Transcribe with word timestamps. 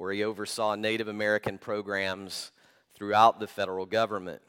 where 0.00 0.14
he 0.14 0.24
oversaw 0.24 0.74
Native 0.74 1.08
American 1.08 1.58
programs 1.58 2.52
throughout 2.94 3.38
the 3.38 3.46
federal 3.46 3.84
government. 3.84 4.40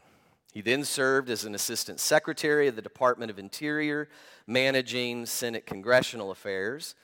He 0.53 0.61
then 0.61 0.85
served 0.85 1.29
as 1.29 1.43
an 1.43 1.53
assistant 1.53 1.99
secretary 1.99 2.69
of 2.69 2.77
the 2.77 2.81
Department 2.81 3.29
of 3.29 3.37
Interior, 3.37 4.07
managing 4.47 5.25
Senate 5.25 5.65
congressional 5.65 6.31
affairs. 6.31 6.95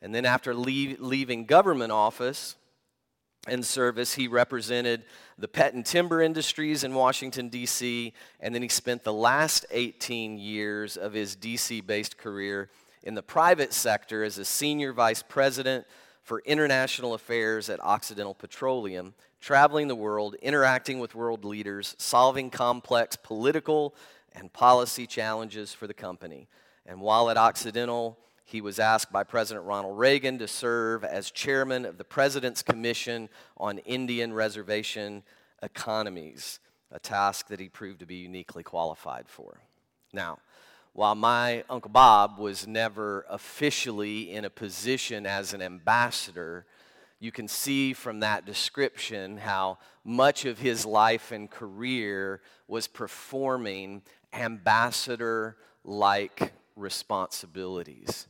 And 0.00 0.12
then, 0.12 0.24
after 0.24 0.52
leave, 0.52 1.00
leaving 1.00 1.46
government 1.46 1.92
office 1.92 2.56
and 3.46 3.64
service, 3.64 4.14
he 4.14 4.26
represented 4.26 5.04
the 5.38 5.46
pet 5.46 5.74
and 5.74 5.86
timber 5.86 6.20
industries 6.20 6.82
in 6.82 6.94
Washington, 6.94 7.50
D.C., 7.50 8.12
and 8.40 8.52
then 8.52 8.62
he 8.62 8.68
spent 8.68 9.04
the 9.04 9.12
last 9.12 9.64
18 9.70 10.38
years 10.38 10.96
of 10.96 11.12
his 11.12 11.36
D.C. 11.36 11.82
based 11.82 12.18
career 12.18 12.68
in 13.04 13.14
the 13.14 13.22
private 13.22 13.72
sector 13.72 14.24
as 14.24 14.38
a 14.38 14.44
senior 14.44 14.92
vice 14.92 15.22
president 15.22 15.86
for 16.22 16.40
international 16.46 17.14
affairs 17.14 17.68
at 17.68 17.80
Occidental 17.80 18.34
Petroleum, 18.34 19.14
traveling 19.40 19.88
the 19.88 19.96
world, 19.96 20.36
interacting 20.36 20.98
with 21.00 21.14
world 21.14 21.44
leaders, 21.44 21.96
solving 21.98 22.48
complex 22.48 23.16
political 23.16 23.94
and 24.32 24.52
policy 24.52 25.06
challenges 25.06 25.74
for 25.74 25.86
the 25.86 25.94
company. 25.94 26.48
And 26.86 27.00
while 27.00 27.28
at 27.28 27.36
Occidental, 27.36 28.18
he 28.44 28.60
was 28.60 28.78
asked 28.78 29.12
by 29.12 29.24
President 29.24 29.66
Ronald 29.66 29.98
Reagan 29.98 30.38
to 30.38 30.48
serve 30.48 31.04
as 31.04 31.30
chairman 31.30 31.84
of 31.84 31.98
the 31.98 32.04
President's 32.04 32.62
Commission 32.62 33.28
on 33.56 33.78
Indian 33.78 34.32
Reservation 34.32 35.22
Economies, 35.62 36.60
a 36.90 36.98
task 36.98 37.48
that 37.48 37.60
he 37.60 37.68
proved 37.68 38.00
to 38.00 38.06
be 38.06 38.16
uniquely 38.16 38.62
qualified 38.62 39.28
for. 39.28 39.60
Now, 40.12 40.38
while 40.94 41.14
my 41.14 41.64
Uncle 41.70 41.90
Bob 41.90 42.38
was 42.38 42.66
never 42.66 43.24
officially 43.30 44.30
in 44.30 44.44
a 44.44 44.50
position 44.50 45.24
as 45.24 45.54
an 45.54 45.62
ambassador, 45.62 46.66
you 47.18 47.32
can 47.32 47.48
see 47.48 47.92
from 47.92 48.20
that 48.20 48.44
description 48.44 49.38
how 49.38 49.78
much 50.04 50.44
of 50.44 50.58
his 50.58 50.84
life 50.84 51.32
and 51.32 51.50
career 51.50 52.42
was 52.68 52.86
performing 52.86 54.02
ambassador 54.32 55.56
like 55.84 56.52
responsibilities, 56.76 58.26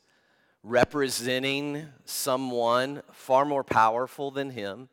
representing 0.62 1.86
someone 2.05 3.02
far 3.12 3.44
more 3.44 3.64
powerful 3.64 4.30
than 4.30 4.50
him, 4.50 4.88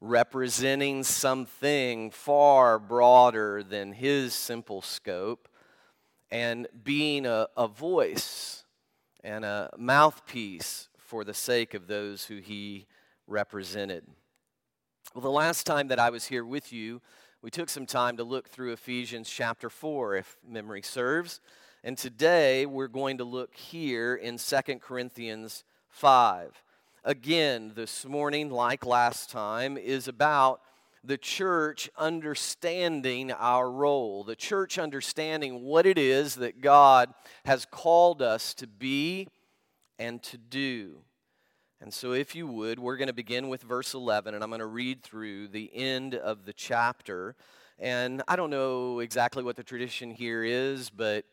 representing 0.00 1.02
something 1.02 2.10
far 2.10 2.78
broader 2.78 3.62
than 3.62 3.92
his 3.92 4.34
simple 4.34 4.80
scope 4.80 5.48
and 6.34 6.66
being 6.82 7.26
a, 7.26 7.46
a 7.56 7.68
voice 7.68 8.64
and 9.22 9.44
a 9.44 9.70
mouthpiece 9.78 10.88
for 10.98 11.22
the 11.22 11.32
sake 11.32 11.74
of 11.74 11.86
those 11.86 12.24
who 12.24 12.38
he 12.38 12.88
represented. 13.28 14.04
Well, 15.14 15.22
the 15.22 15.30
last 15.30 15.64
time 15.64 15.86
that 15.88 16.00
I 16.00 16.10
was 16.10 16.24
here 16.24 16.44
with 16.44 16.72
you, 16.72 17.00
we 17.40 17.52
took 17.52 17.68
some 17.68 17.86
time 17.86 18.16
to 18.16 18.24
look 18.24 18.48
through 18.48 18.72
Ephesians 18.72 19.30
chapter 19.30 19.70
4, 19.70 20.16
if 20.16 20.36
memory 20.44 20.82
serves. 20.82 21.40
And 21.84 21.96
today 21.96 22.66
we're 22.66 22.88
going 22.88 23.18
to 23.18 23.24
look 23.24 23.54
here 23.54 24.16
in 24.16 24.36
2 24.36 24.56
Corinthians 24.80 25.62
5. 25.88 26.64
Again, 27.04 27.74
this 27.76 28.04
morning, 28.04 28.50
like 28.50 28.84
last 28.84 29.30
time, 29.30 29.78
is 29.78 30.08
about 30.08 30.62
the 31.04 31.18
church 31.18 31.90
understanding 31.98 33.30
our 33.30 33.70
role, 33.70 34.24
the 34.24 34.36
church 34.36 34.78
understanding 34.78 35.62
what 35.62 35.84
it 35.84 35.98
is 35.98 36.36
that 36.36 36.60
God 36.60 37.12
has 37.44 37.66
called 37.66 38.22
us 38.22 38.54
to 38.54 38.66
be 38.66 39.28
and 39.98 40.22
to 40.24 40.38
do. 40.38 40.98
And 41.80 41.92
so, 41.92 42.12
if 42.12 42.34
you 42.34 42.46
would, 42.46 42.78
we're 42.78 42.96
going 42.96 43.08
to 43.08 43.14
begin 43.14 43.48
with 43.48 43.62
verse 43.62 43.92
11, 43.92 44.34
and 44.34 44.42
I'm 44.42 44.48
going 44.48 44.60
to 44.60 44.66
read 44.66 45.02
through 45.02 45.48
the 45.48 45.70
end 45.74 46.14
of 46.14 46.46
the 46.46 46.52
chapter. 46.54 47.36
And 47.78 48.22
I 48.26 48.36
don't 48.36 48.50
know 48.50 49.00
exactly 49.00 49.42
what 49.42 49.56
the 49.56 49.62
tradition 49.62 50.10
here 50.10 50.42
is, 50.42 50.88
but 50.88 51.26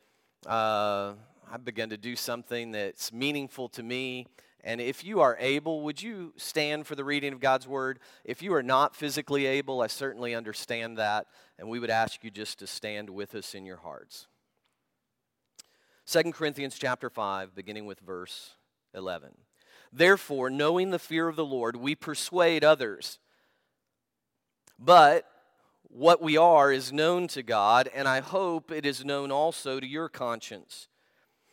uh, 0.46 1.14
I've 1.50 1.64
begun 1.64 1.90
to 1.90 1.98
do 1.98 2.18
something 2.18 2.72
that's 2.72 3.14
meaningful 3.14 3.70
to 3.70 3.84
me 3.84 4.28
and 4.64 4.80
if 4.80 5.04
you 5.04 5.22
are 5.22 5.38
able, 5.40 5.82
would 5.82 6.02
you 6.02 6.34
stand 6.38 6.86
for 6.86 6.96
the 6.96 7.04
reading 7.04 7.34
of 7.34 7.40
God's 7.40 7.68
word? 7.68 8.00
If 8.24 8.42
you 8.42 8.54
are 8.54 8.64
not 8.64 8.96
physically 8.96 9.46
able, 9.46 9.82
I 9.82 9.88
certainly 9.88 10.36
understand 10.36 10.98
that, 10.98 11.28
and 11.58 11.68
we 11.68 11.80
would 11.80 11.90
ask 11.90 12.24
you 12.24 12.30
just 12.30 12.60
to 12.60 12.68
stand 12.68 13.10
with 13.10 13.34
us 13.34 13.56
in 13.56 13.66
your 13.66 13.78
hearts. 13.78 14.28
2 16.06 16.32
Corinthians 16.32 16.78
chapter 16.78 17.10
5, 17.10 17.56
beginning 17.56 17.86
with 17.86 18.00
verse 18.00 18.52
11. 18.94 19.32
Therefore, 19.94 20.50
knowing 20.50 20.92
the 20.92 21.00
fear 21.00 21.28
of 21.28 21.36
the 21.36 21.46
Lord, 21.46 21.76
we 21.76 21.96
persuade 21.96 22.64
others. 22.64 23.20
But 24.78 25.26
what 25.84 26.22
we 26.22 26.38
are 26.38 26.72
is 26.72 26.94
known 26.94 27.28
to 27.30 27.44
God, 27.44 27.90
and 27.94 28.08
I 28.08 28.22
hope 28.22 28.72
it 28.72 28.86
is 28.86 29.04
known 29.04 29.32
also 29.32 29.80
to 29.80 29.88
your 29.88 30.10
conscience. 30.10 30.88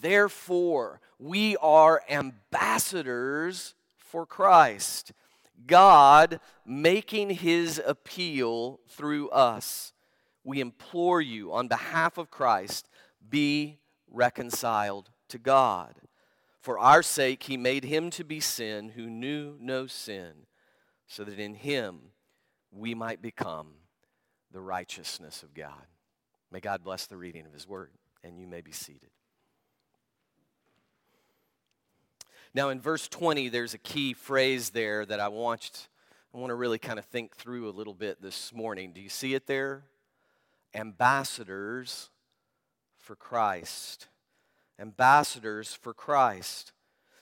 Therefore, 0.00 1.00
we 1.18 1.56
are 1.58 2.02
ambassadors 2.08 3.74
for 3.96 4.26
Christ, 4.26 5.12
God 5.66 6.40
making 6.64 7.30
his 7.30 7.80
appeal 7.84 8.80
through 8.88 9.30
us. 9.30 9.92
We 10.42 10.60
implore 10.60 11.20
you 11.20 11.52
on 11.52 11.68
behalf 11.68 12.18
of 12.18 12.30
Christ, 12.30 12.88
be 13.28 13.78
reconciled 14.10 15.10
to 15.28 15.38
God. 15.38 15.94
For 16.60 16.78
our 16.78 17.02
sake, 17.02 17.44
he 17.44 17.56
made 17.56 17.84
him 17.84 18.10
to 18.10 18.24
be 18.24 18.40
sin 18.40 18.90
who 18.90 19.08
knew 19.08 19.56
no 19.60 19.86
sin, 19.86 20.46
so 21.06 21.24
that 21.24 21.38
in 21.38 21.54
him 21.54 22.00
we 22.70 22.94
might 22.94 23.22
become 23.22 23.68
the 24.50 24.60
righteousness 24.60 25.42
of 25.42 25.54
God. 25.54 25.86
May 26.50 26.60
God 26.60 26.84
bless 26.84 27.06
the 27.06 27.16
reading 27.16 27.46
of 27.46 27.52
his 27.52 27.68
word, 27.68 27.90
and 28.22 28.38
you 28.38 28.46
may 28.46 28.60
be 28.60 28.72
seated. 28.72 29.10
Now, 32.56 32.68
in 32.68 32.80
verse 32.80 33.08
20, 33.08 33.48
there's 33.48 33.74
a 33.74 33.78
key 33.78 34.12
phrase 34.12 34.70
there 34.70 35.04
that 35.06 35.18
I 35.18 35.26
want, 35.26 35.88
I 36.32 36.38
want 36.38 36.50
to 36.50 36.54
really 36.54 36.78
kind 36.78 37.00
of 37.00 37.04
think 37.04 37.34
through 37.34 37.68
a 37.68 37.72
little 37.72 37.94
bit 37.94 38.22
this 38.22 38.52
morning. 38.52 38.92
Do 38.92 39.00
you 39.00 39.08
see 39.08 39.34
it 39.34 39.48
there? 39.48 39.82
Ambassadors 40.72 42.10
for 42.96 43.16
Christ. 43.16 44.06
Ambassadors 44.78 45.74
for 45.74 45.92
Christ. 45.92 46.70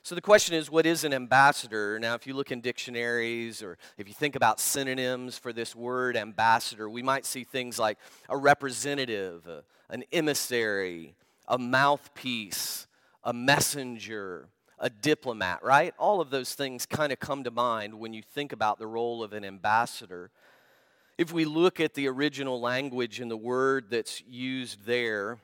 So 0.02 0.14
the 0.14 0.20
question 0.20 0.54
is, 0.54 0.70
what 0.70 0.84
is 0.84 1.02
an 1.02 1.14
ambassador? 1.14 1.98
Now, 1.98 2.14
if 2.14 2.26
you 2.26 2.34
look 2.34 2.52
in 2.52 2.60
dictionaries 2.60 3.62
or 3.62 3.78
if 3.96 4.08
you 4.08 4.14
think 4.14 4.36
about 4.36 4.60
synonyms 4.60 5.38
for 5.38 5.54
this 5.54 5.74
word 5.74 6.14
ambassador, 6.14 6.90
we 6.90 7.02
might 7.02 7.24
see 7.24 7.44
things 7.44 7.78
like 7.78 7.96
a 8.28 8.36
representative, 8.36 9.48
an 9.88 10.04
emissary, 10.12 11.14
a 11.48 11.56
mouthpiece, 11.56 12.86
a 13.24 13.32
messenger, 13.32 14.48
a 14.82 14.90
diplomat, 14.90 15.62
right? 15.62 15.94
All 15.96 16.20
of 16.20 16.30
those 16.30 16.54
things 16.54 16.84
kind 16.84 17.12
of 17.12 17.20
come 17.20 17.44
to 17.44 17.52
mind 17.52 17.94
when 17.94 18.12
you 18.12 18.20
think 18.20 18.52
about 18.52 18.80
the 18.80 18.86
role 18.86 19.22
of 19.22 19.32
an 19.32 19.44
ambassador. 19.44 20.30
If 21.16 21.32
we 21.32 21.44
look 21.44 21.78
at 21.78 21.94
the 21.94 22.08
original 22.08 22.60
language 22.60 23.20
and 23.20 23.30
the 23.30 23.36
word 23.36 23.86
that's 23.90 24.22
used 24.28 24.84
there, 24.84 25.38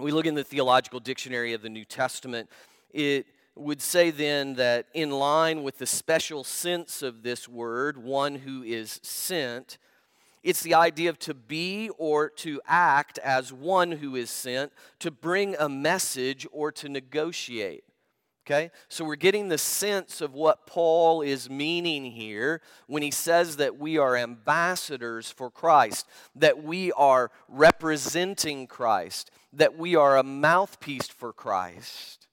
we 0.00 0.10
look 0.10 0.26
in 0.26 0.34
the 0.34 0.42
Theological 0.42 0.98
Dictionary 0.98 1.52
of 1.52 1.62
the 1.62 1.68
New 1.68 1.84
Testament, 1.84 2.50
it 2.90 3.26
would 3.54 3.80
say 3.80 4.10
then 4.10 4.54
that 4.54 4.86
in 4.94 5.10
line 5.10 5.62
with 5.62 5.78
the 5.78 5.86
special 5.86 6.42
sense 6.42 7.02
of 7.02 7.22
this 7.22 7.48
word, 7.48 8.02
one 8.02 8.34
who 8.34 8.64
is 8.64 8.98
sent, 9.04 9.78
it's 10.42 10.62
the 10.62 10.74
idea 10.74 11.10
of 11.10 11.20
to 11.20 11.34
be 11.34 11.88
or 11.98 12.30
to 12.30 12.60
act 12.66 13.18
as 13.18 13.52
one 13.52 13.92
who 13.92 14.16
is 14.16 14.30
sent, 14.30 14.72
to 14.98 15.12
bring 15.12 15.54
a 15.56 15.68
message 15.68 16.48
or 16.50 16.72
to 16.72 16.88
negotiate. 16.88 17.84
Okay? 18.46 18.70
So 18.88 19.04
we're 19.04 19.16
getting 19.16 19.48
the 19.48 19.58
sense 19.58 20.20
of 20.20 20.34
what 20.34 20.66
Paul 20.66 21.22
is 21.22 21.48
meaning 21.48 22.04
here 22.04 22.62
when 22.86 23.02
he 23.02 23.10
says 23.10 23.56
that 23.56 23.78
we 23.78 23.98
are 23.98 24.16
ambassadors 24.16 25.30
for 25.30 25.50
Christ, 25.50 26.06
that 26.34 26.62
we 26.62 26.90
are 26.92 27.30
representing 27.48 28.66
Christ, 28.66 29.30
that 29.52 29.76
we 29.76 29.94
are 29.94 30.16
a 30.16 30.22
mouthpiece 30.22 31.08
for 31.08 31.32
Christ. 31.32 32.28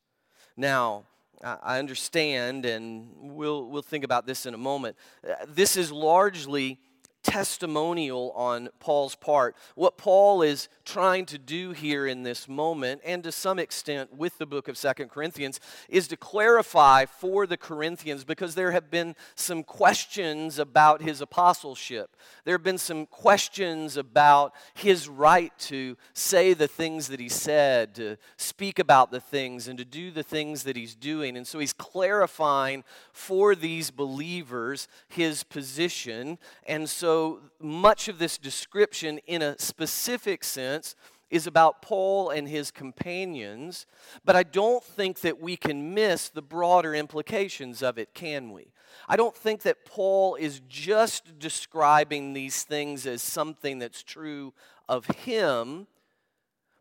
Now, 0.56 1.04
I 1.44 1.78
understand, 1.78 2.66
and 2.66 3.10
we'll, 3.16 3.70
we'll 3.70 3.84
think 3.84 4.04
about 4.04 4.26
this 4.26 4.48
in 4.48 4.56
a 4.56 4.58
moment. 4.58 4.96
Uh, 5.28 5.46
this 5.48 5.78
is 5.78 5.92
largely 5.92 6.80
testimonial 7.28 8.32
on 8.36 8.70
Paul's 8.80 9.16
part. 9.16 9.54
What 9.76 9.98
Paul 9.98 10.42
is 10.42 10.70
trying 10.86 11.26
to 11.26 11.38
do 11.38 11.72
here 11.72 12.08
in 12.08 12.24
this 12.24 12.48
moment, 12.48 13.02
and 13.04 13.22
to 13.26 13.34
some 13.34 13.60
extent 13.60 14.16
with 14.16 14.38
the 14.38 14.46
book 14.46 14.70
of 14.70 14.78
Second 14.78 15.10
Corinthians, 15.10 15.60
is 15.90 16.08
to 16.08 16.16
clarify 16.16 17.04
for 17.04 17.46
the 17.46 17.58
Corinthians 17.58 18.24
because 18.24 18.56
there 18.56 18.72
have 18.72 18.90
been 18.90 19.14
some 19.36 19.62
questions 19.62 20.58
about 20.58 21.02
his 21.02 21.20
apostleship. 21.20 22.16
There 22.46 22.54
have 22.54 22.64
been 22.64 22.78
some 22.78 23.06
questions 23.06 23.98
about 23.98 24.54
his 24.74 25.10
right 25.10 25.52
to 25.60 25.98
say 26.14 26.54
the 26.54 26.70
things 26.70 27.10
that 27.10 27.20
he 27.20 27.28
said, 27.28 27.94
to 27.96 28.16
speak 28.38 28.80
about 28.80 29.12
the 29.12 29.20
things, 29.20 29.68
and 29.68 29.78
to 29.78 29.86
do 29.86 30.12
the 30.12 30.24
things 30.24 30.64
that 30.64 30.78
he's 30.78 30.96
doing. 30.96 31.36
And 31.36 31.46
so 31.46 31.60
he's 31.60 31.74
clarifying 31.74 32.86
for 33.12 33.54
these 33.54 33.92
believers 33.92 34.88
his 35.10 35.44
position. 35.44 36.38
And 36.66 36.90
so 36.90 37.17
much 37.60 38.08
of 38.08 38.20
this 38.20 38.38
description, 38.38 39.20
in 39.28 39.42
a 39.42 39.58
specific 39.60 40.44
sense, 40.44 40.96
is 41.30 41.48
about 41.48 41.82
Paul 41.82 42.30
and 42.30 42.48
his 42.48 42.72
companions, 42.72 43.86
but 44.24 44.36
I 44.36 44.44
don't 44.44 44.84
think 44.84 45.22
that 45.22 45.42
we 45.42 45.58
can 45.58 45.94
miss 45.94 46.30
the 46.30 46.42
broader 46.42 46.96
implications 46.96 47.84
of 47.84 47.98
it, 47.98 48.14
can 48.14 48.52
we? 48.54 48.72
I 49.10 49.18
don't 49.18 49.36
think 49.36 49.64
that 49.64 49.86
Paul 49.86 50.36
is 50.36 50.62
just 50.70 51.38
describing 51.38 52.34
these 52.34 52.64
things 52.64 53.06
as 53.06 53.22
something 53.22 53.80
that's 53.80 54.04
true 54.04 54.54
of 54.88 55.06
him, 55.06 55.88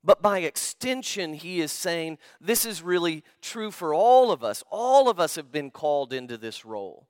but 0.04 0.22
by 0.22 0.38
extension, 0.38 1.34
he 1.34 1.60
is 1.60 1.72
saying 1.72 2.18
this 2.40 2.64
is 2.64 2.80
really 2.82 3.24
true 3.42 3.72
for 3.72 3.92
all 3.92 4.30
of 4.30 4.44
us. 4.44 4.62
All 4.70 5.08
of 5.10 5.18
us 5.18 5.34
have 5.34 5.50
been 5.50 5.72
called 5.72 6.12
into 6.12 6.36
this 6.36 6.64
role, 6.64 7.08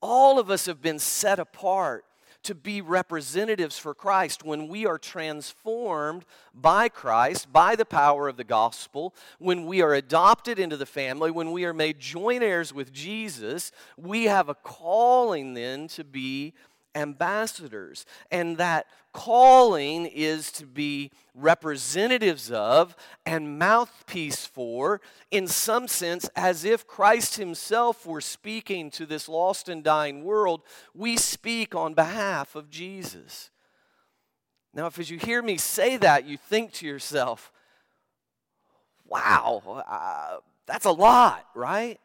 all 0.00 0.40
of 0.40 0.50
us 0.50 0.66
have 0.66 0.82
been 0.82 0.98
set 0.98 1.38
apart 1.38 2.04
to 2.42 2.54
be 2.54 2.80
representatives 2.80 3.78
for 3.78 3.94
Christ 3.94 4.44
when 4.44 4.68
we 4.68 4.86
are 4.86 4.98
transformed 4.98 6.24
by 6.54 6.88
Christ, 6.88 7.52
by 7.52 7.76
the 7.76 7.84
power 7.84 8.28
of 8.28 8.36
the 8.36 8.44
gospel, 8.44 9.14
when 9.38 9.66
we 9.66 9.80
are 9.82 9.94
adopted 9.94 10.58
into 10.58 10.76
the 10.76 10.86
family, 10.86 11.30
when 11.30 11.52
we 11.52 11.64
are 11.64 11.72
made 11.72 12.00
joint 12.00 12.42
heirs 12.42 12.72
with 12.72 12.92
Jesus, 12.92 13.72
we 13.96 14.24
have 14.24 14.48
a 14.48 14.54
calling 14.54 15.54
then 15.54 15.88
to 15.88 16.04
be 16.04 16.54
ambassadors. 16.94 18.04
And 18.30 18.56
that 18.58 18.86
calling 19.12 20.06
is 20.06 20.50
to 20.52 20.66
be 20.66 21.10
representatives 21.34 22.50
of 22.50 22.96
and 23.26 23.58
mouthpiece 23.58 24.46
for, 24.46 25.00
in 25.30 25.46
some 25.46 25.88
sense, 25.88 26.28
as 26.34 26.64
if 26.64 26.86
Christ 26.86 27.36
Himself 27.36 28.06
were 28.06 28.20
speaking 28.20 28.90
to 28.92 29.06
this 29.06 29.28
lost 29.28 29.68
and 29.68 29.82
dying 29.84 30.24
world. 30.24 30.62
We 30.94 31.16
speak 31.16 31.74
on 31.74 31.94
behalf 31.94 32.54
of 32.54 32.70
Jesus. 32.70 33.50
Now, 34.74 34.86
if 34.86 34.98
as 34.98 35.10
you 35.10 35.18
hear 35.18 35.42
me 35.42 35.58
say 35.58 35.98
that, 35.98 36.26
you 36.26 36.38
think 36.38 36.72
to 36.74 36.86
yourself, 36.86 37.52
wow, 39.06 39.84
uh, 39.86 40.38
that's 40.66 40.86
a 40.86 40.90
lot, 40.90 41.46
right? 41.54 42.00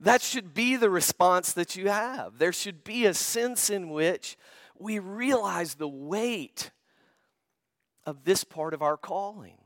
That 0.00 0.20
should 0.20 0.52
be 0.52 0.76
the 0.76 0.90
response 0.90 1.52
that 1.54 1.76
you 1.76 1.88
have. 1.88 2.38
There 2.38 2.52
should 2.52 2.84
be 2.84 3.06
a 3.06 3.14
sense 3.14 3.70
in 3.70 3.88
which 3.88 4.36
we 4.78 4.98
realize 4.98 5.74
the 5.74 5.88
weight 5.88 6.70
of 8.04 8.24
this 8.24 8.44
part 8.44 8.74
of 8.74 8.82
our 8.82 8.96
calling, 8.96 9.58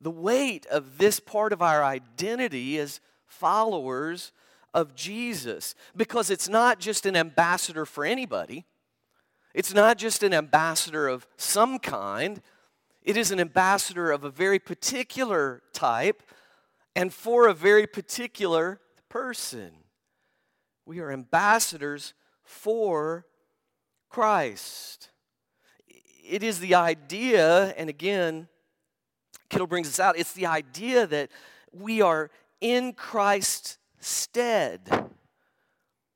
the 0.00 0.10
weight 0.10 0.66
of 0.66 0.98
this 0.98 1.18
part 1.18 1.52
of 1.52 1.62
our 1.62 1.82
identity 1.82 2.78
as 2.78 3.00
followers 3.26 4.32
of 4.74 4.94
Jesus. 4.94 5.74
Because 5.96 6.30
it's 6.30 6.48
not 6.48 6.78
just 6.78 7.06
an 7.06 7.16
ambassador 7.16 7.86
for 7.86 8.04
anybody, 8.04 8.66
it's 9.54 9.74
not 9.74 9.98
just 9.98 10.22
an 10.22 10.32
ambassador 10.32 11.08
of 11.08 11.26
some 11.36 11.78
kind, 11.78 12.40
it 13.02 13.16
is 13.16 13.30
an 13.30 13.40
ambassador 13.40 14.12
of 14.12 14.24
a 14.24 14.30
very 14.30 14.58
particular 14.58 15.62
type 15.72 16.22
and 16.94 17.12
for 17.12 17.48
a 17.48 17.54
very 17.54 17.86
particular 17.86 18.78
person. 19.10 19.72
We 20.86 21.00
are 21.00 21.12
ambassadors 21.12 22.14
for 22.42 23.26
Christ. 24.08 25.10
It 26.26 26.42
is 26.42 26.60
the 26.60 26.74
idea, 26.74 27.74
and 27.76 27.90
again, 27.90 28.48
Kittel 29.50 29.68
brings 29.68 29.88
us 29.88 30.00
out, 30.00 30.18
it's 30.18 30.32
the 30.32 30.46
idea 30.46 31.06
that 31.06 31.30
we 31.72 32.00
are 32.00 32.30
in 32.60 32.92
Christ's 32.92 33.78
stead. 33.98 34.80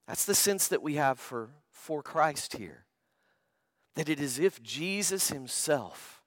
That's 0.07 0.25
the 0.25 0.35
sense 0.35 0.69
that 0.69 0.83
we 0.83 0.95
have 0.95 1.19
for, 1.19 1.51
for 1.71 2.03
Christ 2.03 2.57
here. 2.57 2.85
That 3.97 4.09
it 4.09 4.21
is 4.21 4.39
if 4.39 4.63
Jesus 4.63 5.31
himself 5.31 6.23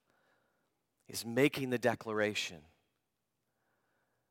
is 1.07 1.25
making 1.25 1.69
the 1.69 1.77
declaration 1.77 2.59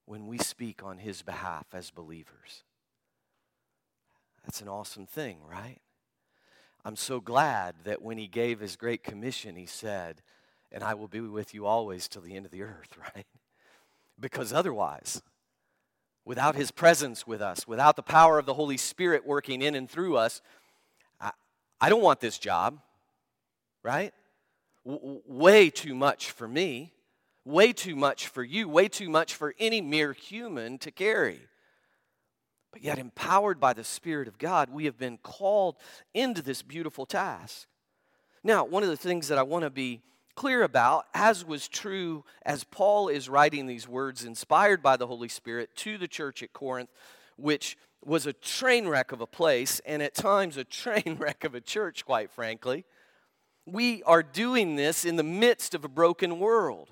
when 0.07 0.27
we 0.27 0.39
speak 0.39 0.83
on 0.83 0.99
his 0.99 1.23
behalf 1.23 1.67
as 1.73 1.91
believers. 1.91 2.63
That's 4.45 4.63
an 4.63 4.69
awesome 4.69 5.07
thing, 5.07 5.39
right? 5.49 5.81
I'm 6.85 6.97
so 6.97 7.21
glad 7.21 7.75
that 7.85 8.01
when 8.01 8.17
he 8.17 8.29
gave 8.29 8.61
his 8.61 8.77
great 8.77 9.03
commission, 9.03 9.57
he 9.57 9.67
said, 9.67 10.23
And 10.71 10.85
I 10.85 10.95
will 10.95 11.09
be 11.09 11.21
with 11.21 11.53
you 11.53 11.67
always 11.67 12.07
till 12.07 12.23
the 12.23 12.37
end 12.37 12.47
of 12.47 12.53
the 12.53 12.63
earth, 12.63 12.97
right? 13.15 13.27
Because 14.19 14.53
otherwise, 14.53 15.21
without 16.25 16.55
his 16.55 16.71
presence 16.71 17.27
with 17.27 17.43
us, 17.43 17.67
without 17.67 17.97
the 17.97 18.03
power 18.03 18.39
of 18.39 18.47
the 18.47 18.55
Holy 18.55 18.77
Spirit 18.77 19.27
working 19.27 19.63
in 19.63 19.75
and 19.75 19.91
through 19.91 20.17
us, 20.17 20.41
I, 21.21 21.33
I 21.81 21.89
don't 21.89 22.03
want 22.03 22.21
this 22.21 22.39
job, 22.39 22.79
right? 23.83 24.15
W- 24.87 25.23
way 25.27 25.71
too 25.71 25.97
much 25.97 26.31
for 26.31 26.47
me 26.47 26.93
way 27.47 27.73
too 27.73 27.97
much 27.97 28.27
for 28.27 28.43
you, 28.43 28.69
way 28.69 28.89
too 28.89 29.09
much 29.09 29.35
for 29.35 29.55
any 29.59 29.81
mere 29.81 30.13
human 30.13 30.77
to 30.79 30.91
carry. 30.91 31.41
But 32.73 32.83
yet, 32.83 32.99
empowered 32.99 33.61
by 33.61 33.73
the 33.73 33.85
Spirit 33.85 34.29
of 34.29 34.37
God, 34.37 34.69
we 34.69 34.85
have 34.85 34.99
been 34.99 35.17
called 35.19 35.77
into 36.13 36.43
this 36.43 36.61
beautiful 36.61 37.07
task. 37.07 37.69
Now, 38.43 38.65
one 38.65 38.83
of 38.83 38.89
the 38.91 38.97
things 38.97 39.29
that 39.29 39.39
I 39.39 39.45
want 39.45 39.63
to 39.63 39.71
be 39.71 40.03
clear 40.35 40.63
about, 40.63 41.07
as 41.15 41.45
was 41.45 41.69
true 41.69 42.25
as 42.45 42.65
Paul 42.65 43.09
is 43.09 43.29
writing 43.29 43.67
these 43.67 43.89
words 43.89 44.25
inspired 44.25 44.83
by 44.83 44.97
the 44.97 45.07
Holy 45.07 45.29
Spirit 45.29 45.75
to 45.77 45.97
the 45.97 46.09
church 46.09 46.43
at 46.43 46.53
Corinth, 46.53 46.91
which 47.37 47.79
was 48.05 48.27
a 48.27 48.33
train 48.33 48.89
wreck 48.89 49.13
of 49.13 49.21
a 49.21 49.27
place 49.27 49.81
and 49.87 50.03
at 50.03 50.15
times 50.15 50.57
a 50.57 50.65
train 50.65 51.17
wreck 51.19 51.45
of 51.45 51.55
a 51.55 51.61
church, 51.61 52.05
quite 52.05 52.31
frankly. 52.31 52.85
We 53.65 54.03
are 54.03 54.23
doing 54.23 54.77
this 54.77 55.05
in 55.05 55.17
the 55.17 55.23
midst 55.23 55.75
of 55.75 55.85
a 55.85 55.89
broken 55.89 56.39
world. 56.39 56.91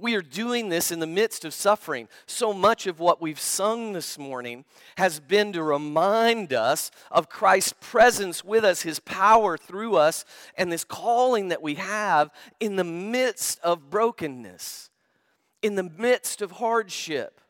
We 0.00 0.14
are 0.14 0.22
doing 0.22 0.70
this 0.70 0.90
in 0.90 0.98
the 0.98 1.06
midst 1.06 1.44
of 1.44 1.52
suffering. 1.52 2.08
So 2.24 2.54
much 2.54 2.86
of 2.86 3.00
what 3.00 3.20
we've 3.20 3.38
sung 3.38 3.92
this 3.92 4.18
morning 4.18 4.64
has 4.96 5.20
been 5.20 5.52
to 5.52 5.62
remind 5.62 6.54
us 6.54 6.90
of 7.10 7.28
Christ's 7.28 7.74
presence 7.80 8.42
with 8.42 8.64
us, 8.64 8.80
his 8.80 8.98
power 8.98 9.58
through 9.58 9.96
us, 9.96 10.24
and 10.56 10.72
this 10.72 10.84
calling 10.84 11.48
that 11.48 11.60
we 11.60 11.74
have 11.74 12.30
in 12.60 12.76
the 12.76 12.84
midst 12.84 13.60
of 13.60 13.90
brokenness, 13.90 14.88
in 15.60 15.74
the 15.74 15.82
midst 15.82 16.40
of 16.40 16.52
hardship. 16.52 17.40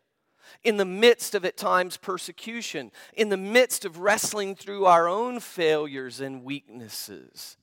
in 0.62 0.76
the 0.76 0.85
midst 0.85 1.35
of 1.35 1.45
at 1.45 1.57
times 1.57 1.97
persecution, 1.97 2.90
in 3.14 3.30
the 3.30 3.37
midst 3.37 3.85
of 3.85 3.99
wrestling 3.99 4.54
through 4.54 4.85
our 4.85 5.09
own 5.09 5.40
failures 5.40 6.21
and 6.21 6.45
weaknesses. 6.45 7.57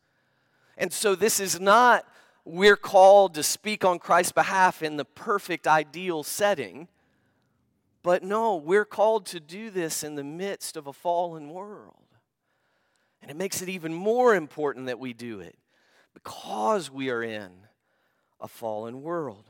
And 0.77 0.91
so, 0.91 1.13
this 1.13 1.39
is 1.39 1.60
not 1.60 2.06
we're 2.48 2.77
called 2.77 3.36
to 3.36 3.44
speak 3.44 3.84
on 3.84 4.00
Christ's 4.00 4.32
behalf 4.32 4.82
in 4.82 4.96
the 4.96 5.06
perfect, 5.06 5.68
ideal 5.68 6.24
setting. 6.24 6.88
But 8.04 8.24
no, 8.24 8.56
we're 8.56 8.86
called 8.86 9.25
to 9.27 9.39
do 9.39 9.70
this 9.70 10.04
in 10.04 10.16
the 10.16 10.24
midst 10.24 10.77
of 10.77 10.88
a 10.88 10.94
fallen 10.94 11.50
world. 11.50 11.96
And 13.22 13.30
it 13.30 13.36
makes 13.36 13.62
it 13.62 13.68
even 13.68 13.94
more 13.94 14.34
important 14.34 14.86
that 14.86 15.00
we 15.00 15.12
do 15.12 15.42
it 15.42 15.58
because 16.13 16.89
we 16.89 17.10
are 17.10 17.22
in 17.22 17.51
a 18.39 18.48
fallen 18.48 19.01
world. 19.01 19.50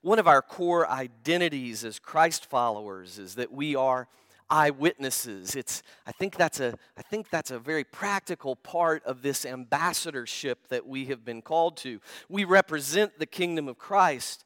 One 0.00 0.20
of 0.20 0.28
our 0.28 0.42
core 0.42 0.88
identities 0.88 1.84
as 1.84 1.98
Christ 1.98 2.46
followers 2.46 3.18
is 3.18 3.34
that 3.34 3.50
we 3.50 3.74
are 3.74 4.06
eyewitnesses. 4.50 5.54
It's, 5.54 5.82
I, 6.06 6.12
think 6.12 6.36
that's 6.36 6.60
a, 6.60 6.74
I 6.96 7.02
think 7.02 7.30
that's 7.30 7.50
a 7.50 7.58
very 7.58 7.84
practical 7.84 8.56
part 8.56 9.04
of 9.04 9.22
this 9.22 9.44
ambassadorship 9.44 10.68
that 10.68 10.86
we 10.86 11.06
have 11.06 11.24
been 11.24 11.42
called 11.42 11.76
to. 11.78 12.00
We 12.28 12.44
represent 12.44 13.18
the 13.18 13.26
kingdom 13.26 13.68
of 13.68 13.78
Christ 13.78 14.44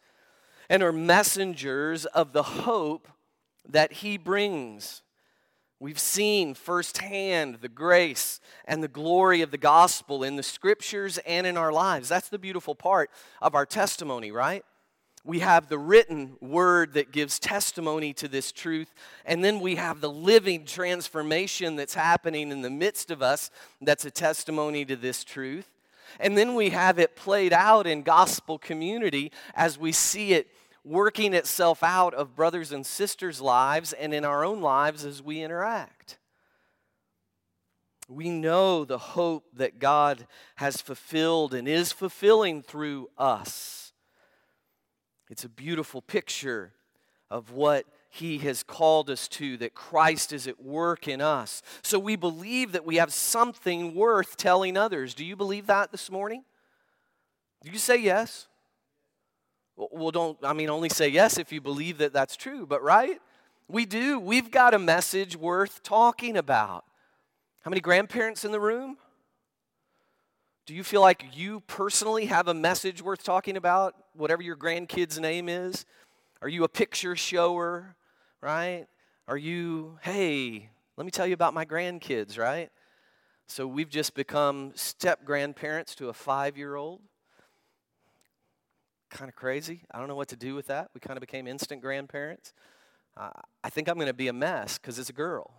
and 0.69 0.83
are 0.83 0.93
messengers 0.93 2.07
of 2.07 2.33
the 2.33 2.43
hope 2.43 3.09
that 3.69 3.93
he 3.93 4.17
brings. 4.17 5.03
We've 5.79 5.99
seen 5.99 6.55
firsthand 6.55 7.57
the 7.61 7.69
grace 7.69 8.41
and 8.67 8.83
the 8.83 8.89
glory 8.89 9.43
of 9.43 9.51
the 9.51 9.59
gospel 9.59 10.23
in 10.23 10.37
the 10.37 10.43
scriptures 10.43 11.19
and 11.19 11.47
in 11.47 11.57
our 11.57 11.73
lives. 11.73 12.09
That's 12.09 12.29
the 12.29 12.39
beautiful 12.39 12.75
part 12.75 13.11
of 13.41 13.55
our 13.55 13.67
testimony, 13.67 14.31
right? 14.31 14.65
We 15.25 15.39
have 15.39 15.69
the 15.69 15.79
written 15.79 16.37
word 16.41 16.95
that 16.95 17.13
gives 17.13 17.39
testimony 17.39 18.13
to 18.15 18.27
this 18.27 18.51
truth, 18.51 18.93
and 19.25 19.45
then 19.45 19.61
we 19.61 19.77
have 19.77 20.01
the 20.01 20.11
living 20.11 20.65
transformation 20.65 21.77
that's 21.77 21.95
happening 21.95 22.51
in 22.51 22.63
the 22.63 22.71
midst 22.71 23.11
of 23.11 23.23
us 23.23 23.51
that's 23.81 24.05
a 24.05 24.11
testimony 24.11 24.85
to 24.85 24.97
this 24.97 25.23
truth. 25.23 25.69
And 26.19 26.37
then 26.37 26.55
we 26.55 26.71
have 26.71 26.99
it 26.99 27.17
played 27.17 27.53
out 27.53 27.87
in 27.87 28.03
gospel 28.03 28.59
community 28.59 29.33
as 29.55 29.79
we 29.79 29.93
see 29.93 30.33
it 30.33 30.49
working 30.85 31.33
itself 31.33 31.83
out 31.83 32.13
of 32.15 32.35
brothers 32.35 32.73
and 32.73 32.85
sisters' 32.85 33.41
lives 33.41 33.93
and 33.93 34.13
in 34.13 34.25
our 34.25 34.45
own 34.45 34.61
lives 34.61 35.05
as 35.05 35.23
we 35.23 35.43
interact. 35.43 36.19
We 38.09 38.29
know 38.29 38.85
the 38.85 38.99
hope 38.99 39.45
that 39.55 39.79
God 39.79 40.27
has 40.57 40.83
fulfilled 40.83 41.55
and 41.55 41.69
is 41.69 41.93
fulfilling 41.93 42.63
through 42.63 43.09
us. 43.17 43.82
It's 45.33 45.45
a 45.45 45.49
beautiful 45.49 46.03
picture 46.03 46.75
of 47.31 47.53
what 47.53 47.87
he 48.11 48.37
has 48.41 48.63
called 48.63 49.09
us 49.09 49.29
to, 49.29 49.57
that 49.57 49.73
Christ 49.73 50.31
is 50.31 50.47
at 50.47 50.63
work 50.63 51.09
in 51.09 51.23
us. 51.23 51.63
So 51.81 51.99
we 51.99 52.17
believe 52.17 52.73
that 52.73 52.85
we 52.85 52.97
have 52.97 53.15
something 53.15 53.95
worth 53.95 54.37
telling 54.37 54.77
others. 54.77 55.15
Do 55.15 55.25
you 55.25 55.35
believe 55.35 55.69
that 55.69 55.91
this 55.91 56.11
morning? 56.11 56.45
Do 57.65 57.71
you 57.71 57.79
say 57.79 57.97
yes? 57.97 58.47
Well, 59.75 60.11
don't, 60.11 60.37
I 60.43 60.53
mean, 60.53 60.69
only 60.69 60.91
say 60.91 61.09
yes 61.09 61.39
if 61.39 61.51
you 61.51 61.63
believe 61.63 61.97
that 61.97 62.13
that's 62.13 62.37
true, 62.37 62.67
but 62.67 62.83
right? 62.83 63.19
We 63.69 63.87
do. 63.87 64.21
We've 64.21 64.51
got 64.51 64.75
a 64.75 64.79
message 64.79 65.35
worth 65.35 65.83
talking 65.83 66.37
about. 66.37 66.85
How 67.63 67.71
many 67.71 67.81
grandparents 67.81 68.45
in 68.45 68.53
the 68.53 68.61
room? 68.61 68.99
Do 70.65 70.75
you 70.75 70.85
feel 70.85 71.01
like 71.01 71.25
you 71.33 71.61
personally 71.61 72.27
have 72.27 72.47
a 72.47 72.55
message 72.55 73.03
worth 73.03 73.25
talking 73.25 73.57
about, 73.57 73.97
whatever 74.15 74.43
your 74.43 74.57
grandkid's 74.57 75.19
name 75.19 75.49
is? 75.49 75.85
Are 76.41 76.49
you 76.49 76.63
a 76.63 76.69
picture 76.69 77.17
shower, 77.17 77.97
right? 78.41 78.87
Are 79.27 79.37
you, 79.37 79.99
hey, 80.03 80.69
let 80.97 81.05
me 81.05 81.11
tell 81.11 81.27
you 81.27 81.35
about 81.35 81.53
my 81.53 81.65
grandkids, 81.65 82.39
right? 82.39 82.71
So 83.49 83.67
we've 83.67 83.89
just 83.89 84.15
become 84.15 84.71
step 84.77 85.25
grandparents 85.25 85.97
to 85.97 86.11
a 86.11 86.13
five 86.13 86.57
year 86.57 86.77
old. 86.77 87.01
Kind 89.11 89.29
of 89.29 89.35
crazy. 89.35 89.83
I 89.91 89.99
don't 89.99 90.07
know 90.07 90.17
what 90.17 90.29
to 90.29 90.37
do 90.37 90.55
with 90.55 90.69
that. 90.69 90.91
We 90.95 91.01
kind 91.01 91.17
of 91.17 91.23
became 91.23 91.49
instant 91.49 91.83
grandparents. 91.83 92.53
Uh, 93.17 93.31
I 93.65 93.69
think 93.69 93.89
I'm 93.89 93.97
going 93.97 94.07
to 94.07 94.15
be 94.15 94.29
a 94.29 94.33
mess 94.33 94.79
because 94.79 95.01
it's 95.01 95.11
a 95.11 95.13
girl. 95.13 95.53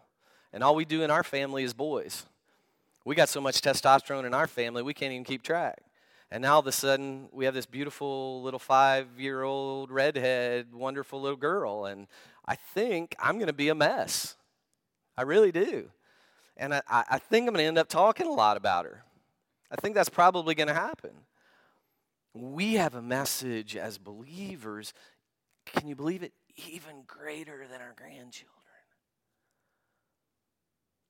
And 0.54 0.64
all 0.64 0.76
we 0.76 0.86
do 0.86 1.04
in 1.04 1.12
our 1.12 1.24
family 1.24 1.66
is 1.66 1.74
boys. 1.74 2.26
We 3.06 3.16
got 3.16 3.30
so 3.30 3.42
much 3.42 3.62
testosterone 3.62 4.26
in 4.26 4.34
our 4.34 4.48
family, 4.48 4.82
we 4.82 4.94
can't 4.94 5.12
even 5.12 5.26
keep 5.26 5.44
track. 5.44 5.84
And 6.32 6.42
now 6.42 6.54
all 6.54 6.60
of 6.62 6.68
a 6.68 6.72
sudden, 6.72 7.30
we 7.32 7.46
have 7.46 7.54
this 7.54 7.68
beautiful 7.68 8.42
little 8.42 8.60
five 8.60 9.08
year 9.20 9.44
old 9.44 9.92
redhead, 9.92 10.74
wonderful 10.74 11.22
little 11.22 11.38
girl. 11.38 11.86
And 11.86 12.08
I 12.48 12.56
think 12.56 13.16
I'm 13.20 13.36
going 13.36 13.48
to 13.48 13.54
be 13.54 13.70
a 13.70 13.76
mess. 13.76 14.36
I 15.16 15.22
really 15.22 15.52
do. 15.52 15.92
And 16.58 16.74
I, 16.74 16.82
I 16.90 17.20
think 17.20 17.48
I'm 17.48 17.54
going 17.54 17.64
to 17.64 17.68
end 17.68 17.78
up 17.78 17.88
talking 17.88 18.26
a 18.26 18.32
lot 18.32 18.58
about 18.58 18.86
her. 18.86 19.04
I 19.70 19.76
think 19.76 19.94
that's 19.94 20.10
probably 20.10 20.56
going 20.56 20.70
to 20.70 20.74
happen. 20.74 21.12
We 22.34 22.76
have 22.76 22.96
a 22.96 23.02
message 23.02 23.76
as 23.76 24.00
believers, 24.00 24.94
can 25.68 25.88
you 25.88 25.96
believe 25.96 26.24
it? 26.24 26.34
Even 26.68 27.04
greater 27.06 27.68
than 27.72 27.80
our 27.80 27.94
grandchildren. 27.96 28.50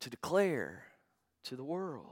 To 0.02 0.10
declare 0.10 0.84
to 1.44 1.56
the 1.56 1.64
world. 1.64 2.06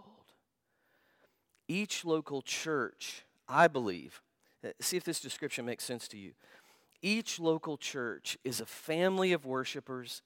Each 1.68 2.04
local 2.04 2.42
church, 2.42 3.26
I 3.48 3.68
believe, 3.68 4.22
uh, 4.64 4.70
see 4.80 4.98
if 4.98 5.04
this 5.04 5.20
description 5.20 5.66
makes 5.66 5.84
sense 5.84 6.08
to 6.10 6.18
you. 6.18 6.34
Each 7.02 7.40
local 7.40 7.78
church 7.78 8.38
is 8.44 8.62
a 8.62 8.66
family 8.66 9.34
of 9.34 9.46
worshipers 9.46 10.22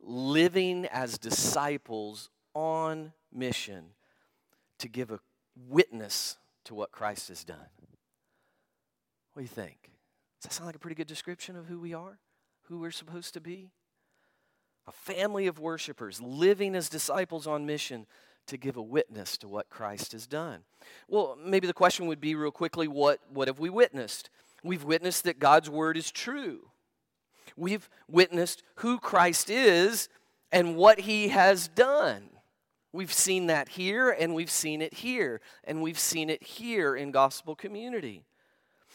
living 0.00 0.86
as 0.86 1.18
disciples 1.18 2.30
on 2.54 3.12
mission 3.32 3.86
to 4.78 4.88
give 4.88 5.10
a 5.10 5.20
witness 5.68 6.36
to 6.64 6.74
what 6.74 6.92
Christ 6.92 7.28
has 7.28 7.44
done. 7.44 7.58
What 9.32 9.40
do 9.40 9.42
you 9.42 9.48
think? 9.48 9.90
Does 10.40 10.50
that 10.50 10.52
sound 10.52 10.66
like 10.66 10.76
a 10.76 10.78
pretty 10.78 10.94
good 10.94 11.06
description 11.06 11.56
of 11.56 11.66
who 11.66 11.78
we 11.78 11.92
are? 11.92 12.18
Who 12.68 12.78
we're 12.78 12.90
supposed 12.90 13.34
to 13.34 13.40
be? 13.40 13.70
A 14.86 14.92
family 14.92 15.46
of 15.46 15.58
worshipers 15.58 16.20
living 16.20 16.74
as 16.74 16.88
disciples 16.88 17.46
on 17.46 17.66
mission 17.66 18.06
to 18.46 18.56
give 18.56 18.76
a 18.76 18.82
witness 18.82 19.36
to 19.38 19.48
what 19.48 19.70
Christ 19.70 20.12
has 20.12 20.26
done. 20.26 20.60
Well, 21.08 21.36
maybe 21.42 21.66
the 21.66 21.72
question 21.72 22.06
would 22.06 22.20
be 22.20 22.34
real 22.34 22.50
quickly 22.50 22.88
what, 22.88 23.20
what 23.32 23.48
have 23.48 23.58
we 23.58 23.70
witnessed? 23.70 24.30
We've 24.62 24.84
witnessed 24.84 25.24
that 25.24 25.38
God's 25.38 25.70
word 25.70 25.96
is 25.96 26.10
true. 26.10 26.70
We've 27.56 27.88
witnessed 28.08 28.62
who 28.76 28.98
Christ 28.98 29.50
is 29.50 30.08
and 30.52 30.76
what 30.76 31.00
he 31.00 31.28
has 31.28 31.68
done. 31.68 32.30
We've 32.92 33.12
seen 33.12 33.48
that 33.48 33.70
here 33.70 34.10
and 34.10 34.34
we've 34.34 34.50
seen 34.50 34.80
it 34.80 34.94
here 34.94 35.40
and 35.64 35.82
we've 35.82 35.98
seen 35.98 36.30
it 36.30 36.42
here 36.42 36.96
in 36.96 37.10
gospel 37.10 37.54
community. 37.54 38.24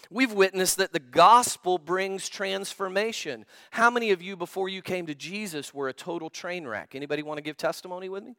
We've 0.10 0.34
witnessed 0.34 0.78
that 0.78 0.94
the 0.94 1.00
gospel 1.00 1.78
brings 1.78 2.28
transformation. 2.28 3.46
How 3.70 3.90
many 3.90 4.12
of 4.12 4.22
you 4.22 4.36
before 4.36 4.68
you 4.68 4.82
came 4.82 5.06
to 5.06 5.16
Jesus 5.16 5.74
were 5.74 5.88
a 5.88 5.94
total 5.94 6.30
train 6.30 6.68
wreck? 6.68 6.96
Anybody 6.96 7.22
want 7.22 7.38
to 7.38 7.44
give 7.44 7.58
testimony 7.58 8.10
with 8.10 8.24
me? 8.24 8.36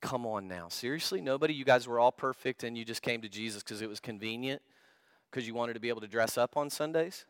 Come 0.00 0.26
on 0.26 0.48
now. 0.48 0.68
Seriously? 0.68 1.20
Nobody? 1.20 1.54
You 1.54 1.64
guys 1.64 1.86
were 1.86 1.98
all 1.98 2.12
perfect 2.12 2.64
and 2.64 2.76
you 2.76 2.84
just 2.84 3.02
came 3.02 3.20
to 3.22 3.28
Jesus 3.28 3.62
because 3.62 3.82
it 3.82 3.88
was 3.88 4.00
convenient? 4.00 4.62
Because 5.30 5.46
you 5.46 5.54
wanted 5.54 5.74
to 5.74 5.80
be 5.80 5.88
able 5.88 6.00
to 6.00 6.08
dress 6.08 6.38
up 6.38 6.56
on 6.56 6.70
Sundays? 6.70 7.26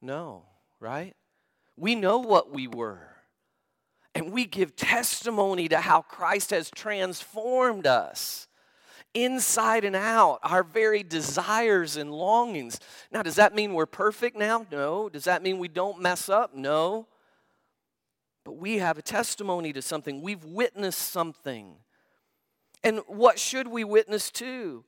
No, 0.00 0.44
right? 0.80 1.14
We 1.76 1.94
know 1.94 2.18
what 2.18 2.52
we 2.52 2.66
were. 2.66 3.00
And 4.14 4.32
we 4.32 4.46
give 4.46 4.76
testimony 4.76 5.68
to 5.68 5.78
how 5.78 6.00
Christ 6.00 6.50
has 6.50 6.70
transformed 6.70 7.86
us 7.86 8.48
inside 9.12 9.84
and 9.84 9.96
out, 9.96 10.38
our 10.42 10.62
very 10.62 11.02
desires 11.02 11.96
and 11.96 12.10
longings. 12.10 12.80
Now, 13.10 13.22
does 13.22 13.36
that 13.36 13.54
mean 13.54 13.74
we're 13.74 13.86
perfect 13.86 14.36
now? 14.36 14.66
No. 14.70 15.08
Does 15.08 15.24
that 15.24 15.42
mean 15.42 15.58
we 15.58 15.68
don't 15.68 16.00
mess 16.00 16.28
up? 16.28 16.54
No. 16.54 17.06
But 18.46 18.58
we 18.58 18.78
have 18.78 18.96
a 18.96 19.02
testimony 19.02 19.72
to 19.72 19.82
something, 19.82 20.22
we've 20.22 20.44
witnessed 20.44 21.10
something. 21.10 21.74
And 22.84 23.00
what 23.08 23.40
should 23.40 23.66
we 23.66 23.82
witness 23.82 24.30
to? 24.30 24.84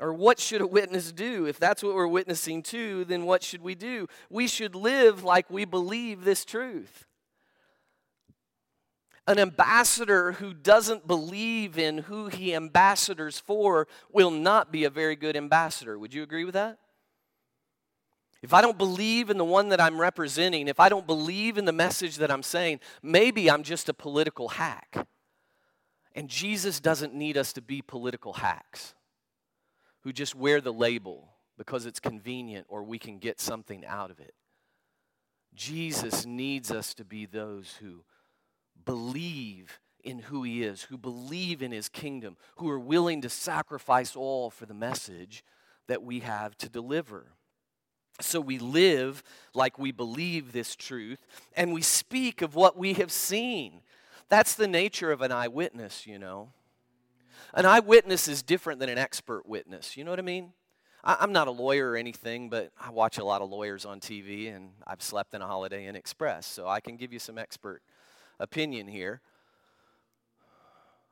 Or 0.00 0.14
what 0.14 0.40
should 0.40 0.62
a 0.62 0.66
witness 0.66 1.12
do? 1.12 1.44
If 1.44 1.58
that's 1.58 1.82
what 1.82 1.94
we're 1.94 2.06
witnessing 2.06 2.62
to, 2.62 3.04
then 3.04 3.26
what 3.26 3.42
should 3.42 3.60
we 3.60 3.74
do? 3.74 4.08
We 4.30 4.46
should 4.46 4.74
live 4.74 5.22
like 5.22 5.50
we 5.50 5.66
believe 5.66 6.24
this 6.24 6.46
truth. 6.46 7.04
An 9.26 9.38
ambassador 9.38 10.32
who 10.32 10.54
doesn't 10.54 11.06
believe 11.06 11.78
in 11.78 11.98
who 11.98 12.28
he 12.28 12.54
ambassadors 12.54 13.38
for 13.38 13.86
will 14.10 14.30
not 14.30 14.72
be 14.72 14.84
a 14.84 14.90
very 14.90 15.14
good 15.14 15.36
ambassador. 15.36 15.98
Would 15.98 16.14
you 16.14 16.22
agree 16.22 16.46
with 16.46 16.54
that? 16.54 16.78
If 18.42 18.54
I 18.54 18.62
don't 18.62 18.78
believe 18.78 19.28
in 19.28 19.36
the 19.36 19.44
one 19.44 19.68
that 19.68 19.80
I'm 19.80 20.00
representing, 20.00 20.68
if 20.68 20.80
I 20.80 20.88
don't 20.88 21.06
believe 21.06 21.58
in 21.58 21.66
the 21.66 21.72
message 21.72 22.16
that 22.16 22.30
I'm 22.30 22.42
saying, 22.42 22.80
maybe 23.02 23.50
I'm 23.50 23.62
just 23.62 23.88
a 23.88 23.94
political 23.94 24.48
hack. 24.48 25.06
And 26.14 26.28
Jesus 26.28 26.80
doesn't 26.80 27.14
need 27.14 27.36
us 27.36 27.52
to 27.52 27.62
be 27.62 27.82
political 27.82 28.34
hacks 28.34 28.94
who 30.02 30.12
just 30.12 30.34
wear 30.34 30.60
the 30.60 30.72
label 30.72 31.28
because 31.58 31.84
it's 31.84 32.00
convenient 32.00 32.66
or 32.68 32.82
we 32.82 32.98
can 32.98 33.18
get 33.18 33.40
something 33.40 33.84
out 33.84 34.10
of 34.10 34.18
it. 34.18 34.34
Jesus 35.54 36.24
needs 36.24 36.70
us 36.70 36.94
to 36.94 37.04
be 37.04 37.26
those 37.26 37.76
who 37.80 38.04
believe 38.84 39.78
in 40.02 40.18
who 40.18 40.42
he 40.42 40.62
is, 40.62 40.84
who 40.84 40.96
believe 40.96 41.62
in 41.62 41.72
his 41.72 41.88
kingdom, 41.88 42.36
who 42.56 42.68
are 42.70 42.78
willing 42.78 43.20
to 43.20 43.28
sacrifice 43.28 44.16
all 44.16 44.48
for 44.48 44.64
the 44.64 44.74
message 44.74 45.44
that 45.86 46.02
we 46.02 46.20
have 46.20 46.56
to 46.56 46.68
deliver. 46.68 47.32
So 48.20 48.40
we 48.40 48.58
live 48.58 49.22
like 49.54 49.78
we 49.78 49.92
believe 49.92 50.52
this 50.52 50.76
truth, 50.76 51.18
and 51.56 51.72
we 51.72 51.82
speak 51.82 52.42
of 52.42 52.54
what 52.54 52.76
we 52.76 52.94
have 52.94 53.12
seen. 53.12 53.80
That's 54.28 54.54
the 54.54 54.68
nature 54.68 55.10
of 55.10 55.22
an 55.22 55.32
eyewitness, 55.32 56.06
you 56.06 56.18
know. 56.18 56.50
An 57.54 57.66
eyewitness 57.66 58.28
is 58.28 58.42
different 58.42 58.78
than 58.78 58.88
an 58.88 58.98
expert 58.98 59.46
witness. 59.46 59.96
You 59.96 60.04
know 60.04 60.10
what 60.10 60.18
I 60.18 60.22
mean? 60.22 60.52
I'm 61.02 61.32
not 61.32 61.48
a 61.48 61.50
lawyer 61.50 61.92
or 61.92 61.96
anything, 61.96 62.50
but 62.50 62.72
I 62.78 62.90
watch 62.90 63.16
a 63.16 63.24
lot 63.24 63.40
of 63.40 63.48
lawyers 63.48 63.86
on 63.86 64.00
TV, 64.00 64.54
and 64.54 64.70
I've 64.86 65.02
slept 65.02 65.32
in 65.32 65.40
a 65.40 65.46
Holiday 65.46 65.86
Inn 65.86 65.96
Express, 65.96 66.46
so 66.46 66.68
I 66.68 66.80
can 66.80 66.96
give 66.96 67.12
you 67.12 67.18
some 67.18 67.38
expert 67.38 67.82
opinion 68.38 68.86
here. 68.86 69.22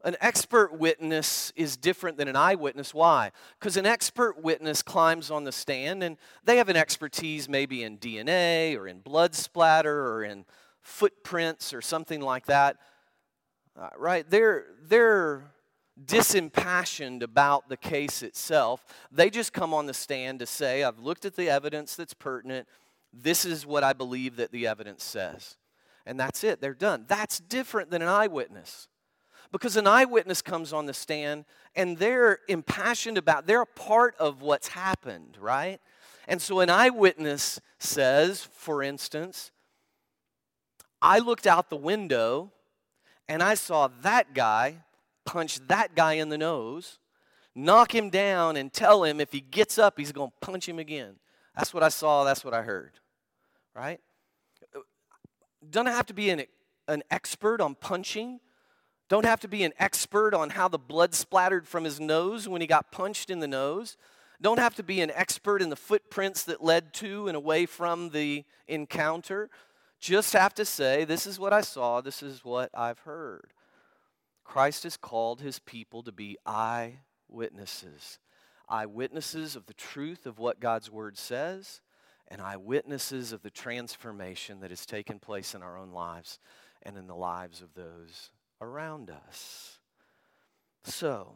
An 0.05 0.17
expert 0.21 0.79
witness 0.79 1.53
is 1.57 1.77
different 1.77 2.19
than 2.19 2.29
an 2.29 2.37
eyewitness. 2.37 2.95
Why? 2.95 3.33
Because 3.59 3.77
an 3.77 3.87
expert 3.87 4.41
witness 4.43 4.81
climbs 4.81 5.31
on 5.31 5.43
the 5.43 5.51
stand 5.51 6.05
and 6.05 6.17
they 6.45 6.59
have 6.59 6.69
an 6.69 6.77
expertise 6.77 7.49
maybe 7.49 7.83
in 7.83 7.99
DNA 7.99 8.77
or 8.77 8.87
in 8.87 9.01
blood 9.01 9.35
splatter 9.35 10.07
or 10.13 10.23
in 10.23 10.45
footprints 10.81 11.75
or 11.75 11.83
something 11.83 12.21
like 12.21 12.47
that. 12.47 12.77
Uh, 13.77 13.89
right? 13.97 14.29
They're, 14.31 14.67
they're 14.83 15.51
disimpassioned 16.05 17.23
about 17.23 17.69
the 17.69 17.77
case 17.77 18.23
itself. 18.23 18.85
They 19.11 19.31
just 19.31 19.53
come 19.53 19.75
on 19.75 19.87
the 19.87 19.95
stand 19.95 20.39
to 20.39 20.47
say, 20.47 20.85
I've 20.85 21.01
looked 21.01 21.25
at 21.25 21.35
the 21.35 21.51
evidence 21.51 21.97
that's 21.97 22.15
pertinent. 22.15 22.69
This 23.13 23.45
is 23.45 23.67
what 23.67 23.83
I 23.83 23.95
believe 23.95 24.37
that 24.37 24.53
the 24.53 24.69
evidence 24.69 25.03
says. 25.03 25.57
And 26.07 26.19
that's 26.19 26.45
it, 26.45 26.61
they're 26.61 26.73
done. 26.73 27.05
That's 27.09 27.41
different 27.41 27.91
than 27.91 28.01
an 28.01 28.09
eyewitness. 28.09 28.89
Because 29.51 29.77
an 29.77 29.87
eyewitness 29.87 30.43
comes 30.43 30.73
on 30.73 30.87
the 30.87 30.95
stand 30.95 31.45
and 31.75 31.97
they're 31.97 32.41
impassioned 32.49 33.17
about, 33.17 33.47
they're 33.47 33.63
a 33.63 33.67
part 33.67 34.15
of 34.19 34.43
what's 34.43 34.69
happened, 34.69 35.39
right? 35.41 35.81
And 36.27 36.43
so 36.43 36.61
an 36.61 36.69
eyewitness 36.69 37.61
says, 37.79 38.45
for 38.53 38.83
instance, 38.83 39.51
I 41.01 41.19
looked 41.21 41.47
out 41.47 41.71
the 41.71 41.77
window 41.77 42.53
and 43.29 43.43
I 43.43 43.55
saw 43.55 43.89
that 44.03 44.35
guy 44.35 44.83
punch 45.29 45.61
that 45.69 45.95
guy 45.95 46.15
in 46.15 46.31
the 46.31 46.39
nose, 46.39 46.99
knock 47.55 47.95
him 47.95 48.09
down, 48.09 48.57
and 48.57 48.73
tell 48.73 49.05
him 49.05 49.21
if 49.21 49.31
he 49.31 49.41
gets 49.41 49.79
up, 49.79 49.99
he's 49.99 50.11
going 50.11 50.31
to 50.31 50.47
punch 50.47 50.67
him 50.67 50.79
again. 50.79 51.17
That's 51.55 51.75
what 51.75 51.83
I 51.83 51.91
saw, 51.91 52.25
that's 52.25 52.45
what 52.45 52.55
I 52.55 52.63
heard, 52.63 52.93
right? 53.75 54.01
Don't 55.69 55.87
have 55.87 56.07
to 56.07 56.15
be 56.15 56.31
an, 56.31 56.45
an 56.87 57.03
expert 57.11 57.61
on 57.61 57.75
punching 57.75 58.41
don't 59.09 59.25
have 59.25 59.41
to 59.41 59.49
be 59.49 59.65
an 59.65 59.73
expert 59.79 60.35
on 60.35 60.51
how 60.51 60.69
the 60.69 60.79
blood 60.79 61.15
splattered 61.15 61.67
from 61.67 61.85
his 61.85 61.99
nose 61.99 62.47
when 62.47 62.61
he 62.61 62.67
got 62.67 62.93
punched 62.93 63.31
in 63.31 63.41
the 63.41 63.49
nose. 63.49 63.97
Don't 64.41 64.59
have 64.59 64.75
to 64.77 64.83
be 64.83 65.01
an 65.01 65.11
expert 65.15 65.63
in 65.63 65.71
the 65.71 65.77
footprints 65.77 66.45
that 66.45 66.63
led 66.63 66.93
to 66.95 67.27
and 67.27 67.37
away 67.37 67.65
from 67.65 68.11
the 68.11 68.45
encounter. 68.69 69.49
Just 69.99 70.35
have 70.35 70.55
to 70.55 70.65
say, 70.65 71.05
This 71.05 71.27
is 71.27 71.39
what 71.39 71.55
I 71.55 71.63
saw, 71.63 72.01
this 72.03 72.23
is 72.23 72.45
what 72.45 72.71
I've 72.75 73.01
heard. 73.01 73.55
Christ 74.45 74.85
has 74.85 74.97
called 74.97 75.41
his 75.41 75.59
people 75.59 76.03
to 76.03 76.13
be 76.13 76.37
eyewitnesses. 76.47 78.19
Eyewitnesses 78.69 79.57
of 79.57 79.67
the 79.67 79.75
truth 79.75 80.27
of 80.27 80.39
what 80.39 80.61
God's 80.61 80.91
word 80.91 81.17
says, 81.17 81.81
and 82.29 82.43
eyewitnesses 82.43 83.33
of 83.33 83.43
the 83.43 83.51
transformation 83.51 84.61
that 84.61 84.71
has 84.71 84.85
taken 84.85 85.19
place 85.19 85.55
in 85.55 85.63
our 85.63 85.79
own 85.79 85.93
lives 85.93 86.39
and 86.83 86.99
in 86.99 87.07
the 87.07 87.15
lives 87.15 87.63
of 87.63 87.75
those 87.75 88.31
around 88.61 89.11
us. 89.11 89.79
So, 90.85 91.35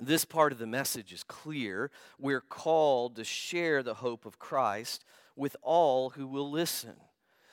this 0.00 0.24
part 0.24 0.52
of 0.52 0.58
the 0.58 0.66
message 0.66 1.12
is 1.12 1.22
clear. 1.22 1.90
We're 2.18 2.40
called 2.40 3.16
to 3.16 3.24
share 3.24 3.82
the 3.82 3.94
hope 3.94 4.26
of 4.26 4.38
Christ 4.38 5.04
with 5.36 5.56
all 5.62 6.10
who 6.10 6.26
will 6.26 6.50
listen. 6.50 6.94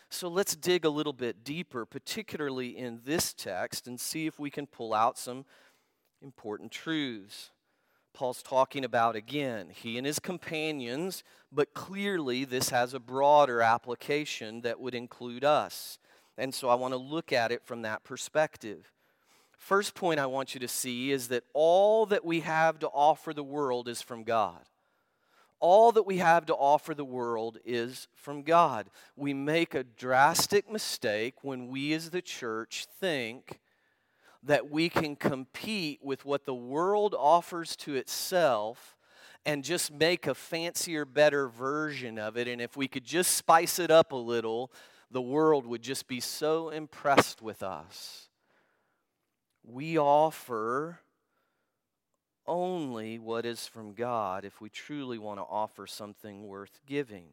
So 0.09 0.27
let's 0.27 0.55
dig 0.55 0.85
a 0.85 0.89
little 0.89 1.13
bit 1.13 1.43
deeper, 1.43 1.85
particularly 1.85 2.75
in 2.75 3.01
this 3.05 3.33
text, 3.33 3.87
and 3.87 3.99
see 3.99 4.25
if 4.25 4.39
we 4.39 4.49
can 4.49 4.65
pull 4.65 4.93
out 4.93 5.17
some 5.17 5.45
important 6.21 6.71
truths. 6.71 7.51
Paul's 8.13 8.41
talking 8.41 8.83
about 8.83 9.15
again, 9.15 9.69
he 9.69 9.97
and 9.97 10.07
his 10.07 10.19
companions, 10.19 11.23
but 11.51 11.75
clearly 11.75 12.43
this 12.43 12.69
has 12.69 12.93
a 12.95 12.99
broader 12.99 13.61
application 13.61 14.61
that 14.61 14.79
would 14.79 14.95
include 14.95 15.43
us. 15.43 15.99
And 16.39 16.53
so 16.53 16.69
I 16.69 16.75
want 16.75 16.93
to 16.93 16.97
look 16.97 17.33
at 17.33 17.51
it 17.51 17.63
from 17.65 17.81
that 17.83 18.03
perspective. 18.03 18.91
First 19.57 19.93
point 19.93 20.19
I 20.19 20.25
want 20.25 20.53
you 20.53 20.59
to 20.61 20.69
see 20.69 21.11
is 21.11 21.27
that 21.27 21.43
all 21.53 22.05
that 22.07 22.23
we 22.23 22.39
have 22.39 22.79
to 22.79 22.87
offer 22.87 23.33
the 23.33 23.43
world 23.43 23.89
is 23.89 24.01
from 24.01 24.23
God. 24.23 24.61
All 25.59 25.91
that 25.91 26.07
we 26.07 26.17
have 26.17 26.45
to 26.45 26.55
offer 26.55 26.93
the 26.93 27.03
world 27.03 27.57
is 27.65 28.07
from 28.15 28.43
God. 28.43 28.89
We 29.17 29.33
make 29.33 29.75
a 29.75 29.83
drastic 29.83 30.71
mistake 30.71 31.35
when 31.41 31.67
we 31.67 31.91
as 31.91 32.11
the 32.11 32.21
church 32.21 32.87
think 33.01 33.59
that 34.41 34.71
we 34.71 34.87
can 34.87 35.17
compete 35.17 35.99
with 36.01 36.23
what 36.23 36.45
the 36.45 36.55
world 36.55 37.13
offers 37.13 37.75
to 37.75 37.95
itself 37.95 38.95
and 39.45 39.65
just 39.65 39.91
make 39.91 40.27
a 40.27 40.35
fancier, 40.35 41.03
better 41.03 41.49
version 41.49 42.17
of 42.17 42.37
it. 42.37 42.47
And 42.47 42.61
if 42.61 42.77
we 42.77 42.87
could 42.87 43.03
just 43.03 43.35
spice 43.35 43.79
it 43.79 43.91
up 43.91 44.13
a 44.13 44.15
little, 44.15 44.71
the 45.11 45.21
world 45.21 45.65
would 45.65 45.81
just 45.81 46.07
be 46.07 46.19
so 46.19 46.69
impressed 46.69 47.41
with 47.41 47.63
us. 47.63 48.27
We 49.63 49.97
offer 49.97 50.99
only 52.47 53.19
what 53.19 53.45
is 53.45 53.67
from 53.67 53.93
God 53.93 54.43
if 54.43 54.59
we 54.59 54.69
truly 54.69 55.17
want 55.17 55.39
to 55.39 55.43
offer 55.43 55.85
something 55.87 56.47
worth 56.47 56.79
giving. 56.85 57.25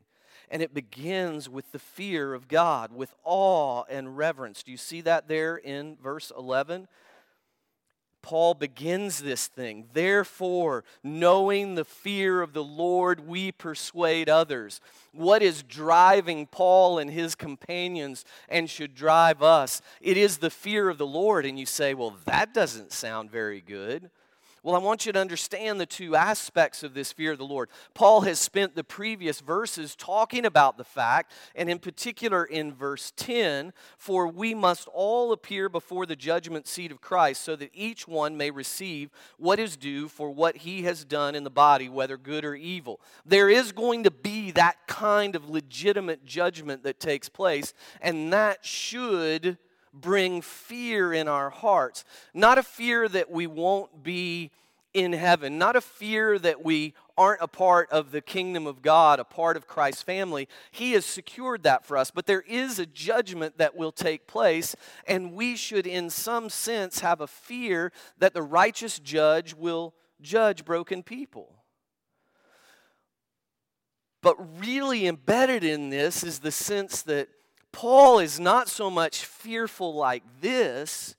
And 0.51 0.63
it 0.63 0.75
begins 0.75 1.49
with 1.49 1.73
the 1.73 1.79
fear 1.79 2.35
of 2.35 2.47
God, 2.47 2.93
with 2.93 3.15
awe 3.25 3.85
and 3.89 4.17
reverence. 4.17 4.63
Do 4.63 4.71
you 4.71 4.77
see 4.77 5.01
that 5.01 5.29
there 5.29 5.57
in 5.57 5.97
verse 5.97 6.31
11? 6.37 6.89
Paul 8.27 8.55
begins 8.55 9.23
this 9.23 9.47
thing. 9.47 9.87
Therefore, 9.93 10.83
knowing 11.05 11.77
the 11.77 11.85
fear 11.85 12.43
of 12.43 12.55
the 12.55 12.65
Lord, 12.65 13.21
we 13.21 13.53
persuade 13.53 14.29
others. 14.29 14.81
What 15.13 15.43
is 15.43 15.63
driving 15.63 16.49
Paul 16.49 16.99
and 16.99 17.09
his 17.09 17.37
companions 17.37 18.25
and 18.49 18.69
should 18.69 18.97
drive 18.97 19.45
us? 19.45 19.81
It 20.01 20.17
is 20.17 20.39
the 20.39 20.51
fear 20.51 20.89
of 20.89 20.99
the 20.99 21.07
Lord. 21.07 21.47
And 21.47 21.57
you 21.57 21.67
say, 21.67 21.95
well, 21.95 22.17
that 22.25 22.53
doesn't 22.53 22.91
sound 22.91 23.31
very 23.31 23.61
good. 23.61 24.11
Well, 24.67 24.75
I 24.75 24.79
want 24.79 25.07
you 25.07 25.13
to 25.13 25.21
understand 25.21 25.81
the 25.81 25.87
two 25.87 26.17
aspects 26.17 26.83
of 26.83 26.93
this 26.93 27.13
fear 27.13 27.31
of 27.31 27.39
the 27.39 27.45
Lord. 27.45 27.69
Paul 27.95 28.23
has 28.23 28.41
spent 28.41 28.75
the 28.75 28.83
previous 28.83 29.39
verses 29.41 29.95
talking 29.95 30.45
about 30.45 30.77
the 30.77 30.83
fact, 30.83 31.31
and 31.55 31.71
in 31.71 31.79
particular 31.79 32.45
in 32.45 32.75
verse 32.75 33.13
10 33.15 33.73
For 33.97 34.27
we 34.27 34.55
must 34.55 34.89
all 34.89 35.31
appear 35.31 35.69
before 35.69 36.05
the 36.05 36.17
judgment 36.17 36.67
seat 36.67 36.91
of 36.91 37.01
Christ, 37.01 37.43
so 37.43 37.55
that 37.55 37.71
each 37.75 38.09
one 38.09 38.37
may 38.37 38.51
receive 38.51 39.11
what 39.39 39.61
is 39.61 39.77
due 39.77 40.09
for 40.09 40.33
what 40.33 40.57
he 40.57 40.83
has 40.83 41.05
done 41.05 41.37
in 41.37 41.45
the 41.45 41.49
body, 41.49 41.89
whether 41.89 42.17
good 42.17 42.45
or 42.45 42.57
evil. 42.57 43.01
There 43.25 43.49
is 43.49 43.71
going 43.71 44.03
to 44.03 44.11
be 44.11 44.51
that 44.51 44.89
kind 44.89 45.37
of 45.37 45.49
legitimate 45.49 46.25
judgment 46.27 46.83
that 46.83 46.99
takes 46.99 47.29
place, 47.29 47.73
and 48.01 48.33
that 48.33 48.65
should 48.65 49.59
bring 50.01 50.41
fear 50.43 51.13
in 51.13 51.29
our 51.29 51.51
hearts. 51.51 52.05
Not 52.35 52.59
a 52.59 52.63
fear 52.63 53.09
that 53.09 53.31
we 53.31 53.47
won't 53.47 54.03
be 54.03 54.51
in 54.95 55.13
heaven, 55.13 55.59
not 55.59 55.77
a 55.77 55.81
fear 55.81 56.39
that 56.39 56.65
we 56.65 56.95
aren't 57.19 57.43
a 57.43 57.49
part 57.49 57.91
of 57.91 58.13
the 58.13 58.21
kingdom 58.23 58.67
of 58.67 58.81
God, 58.81 59.19
a 59.19 59.25
part 59.25 59.57
of 59.57 59.67
Christ's 59.67 60.03
family. 60.03 60.49
He 60.71 60.93
has 60.93 61.05
secured 61.05 61.63
that 61.65 61.85
for 61.85 61.97
us. 61.99 62.11
But 62.11 62.27
there 62.27 62.43
is 62.43 62.79
a 62.79 62.87
judgment 62.87 63.59
that 63.59 63.77
will 63.77 63.93
take 63.93 64.27
place, 64.27 64.75
and 65.07 65.33
we 65.33 65.55
should, 65.57 65.87
in 65.87 66.09
some 66.09 66.49
sense, 66.49 67.01
have 67.01 67.21
a 67.21 67.27
fear 67.27 67.93
that 68.19 68.33
the 68.33 68.43
righteous 68.43 68.99
judge 68.99 69.55
will 69.55 69.95
judge 70.23 70.65
broken 70.65 71.03
people. 71.03 71.53
But 74.23 74.37
really 74.61 75.07
embedded 75.07 75.63
in 75.63 75.91
this 75.91 76.25
is 76.25 76.41
the 76.41 76.51
sense 76.51 77.03
that 77.03 77.29
Paul 77.77 78.21
is 78.21 78.41
not 78.41 78.71
so 78.71 78.89
much 78.89 79.27
fearful 79.27 79.95
like 79.95 80.23
this, 80.41 81.15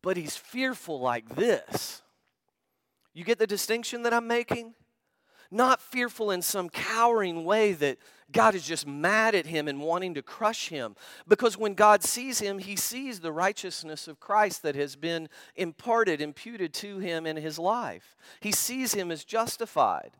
but 0.00 0.16
he's 0.16 0.36
fearful 0.36 1.00
like 1.00 1.34
this. 1.34 2.02
You 3.14 3.24
get 3.24 3.40
the 3.40 3.48
distinction 3.48 4.04
that 4.04 4.14
I'm 4.14 4.28
making? 4.28 4.74
Not 5.50 5.82
fearful 5.82 6.30
in 6.30 6.40
some 6.40 6.68
cowering 6.68 7.44
way 7.44 7.72
that 7.72 7.98
God 8.30 8.54
is 8.54 8.64
just 8.64 8.86
mad 8.86 9.34
at 9.34 9.46
him 9.46 9.66
and 9.66 9.80
wanting 9.80 10.14
to 10.14 10.22
crush 10.22 10.68
him. 10.68 10.94
Because 11.26 11.58
when 11.58 11.74
God 11.74 12.04
sees 12.04 12.38
him, 12.38 12.60
he 12.60 12.76
sees 12.76 13.18
the 13.18 13.32
righteousness 13.32 14.06
of 14.06 14.20
Christ 14.20 14.62
that 14.62 14.76
has 14.76 14.94
been 14.94 15.28
imparted, 15.56 16.20
imputed 16.20 16.72
to 16.74 17.00
him 17.00 17.26
in 17.26 17.36
his 17.36 17.58
life. 17.58 18.16
He 18.38 18.52
sees 18.52 18.94
him 18.94 19.10
as 19.10 19.24
justified. 19.24 20.12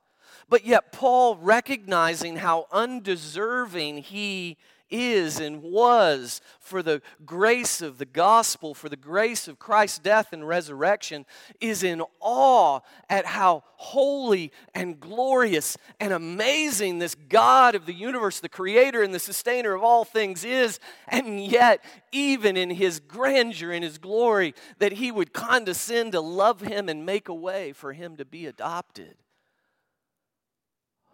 But 0.48 0.64
yet, 0.66 0.90
Paul, 0.90 1.36
recognizing 1.36 2.38
how 2.38 2.66
undeserving 2.72 3.98
he 3.98 4.56
is 4.90 5.40
and 5.40 5.62
was 5.62 6.40
for 6.60 6.82
the 6.82 7.02
grace 7.24 7.80
of 7.80 7.98
the 7.98 8.04
gospel, 8.04 8.74
for 8.74 8.88
the 8.88 8.96
grace 8.96 9.48
of 9.48 9.58
Christ's 9.58 9.98
death 9.98 10.32
and 10.32 10.46
resurrection, 10.46 11.26
is 11.60 11.82
in 11.82 12.02
awe 12.20 12.80
at 13.08 13.26
how 13.26 13.64
holy 13.76 14.52
and 14.74 14.98
glorious 14.98 15.76
and 16.00 16.12
amazing 16.12 16.98
this 16.98 17.14
God 17.14 17.74
of 17.74 17.86
the 17.86 17.94
universe, 17.94 18.40
the 18.40 18.48
creator 18.48 19.02
and 19.02 19.14
the 19.14 19.18
sustainer 19.18 19.74
of 19.74 19.82
all 19.82 20.04
things 20.04 20.44
is. 20.44 20.80
And 21.08 21.44
yet, 21.44 21.84
even 22.12 22.56
in 22.56 22.70
his 22.70 23.00
grandeur 23.00 23.72
and 23.72 23.84
his 23.84 23.98
glory, 23.98 24.54
that 24.78 24.92
he 24.92 25.10
would 25.10 25.32
condescend 25.32 26.12
to 26.12 26.20
love 26.20 26.60
him 26.60 26.88
and 26.88 27.06
make 27.06 27.28
a 27.28 27.34
way 27.34 27.72
for 27.72 27.92
him 27.92 28.16
to 28.16 28.24
be 28.24 28.46
adopted. 28.46 29.16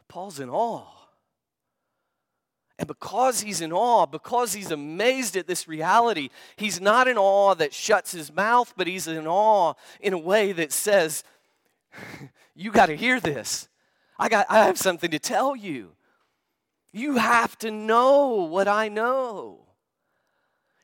Paul's 0.09 0.39
in 0.39 0.49
awe. 0.49 1.04
And 2.79 2.89
because 2.89 3.41
he's 3.41 3.61
in 3.61 3.73
awe, 3.73 4.07
because 4.07 4.53
he's 4.53 4.73
amazed 4.73 5.37
at 5.37 5.47
this 5.47 5.69
reality, 5.69 6.31
he's 6.57 6.81
not 6.81 7.07
in 7.07 7.17
awe 7.17 7.55
that 7.55 7.73
shuts 7.73 8.13
his 8.13 8.33
mouth, 8.33 8.75
but 8.77 8.89
he's 8.89 9.07
in 9.07 9.27
awe 9.27 9.75
in 10.01 10.13
a 10.13 10.19
way 10.19 10.53
that 10.53 10.73
says, 10.73 11.23
You 12.55 12.71
got 12.71 12.87
to 12.87 12.97
hear 12.97 13.21
this. 13.21 13.69
I, 14.19 14.29
got, 14.29 14.47
I 14.49 14.67
have 14.67 14.79
something 14.79 15.11
to 15.11 15.19
tell 15.19 15.57
you. 15.57 15.93
You 16.93 17.17
have 17.17 17.59
to 17.59 17.71
know 17.71 18.45
what 18.45 18.69
I 18.69 18.89
know. 18.89 19.67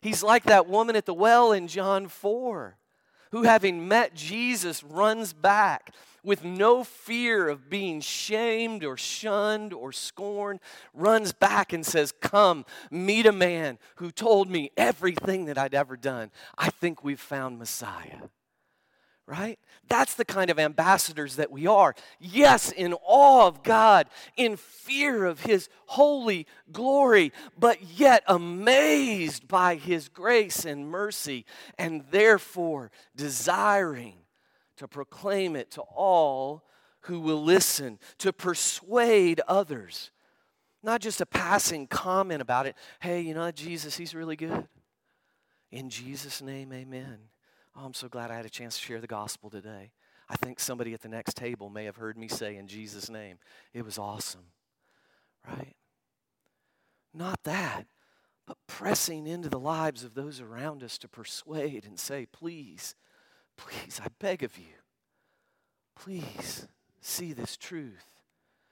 He's 0.02 0.22
like 0.22 0.44
that 0.44 0.68
woman 0.68 0.96
at 0.96 1.06
the 1.06 1.14
well 1.14 1.52
in 1.52 1.68
John 1.68 2.08
4, 2.08 2.76
who, 3.30 3.42
having 3.42 3.86
met 3.86 4.14
Jesus, 4.14 4.82
runs 4.82 5.32
back 5.32 5.94
with 6.22 6.44
no 6.44 6.84
fear 6.84 7.48
of 7.48 7.70
being 7.70 8.00
shamed 8.00 8.84
or 8.84 8.96
shunned 8.96 9.72
or 9.72 9.92
scorned, 9.92 10.60
runs 10.94 11.32
back 11.32 11.72
and 11.72 11.84
says, 11.84 12.12
Come, 12.20 12.64
meet 12.90 13.26
a 13.26 13.32
man 13.32 13.78
who 13.96 14.10
told 14.10 14.50
me 14.50 14.70
everything 14.76 15.46
that 15.46 15.58
I'd 15.58 15.74
ever 15.74 15.96
done. 15.96 16.30
I 16.56 16.70
think 16.70 17.04
we've 17.04 17.20
found 17.20 17.58
Messiah. 17.58 18.22
Right? 19.26 19.60
That's 19.88 20.14
the 20.14 20.24
kind 20.24 20.50
of 20.50 20.58
ambassadors 20.58 21.36
that 21.36 21.52
we 21.52 21.68
are. 21.68 21.94
Yes, 22.18 22.72
in 22.72 22.94
awe 22.94 23.46
of 23.46 23.62
God, 23.62 24.08
in 24.36 24.56
fear 24.56 25.24
of 25.24 25.40
His 25.40 25.68
holy 25.86 26.48
glory, 26.72 27.32
but 27.56 27.80
yet 27.96 28.24
amazed 28.26 29.46
by 29.46 29.76
His 29.76 30.08
grace 30.08 30.64
and 30.64 30.88
mercy, 30.88 31.44
and 31.78 32.04
therefore 32.10 32.90
desiring 33.14 34.19
to 34.80 34.88
proclaim 34.88 35.56
it 35.56 35.70
to 35.70 35.82
all 35.82 36.64
who 37.02 37.20
will 37.20 37.42
listen, 37.42 37.98
to 38.16 38.32
persuade 38.32 39.38
others. 39.46 40.10
Not 40.82 41.02
just 41.02 41.20
a 41.20 41.26
passing 41.26 41.86
comment 41.86 42.40
about 42.40 42.66
it. 42.66 42.74
Hey, 42.98 43.20
you 43.20 43.34
know, 43.34 43.50
Jesus, 43.50 43.98
he's 43.98 44.14
really 44.14 44.36
good. 44.36 44.66
In 45.70 45.90
Jesus' 45.90 46.40
name, 46.40 46.72
amen. 46.72 47.18
Oh, 47.76 47.84
I'm 47.84 47.92
so 47.92 48.08
glad 48.08 48.30
I 48.30 48.36
had 48.36 48.46
a 48.46 48.50
chance 48.50 48.78
to 48.78 48.82
share 48.82 49.02
the 49.02 49.06
gospel 49.06 49.50
today. 49.50 49.92
I 50.30 50.36
think 50.36 50.58
somebody 50.58 50.94
at 50.94 51.02
the 51.02 51.08
next 51.08 51.36
table 51.36 51.68
may 51.68 51.84
have 51.84 51.96
heard 51.96 52.16
me 52.16 52.26
say 52.26 52.56
in 52.56 52.66
Jesus' 52.66 53.10
name. 53.10 53.36
It 53.74 53.84
was 53.84 53.98
awesome, 53.98 54.46
right? 55.46 55.76
Not 57.12 57.42
that, 57.44 57.84
but 58.46 58.56
pressing 58.66 59.26
into 59.26 59.50
the 59.50 59.60
lives 59.60 60.04
of 60.04 60.14
those 60.14 60.40
around 60.40 60.82
us 60.82 60.96
to 60.98 61.08
persuade 61.08 61.84
and 61.84 61.98
say, 61.98 62.26
please, 62.32 62.94
Please, 63.60 64.00
I 64.02 64.08
beg 64.18 64.42
of 64.42 64.56
you, 64.58 64.74
please 65.94 66.66
see 67.00 67.32
this 67.32 67.56
truth. 67.56 68.06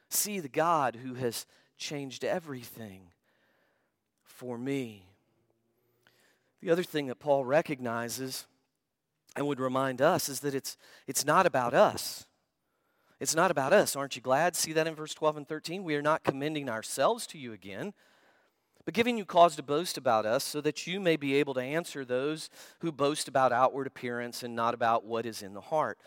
See 0.08 0.40
the 0.40 0.48
God 0.48 0.96
who 0.96 1.14
has 1.14 1.44
changed 1.76 2.24
everything 2.24 3.02
for 4.22 4.56
me. 4.56 5.04
The 6.62 6.70
other 6.70 6.82
thing 6.82 7.06
that 7.08 7.20
Paul 7.20 7.44
recognizes 7.44 8.46
and 9.36 9.46
would 9.46 9.60
remind 9.60 10.00
us 10.00 10.28
is 10.28 10.40
that 10.40 10.54
it's, 10.54 10.78
it's 11.06 11.24
not 11.24 11.44
about 11.44 11.74
us. 11.74 12.24
It's 13.20 13.34
not 13.34 13.50
about 13.50 13.72
us. 13.72 13.94
Aren't 13.94 14.16
you 14.16 14.22
glad? 14.22 14.56
See 14.56 14.72
that 14.72 14.86
in 14.86 14.94
verse 14.94 15.12
12 15.12 15.36
and 15.36 15.48
13? 15.48 15.84
We 15.84 15.94
are 15.96 16.02
not 16.02 16.24
commending 16.24 16.70
ourselves 16.70 17.26
to 17.28 17.38
you 17.38 17.52
again 17.52 17.92
but 18.88 18.94
giving 18.94 19.18
you 19.18 19.26
cause 19.26 19.54
to 19.54 19.62
boast 19.62 19.98
about 19.98 20.24
us, 20.24 20.42
so 20.42 20.62
that 20.62 20.86
you 20.86 20.98
may 20.98 21.16
be 21.16 21.34
able 21.34 21.52
to 21.52 21.60
answer 21.60 22.06
those 22.06 22.48
who 22.78 22.90
boast 22.90 23.28
about 23.28 23.52
outward 23.52 23.86
appearance 23.86 24.42
and 24.42 24.56
not 24.56 24.72
about 24.72 25.04
what 25.04 25.26
is 25.26 25.42
in 25.42 25.52
the 25.52 25.60
heart. 25.60 25.98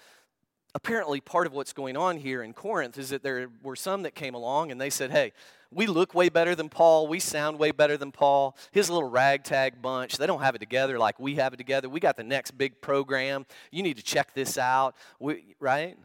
Apparently, 0.74 1.22
part 1.22 1.46
of 1.46 1.54
what's 1.54 1.74
going 1.74 1.96
on 1.96 2.18
here 2.18 2.42
in 2.42 2.54
Corinth 2.54 2.98
is 2.98 3.12
that 3.12 3.22
there 3.22 3.50
were 3.62 3.76
some 3.76 4.02
that 4.02 4.16
came 4.16 4.34
along 4.34 4.72
and 4.72 4.82
they 4.82 4.90
said, 4.90 5.12
Hey, 5.12 5.32
we 5.70 5.86
look 5.86 6.16
way 6.16 6.28
better 6.30 6.56
than 6.56 6.70
Paul. 6.70 7.08
We 7.08 7.20
sound 7.20 7.60
way 7.60 7.70
better 7.70 7.98
than 7.98 8.12
Paul. 8.12 8.58
His 8.72 8.90
little 8.90 9.08
ragtag 9.08 9.80
bunch, 9.80 10.18
they 10.18 10.26
don't 10.26 10.42
have 10.42 10.56
it 10.56 10.60
together 10.60 10.98
like 10.98 11.20
we 11.20 11.36
have 11.36 11.54
it 11.54 11.58
together. 11.58 11.88
We 11.88 12.00
got 12.00 12.18
the 12.18 12.24
next 12.24 12.58
big 12.58 12.82
program. 12.82 13.46
You 13.70 13.84
need 13.84 13.98
to 13.98 14.04
check 14.04 14.34
this 14.34 14.58
out. 14.58 14.96
We, 15.20 15.54
right? 15.60 16.00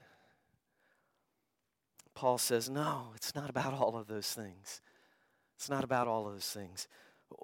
Paul 2.15 2.37
says, 2.37 2.69
No, 2.69 3.13
it's 3.15 3.35
not 3.35 3.49
about 3.49 3.73
all 3.73 3.97
of 3.97 4.09
those 4.09 4.31
things. 4.35 4.83
It's 5.57 5.71
not 5.71 5.85
about 5.85 6.07
all 6.07 6.27
of 6.27 6.35
those 6.35 6.51
things. 6.51 6.87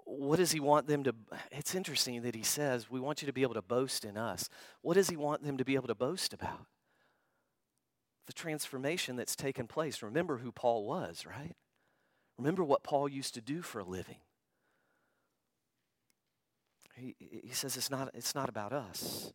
What 0.04 0.36
does 0.36 0.52
he 0.52 0.60
want 0.60 0.86
them 0.86 1.02
to? 1.04 1.14
It's 1.50 1.74
interesting 1.74 2.22
that 2.22 2.34
he 2.34 2.42
says, 2.42 2.90
We 2.90 3.00
want 3.00 3.22
you 3.22 3.26
to 3.26 3.32
be 3.32 3.42
able 3.42 3.54
to 3.54 3.62
boast 3.62 4.04
in 4.04 4.16
us. 4.16 4.48
What 4.82 4.94
does 4.94 5.08
he 5.08 5.16
want 5.16 5.42
them 5.44 5.56
to 5.58 5.64
be 5.64 5.74
able 5.74 5.88
to 5.88 5.94
boast 5.94 6.32
about? 6.32 6.66
The 8.26 8.32
transformation 8.32 9.16
that's 9.16 9.34
taken 9.34 9.66
place. 9.66 10.02
Remember 10.02 10.38
who 10.38 10.52
Paul 10.52 10.86
was, 10.86 11.26
right? 11.26 11.56
Remember 12.38 12.62
what 12.62 12.84
Paul 12.84 13.08
used 13.08 13.34
to 13.34 13.40
do 13.40 13.62
for 13.62 13.80
a 13.80 13.84
living. 13.84 14.18
He, 16.94 17.16
he 17.18 17.52
says 17.52 17.76
it's 17.76 17.90
not, 17.90 18.10
it's 18.14 18.34
not 18.34 18.48
about 18.48 18.72
us 18.72 19.32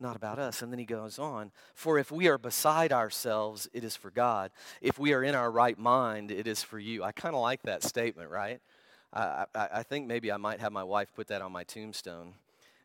not 0.00 0.16
about 0.16 0.38
us. 0.38 0.62
And 0.62 0.72
then 0.72 0.78
he 0.78 0.84
goes 0.84 1.18
on, 1.18 1.52
for 1.74 1.98
if 1.98 2.10
we 2.10 2.28
are 2.28 2.38
beside 2.38 2.92
ourselves, 2.92 3.68
it 3.72 3.84
is 3.84 3.96
for 3.96 4.10
God. 4.10 4.50
If 4.80 4.98
we 4.98 5.12
are 5.12 5.22
in 5.22 5.34
our 5.34 5.50
right 5.50 5.78
mind, 5.78 6.30
it 6.30 6.46
is 6.46 6.62
for 6.62 6.78
you. 6.78 7.02
I 7.02 7.12
kind 7.12 7.34
of 7.34 7.40
like 7.40 7.62
that 7.62 7.82
statement, 7.82 8.30
right? 8.30 8.60
I, 9.12 9.46
I, 9.54 9.68
I, 9.74 9.82
think 9.82 10.06
maybe 10.06 10.32
I 10.32 10.36
might 10.36 10.60
have 10.60 10.72
my 10.72 10.82
wife 10.82 11.08
put 11.14 11.28
that 11.28 11.40
on 11.40 11.52
my 11.52 11.62
tombstone. 11.64 12.34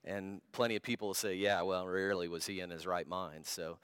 And 0.06 0.42
plenty 0.52 0.76
of 0.76 0.84
people 0.84 1.08
will 1.08 1.16
say, 1.16 1.36
yeah, 1.36 1.62
well, 1.64 1.88
rarely 1.88 2.28
was 2.28 2.46
he 2.46 2.60
in 2.62 2.70
his 2.70 2.86
right 2.86 3.08
mind. 3.08 3.46
So, 3.46 3.80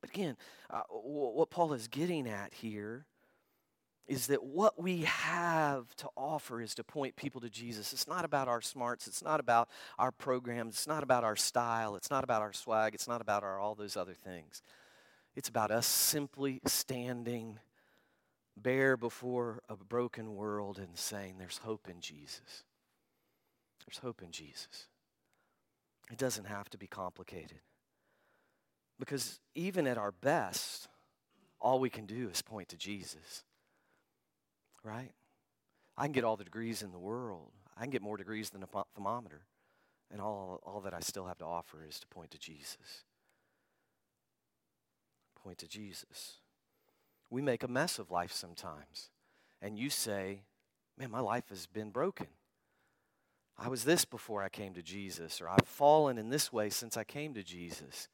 but 0.00 0.10
again, 0.10 0.36
uh, 0.70 0.82
what 0.90 1.50
Paul 1.50 1.72
is 1.72 1.88
getting 1.88 2.28
at 2.28 2.54
here 2.54 3.06
is 4.06 4.26
that 4.26 4.42
what 4.42 4.80
we 4.80 5.02
have 5.02 5.94
to 5.96 6.08
offer 6.16 6.60
is 6.60 6.74
to 6.74 6.84
point 6.84 7.16
people 7.16 7.40
to 7.40 7.48
Jesus. 7.48 7.92
It's 7.92 8.08
not 8.08 8.24
about 8.24 8.48
our 8.48 8.60
smarts, 8.60 9.06
it's 9.06 9.22
not 9.22 9.40
about 9.40 9.68
our 9.98 10.10
programs, 10.10 10.74
it's 10.74 10.86
not 10.86 11.02
about 11.02 11.24
our 11.24 11.36
style, 11.36 11.94
it's 11.94 12.10
not 12.10 12.24
about 12.24 12.42
our 12.42 12.52
swag, 12.52 12.94
it's 12.94 13.08
not 13.08 13.20
about 13.20 13.42
our, 13.42 13.60
all 13.60 13.74
those 13.74 13.96
other 13.96 14.14
things. 14.14 14.62
It's 15.34 15.48
about 15.48 15.70
us 15.70 15.86
simply 15.86 16.60
standing 16.66 17.58
bare 18.56 18.96
before 18.96 19.62
a 19.68 19.76
broken 19.76 20.34
world 20.34 20.78
and 20.78 20.98
saying, 20.98 21.36
There's 21.38 21.58
hope 21.58 21.88
in 21.88 22.00
Jesus. 22.00 22.64
There's 23.86 23.98
hope 23.98 24.22
in 24.22 24.30
Jesus. 24.30 24.88
It 26.10 26.18
doesn't 26.18 26.44
have 26.44 26.68
to 26.70 26.78
be 26.78 26.86
complicated. 26.86 27.60
Because 28.98 29.40
even 29.54 29.86
at 29.86 29.98
our 29.98 30.12
best, 30.12 30.88
all 31.60 31.80
we 31.80 31.90
can 31.90 32.06
do 32.06 32.28
is 32.28 32.42
point 32.42 32.68
to 32.68 32.76
Jesus 32.76 33.44
right? 34.84 35.10
I 35.96 36.04
can 36.04 36.12
get 36.12 36.24
all 36.24 36.36
the 36.36 36.44
degrees 36.44 36.82
in 36.82 36.92
the 36.92 36.98
world. 36.98 37.52
I 37.76 37.82
can 37.82 37.90
get 37.90 38.02
more 38.02 38.16
degrees 38.16 38.50
than 38.50 38.62
a 38.62 38.84
thermometer. 38.94 39.42
And 40.10 40.20
all, 40.20 40.60
all 40.64 40.80
that 40.80 40.94
I 40.94 41.00
still 41.00 41.26
have 41.26 41.38
to 41.38 41.44
offer 41.44 41.84
is 41.88 41.98
to 42.00 42.06
point 42.06 42.30
to 42.32 42.38
Jesus. 42.38 43.04
Point 45.42 45.58
to 45.58 45.68
Jesus. 45.68 46.38
We 47.30 47.40
make 47.40 47.62
a 47.62 47.68
mess 47.68 47.98
of 47.98 48.10
life 48.10 48.32
sometimes. 48.32 49.10
And 49.60 49.78
you 49.78 49.90
say, 49.90 50.42
man, 50.98 51.10
my 51.10 51.20
life 51.20 51.48
has 51.48 51.66
been 51.66 51.90
broken. 51.90 52.26
I 53.58 53.68
was 53.68 53.84
this 53.84 54.04
before 54.04 54.42
I 54.42 54.48
came 54.48 54.74
to 54.74 54.82
Jesus, 54.82 55.40
or 55.40 55.48
I've 55.48 55.66
fallen 55.66 56.18
in 56.18 56.30
this 56.30 56.52
way 56.52 56.68
since 56.70 56.96
I 56.96 57.04
came 57.04 57.34
to 57.34 57.42
Jesus. 57.42 58.08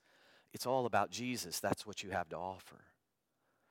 It's 0.53 0.67
all 0.67 0.87
about 0.87 1.11
Jesus. 1.11 1.61
That's 1.61 1.87
what 1.87 2.03
you 2.03 2.11
have 2.11 2.29
to 2.31 2.37
offer. 2.37 2.85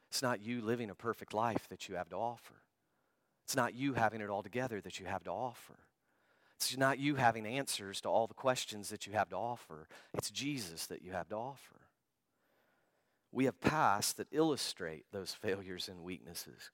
It's 0.10 0.22
not 0.22 0.42
you 0.42 0.62
living 0.62 0.90
a 0.90 0.96
perfect 0.96 1.34
life 1.34 1.68
that 1.70 1.88
you 1.88 1.96
have 1.96 2.10
to 2.10 2.16
offer. 2.16 2.56
It's 3.48 3.56
not 3.56 3.74
you 3.74 3.94
having 3.94 4.20
it 4.20 4.30
all 4.30 4.44
together 4.44 4.82
that 4.82 5.00
you 5.00 5.06
have 5.06 5.24
to 5.24 5.32
offer. 5.32 5.78
It's 6.58 6.76
not 6.76 7.00
you 7.00 7.16
having 7.16 7.46
answers 7.46 8.02
to 8.02 8.10
all 8.10 8.28
the 8.28 8.34
questions 8.34 8.90
that 8.90 9.08
you 9.08 9.14
have 9.14 9.30
to 9.30 9.38
offer. 9.38 9.88
It's 10.14 10.30
Jesus 10.30 10.86
that 10.88 11.02
you 11.02 11.14
have 11.14 11.30
to 11.30 11.38
offer. 11.38 11.80
We 13.32 13.46
have 13.46 13.62
past 13.62 14.18
that 14.18 14.28
illustrate 14.34 15.06
those 15.14 15.34
failures 15.34 15.88
and 15.88 16.04
weaknesses. 16.04 16.72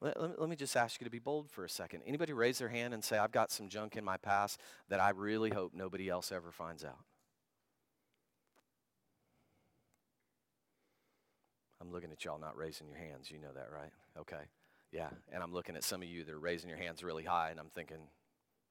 Let, 0.00 0.40
let, 0.40 0.48
me 0.48 0.56
just 0.56 0.74
ask 0.74 1.02
you 1.02 1.04
to 1.04 1.10
be 1.10 1.18
bold 1.18 1.50
for 1.50 1.66
a 1.66 1.68
second. 1.68 2.04
Anybody 2.06 2.32
raise 2.32 2.60
their 2.60 2.70
hand 2.70 2.94
and 2.94 3.04
say, 3.04 3.18
I've 3.18 3.32
got 3.32 3.50
some 3.50 3.68
junk 3.68 3.94
in 3.94 4.04
my 4.04 4.16
past 4.16 4.58
that 4.88 5.00
I 5.00 5.10
really 5.10 5.50
hope 5.50 5.74
nobody 5.74 6.08
else 6.08 6.32
ever 6.32 6.50
finds 6.50 6.82
out? 6.82 7.04
I'm 11.80 11.90
looking 11.90 12.12
at 12.12 12.24
y'all 12.24 12.38
not 12.38 12.56
raising 12.56 12.88
your 12.88 12.98
hands. 12.98 13.30
You 13.30 13.38
know 13.38 13.52
that, 13.54 13.68
right? 13.72 13.92
Okay. 14.18 14.44
Yeah. 14.92 15.08
And 15.32 15.42
I'm 15.42 15.52
looking 15.52 15.76
at 15.76 15.84
some 15.84 16.02
of 16.02 16.08
you 16.08 16.24
that 16.24 16.32
are 16.32 16.38
raising 16.38 16.68
your 16.68 16.78
hands 16.78 17.02
really 17.02 17.24
high, 17.24 17.50
and 17.50 17.58
I'm 17.60 17.70
thinking, 17.74 17.98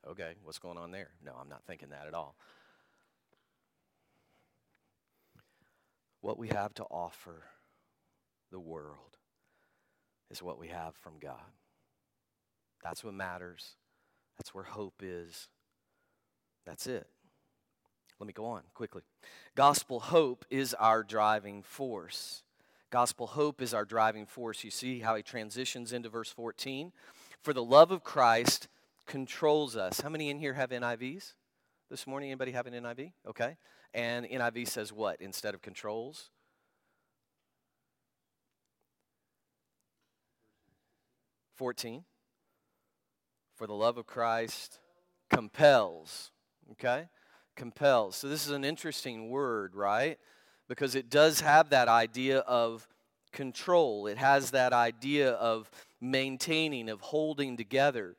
okay, 0.07 0.33
what's 0.43 0.59
going 0.59 0.77
on 0.77 0.91
there? 0.91 1.09
No, 1.25 1.33
I'm 1.39 1.49
not 1.49 1.63
thinking 1.65 1.89
that 1.89 2.07
at 2.07 2.13
all. 2.13 2.35
What 6.21 6.37
we 6.37 6.49
have 6.49 6.73
to 6.75 6.83
offer 6.83 7.43
the 8.51 8.59
world 8.59 9.17
is 10.29 10.43
what 10.43 10.59
we 10.59 10.67
have 10.67 10.95
from 10.95 11.13
God. 11.19 11.39
That's 12.83 13.03
what 13.03 13.13
matters. 13.13 13.75
That's 14.37 14.53
where 14.53 14.63
hope 14.63 15.01
is. 15.01 15.47
That's 16.65 16.87
it. 16.87 17.07
Let 18.19 18.27
me 18.27 18.33
go 18.33 18.45
on 18.45 18.63
quickly. 18.73 19.01
Gospel 19.55 19.99
hope 19.99 20.45
is 20.49 20.73
our 20.73 21.03
driving 21.03 21.63
force. 21.63 22.43
Gospel 22.89 23.27
hope 23.27 23.61
is 23.61 23.73
our 23.73 23.85
driving 23.85 24.25
force. 24.25 24.63
You 24.63 24.71
see 24.71 24.99
how 24.99 25.15
he 25.15 25.21
transitions 25.21 25.93
into 25.93 26.09
verse 26.09 26.31
14? 26.31 26.91
For 27.41 27.53
the 27.53 27.63
love 27.63 27.91
of 27.91 28.03
Christ 28.03 28.67
controls 29.05 29.77
us. 29.77 30.01
How 30.01 30.09
many 30.09 30.29
in 30.29 30.39
here 30.39 30.53
have 30.53 30.71
NIVs 30.71 31.33
this 31.89 32.07
morning? 32.07 32.31
Anybody 32.31 32.51
have 32.51 32.67
an 32.67 32.73
NIV? 32.73 33.11
Okay. 33.27 33.57
And 33.93 34.25
NIV 34.25 34.67
says 34.67 34.91
what 34.91 35.21
instead 35.21 35.53
of 35.53 35.61
controls? 35.61 36.29
Fourteen. 41.55 42.05
For 43.55 43.67
the 43.67 43.73
love 43.73 43.97
of 43.97 44.05
Christ 44.05 44.79
compels. 45.29 46.31
Okay? 46.71 47.09
Compels. 47.55 48.15
So 48.15 48.29
this 48.29 48.45
is 48.45 48.51
an 48.53 48.63
interesting 48.63 49.29
word, 49.29 49.75
right? 49.75 50.17
Because 50.69 50.95
it 50.95 51.09
does 51.09 51.41
have 51.41 51.71
that 51.71 51.89
idea 51.89 52.39
of 52.39 52.87
control. 53.33 54.07
It 54.07 54.17
has 54.17 54.51
that 54.51 54.71
idea 54.71 55.31
of 55.31 55.69
maintaining, 55.99 56.87
of 56.87 57.01
holding 57.01 57.57
together. 57.57 58.15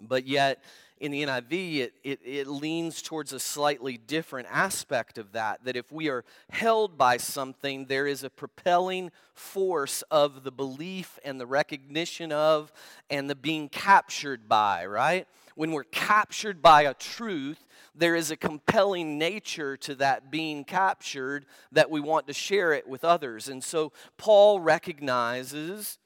But 0.00 0.26
yet, 0.26 0.62
in 0.98 1.12
the 1.12 1.22
NIV, 1.22 1.78
it, 1.78 1.94
it, 2.04 2.20
it, 2.24 2.46
leans 2.46 3.00
towards 3.00 3.32
a 3.32 3.40
slightly 3.40 3.96
different 3.96 4.48
aspect 4.50 5.18
of 5.18 5.32
that. 5.32 5.64
That 5.64 5.76
if 5.76 5.90
we 5.90 6.08
are 6.08 6.24
held 6.50 6.98
by 6.98 7.16
something, 7.16 7.86
there 7.86 8.06
is 8.06 8.22
a 8.22 8.30
propelling 8.30 9.10
force 9.34 10.02
of 10.10 10.44
the 10.44 10.52
belief 10.52 11.18
and 11.24 11.40
the 11.40 11.46
recognition 11.46 12.32
of 12.32 12.72
and 13.08 13.28
the 13.28 13.34
being 13.34 13.68
captured 13.68 14.48
by, 14.48 14.84
right? 14.86 15.26
When 15.54 15.72
we're 15.72 15.84
captured 15.84 16.62
by 16.62 16.82
a 16.82 16.94
truth, 16.94 17.66
there 17.94 18.16
is 18.16 18.30
a 18.30 18.36
compelling 18.36 19.18
nature 19.18 19.76
to 19.78 19.94
that 19.96 20.30
being 20.30 20.64
captured 20.64 21.46
that 21.72 21.90
we 21.90 22.00
want 22.00 22.26
to 22.26 22.32
share 22.32 22.72
it 22.72 22.88
with 22.88 23.04
others. 23.04 23.48
And 23.48 23.62
so 23.62 23.92
Paul 24.16 24.60
recognizes 24.60 25.98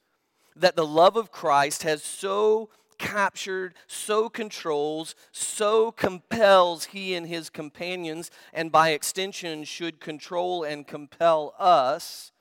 that 0.56 0.76
the 0.76 0.86
love 0.86 1.16
of 1.16 1.30
Christ 1.30 1.82
has 1.82 2.02
so 2.02 2.70
captured, 2.98 3.74
so 3.86 4.28
controls, 4.28 5.14
so 5.32 5.90
compels 5.90 6.86
he 6.86 7.14
and 7.14 7.26
his 7.26 7.50
companions, 7.50 8.30
and 8.52 8.70
by 8.70 8.90
extension 8.90 9.64
should 9.64 10.00
control 10.00 10.62
and 10.62 10.86
compel 10.86 11.54
us. 11.58 12.32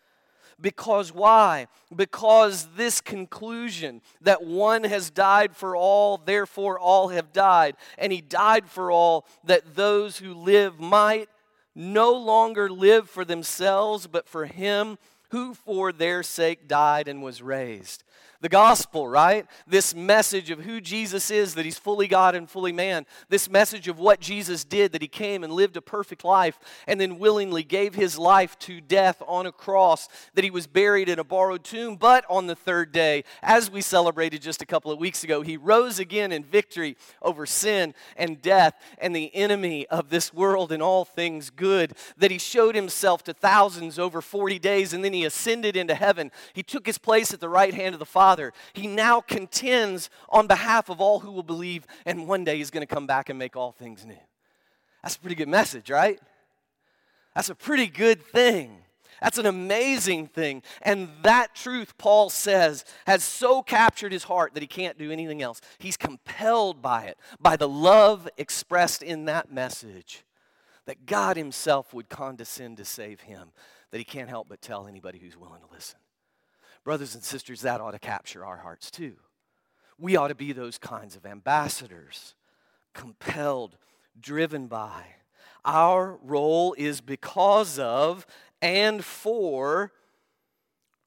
Because 0.63 1.13
why? 1.13 1.67
Because 1.93 2.69
this 2.77 3.01
conclusion 3.01 4.01
that 4.21 4.43
one 4.43 4.85
has 4.85 5.09
died 5.09 5.55
for 5.57 5.75
all, 5.75 6.17
therefore 6.17 6.79
all 6.79 7.09
have 7.09 7.33
died, 7.33 7.75
and 7.97 8.13
he 8.13 8.21
died 8.21 8.67
for 8.67 8.89
all, 8.89 9.27
that 9.43 9.75
those 9.75 10.17
who 10.17 10.33
live 10.33 10.79
might 10.79 11.27
no 11.75 12.13
longer 12.13 12.69
live 12.69 13.09
for 13.09 13.25
themselves, 13.25 14.07
but 14.07 14.27
for 14.27 14.45
him 14.45 14.97
who 15.31 15.53
for 15.53 15.91
their 15.91 16.23
sake 16.23 16.67
died 16.67 17.09
and 17.09 17.21
was 17.21 17.41
raised 17.41 18.05
the 18.43 18.49
gospel, 18.49 19.07
right? 19.07 19.45
This 19.65 19.95
message 19.95 20.51
of 20.51 20.59
who 20.59 20.81
Jesus 20.81 21.31
is, 21.31 21.55
that 21.55 21.63
he's 21.63 21.79
fully 21.79 22.09
God 22.09 22.35
and 22.35 22.49
fully 22.49 22.73
man. 22.73 23.05
This 23.29 23.49
message 23.49 23.87
of 23.87 23.99
what 23.99 24.19
Jesus 24.19 24.65
did, 24.65 24.91
that 24.91 25.01
he 25.01 25.07
came 25.07 25.45
and 25.45 25.53
lived 25.53 25.77
a 25.77 25.81
perfect 25.81 26.25
life 26.25 26.59
and 26.85 26.99
then 26.99 27.19
willingly 27.19 27.63
gave 27.63 27.95
his 27.95 28.19
life 28.19 28.59
to 28.59 28.81
death 28.81 29.23
on 29.25 29.45
a 29.45 29.51
cross, 29.53 30.09
that 30.33 30.43
he 30.43 30.51
was 30.51 30.67
buried 30.67 31.07
in 31.07 31.19
a 31.19 31.23
borrowed 31.23 31.63
tomb, 31.63 31.95
but 31.95 32.25
on 32.29 32.47
the 32.47 32.55
third 32.55 32.91
day, 32.91 33.23
as 33.41 33.71
we 33.71 33.79
celebrated 33.79 34.41
just 34.41 34.61
a 34.61 34.65
couple 34.65 34.91
of 34.91 34.99
weeks 34.99 35.23
ago, 35.23 35.41
he 35.41 35.55
rose 35.55 35.97
again 35.97 36.33
in 36.33 36.43
victory 36.43 36.97
over 37.21 37.45
sin 37.45 37.93
and 38.17 38.41
death 38.41 38.73
and 38.97 39.15
the 39.15 39.33
enemy 39.33 39.87
of 39.87 40.09
this 40.09 40.33
world 40.33 40.73
and 40.73 40.83
all 40.83 41.05
things 41.05 41.49
good, 41.49 41.93
that 42.17 42.29
he 42.29 42.37
showed 42.37 42.75
himself 42.75 43.23
to 43.23 43.33
thousands 43.33 43.97
over 43.97 44.21
40 44.21 44.59
days 44.59 44.91
and 44.91 45.01
then 45.01 45.13
he 45.13 45.23
ascended 45.23 45.77
into 45.77 45.95
heaven. 45.95 46.29
He 46.51 46.61
took 46.61 46.85
his 46.85 46.97
place 46.97 47.33
at 47.33 47.39
the 47.39 47.47
right 47.47 47.73
hand 47.73 47.95
of 47.95 47.99
the 47.99 48.05
Father 48.05 48.32
Father. 48.33 48.51
He 48.73 48.87
now 48.87 49.21
contends 49.21 50.09
on 50.27 50.47
behalf 50.47 50.89
of 50.89 50.99
all 50.99 51.19
who 51.19 51.31
will 51.31 51.43
believe, 51.43 51.85
and 52.03 52.27
one 52.27 52.43
day 52.43 52.57
he's 52.57 52.71
going 52.71 52.85
to 52.85 52.91
come 52.91 53.05
back 53.05 53.29
and 53.29 53.37
make 53.37 53.55
all 53.55 53.71
things 53.71 54.07
new. 54.07 54.17
That's 55.03 55.17
a 55.17 55.19
pretty 55.19 55.35
good 55.35 55.47
message, 55.49 55.91
right? 55.91 56.19
That's 57.35 57.49
a 57.49 57.55
pretty 57.55 57.85
good 57.85 58.23
thing. 58.23 58.77
That's 59.21 59.37
an 59.37 59.45
amazing 59.45 60.29
thing. 60.29 60.63
And 60.81 61.09
that 61.21 61.53
truth, 61.53 61.95
Paul 61.99 62.31
says, 62.31 62.85
has 63.05 63.23
so 63.23 63.61
captured 63.61 64.11
his 64.11 64.23
heart 64.23 64.55
that 64.55 64.63
he 64.63 64.67
can't 64.67 64.97
do 64.97 65.11
anything 65.11 65.43
else. 65.43 65.61
He's 65.77 65.95
compelled 65.95 66.81
by 66.81 67.03
it, 67.03 67.19
by 67.39 67.55
the 67.55 67.69
love 67.69 68.27
expressed 68.37 69.03
in 69.03 69.25
that 69.25 69.51
message, 69.51 70.23
that 70.87 71.05
God 71.05 71.37
himself 71.37 71.93
would 71.93 72.09
condescend 72.09 72.77
to 72.77 72.85
save 72.85 73.21
him, 73.21 73.51
that 73.91 73.99
he 73.99 74.03
can't 74.03 74.27
help 74.27 74.49
but 74.49 74.59
tell 74.59 74.87
anybody 74.87 75.19
who's 75.19 75.37
willing 75.37 75.61
to 75.61 75.71
listen. 75.71 75.99
Brothers 76.83 77.15
and 77.15 77.23
sisters, 77.23 77.61
that 77.61 77.81
ought 77.81 77.91
to 77.91 77.99
capture 77.99 78.45
our 78.45 78.57
hearts 78.57 78.91
too. 78.91 79.13
We 79.97 80.15
ought 80.15 80.27
to 80.29 80.35
be 80.35 80.51
those 80.51 80.77
kinds 80.77 81.15
of 81.15 81.25
ambassadors, 81.25 82.35
compelled, 82.93 83.77
driven 84.19 84.67
by. 84.67 85.05
Our 85.63 86.17
role 86.21 86.75
is 86.77 86.99
because 86.99 87.79
of 87.79 88.25
and 88.61 89.03
for 89.03 89.93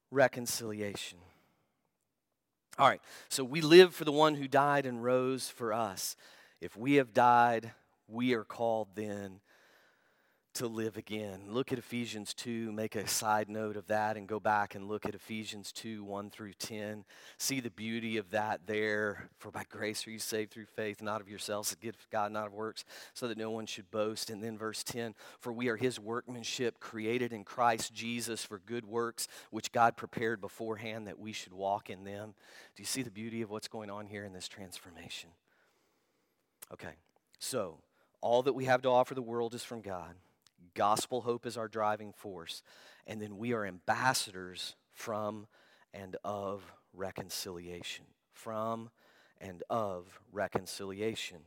reconciliation. 0.09 1.19
All 2.79 2.87
right, 2.87 3.01
so 3.29 3.43
we 3.43 3.61
live 3.61 3.93
for 3.93 4.05
the 4.05 4.11
one 4.11 4.35
who 4.35 4.47
died 4.47 4.85
and 4.85 5.03
rose 5.03 5.49
for 5.49 5.73
us. 5.73 6.15
If 6.61 6.77
we 6.77 6.95
have 6.95 7.13
died, 7.13 7.71
we 8.07 8.33
are 8.33 8.43
called 8.43 8.89
then 8.95 9.41
to 10.57 10.67
live 10.67 10.97
again. 10.97 11.41
Look 11.49 11.71
at 11.71 11.77
Ephesians 11.77 12.33
2, 12.33 12.71
make 12.71 12.95
a 12.95 13.07
side 13.07 13.47
note 13.47 13.77
of 13.77 13.85
that, 13.87 14.17
and 14.17 14.27
go 14.27 14.39
back 14.39 14.73
and 14.73 14.87
look 14.87 15.05
at 15.05 15.13
Ephesians 15.13 15.71
2 15.71 16.03
1 16.03 16.31
through 16.31 16.53
10. 16.53 17.05
See 17.37 17.59
the 17.59 17.69
beauty 17.69 18.17
of 18.17 18.31
that 18.31 18.61
there. 18.65 19.29
For 19.37 19.51
by 19.51 19.65
grace 19.69 20.07
are 20.07 20.09
you 20.09 20.17
saved 20.17 20.51
through 20.51 20.65
faith, 20.65 20.99
not 20.99 21.21
of 21.21 21.29
yourselves, 21.29 21.71
a 21.71 21.75
gift 21.75 22.01
of 22.01 22.09
God, 22.09 22.31
not 22.31 22.47
of 22.47 22.53
works, 22.53 22.85
so 23.13 23.27
that 23.27 23.37
no 23.37 23.51
one 23.51 23.67
should 23.67 23.91
boast. 23.91 24.31
And 24.31 24.43
then 24.43 24.57
verse 24.57 24.83
10 24.83 25.13
For 25.39 25.53
we 25.53 25.67
are 25.67 25.77
his 25.77 25.99
workmanship, 25.99 26.79
created 26.79 27.33
in 27.33 27.43
Christ 27.43 27.93
Jesus 27.93 28.43
for 28.43 28.57
good 28.57 28.85
works, 28.85 29.27
which 29.51 29.71
God 29.71 29.95
prepared 29.95 30.41
beforehand 30.41 31.05
that 31.05 31.19
we 31.19 31.33
should 31.33 31.53
walk 31.53 31.91
in 31.91 32.03
them. 32.03 32.33
Do 32.75 32.81
you 32.81 32.87
see 32.87 33.03
the 33.03 33.11
beauty 33.11 33.43
of 33.43 33.51
what's 33.51 33.67
going 33.67 33.91
on 33.91 34.07
here 34.07 34.25
in 34.25 34.33
this 34.33 34.47
transformation? 34.47 35.29
Okay, 36.73 36.95
so 37.37 37.77
all 38.21 38.41
that 38.41 38.53
we 38.53 38.65
have 38.65 38.81
to 38.81 38.89
offer 38.89 39.13
the 39.13 39.21
world 39.21 39.53
is 39.53 39.63
from 39.63 39.81
God. 39.81 40.15
Gospel 40.73 41.21
hope 41.21 41.45
is 41.45 41.57
our 41.57 41.67
driving 41.67 42.13
force. 42.13 42.63
And 43.05 43.21
then 43.21 43.37
we 43.37 43.53
are 43.53 43.65
ambassadors 43.65 44.75
from 44.91 45.47
and 45.93 46.15
of 46.23 46.71
reconciliation. 46.93 48.05
From 48.31 48.89
and 49.39 49.63
of 49.69 50.19
reconciliation. 50.31 51.39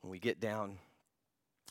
When 0.00 0.10
we 0.10 0.18
get 0.18 0.40
down 0.40 0.78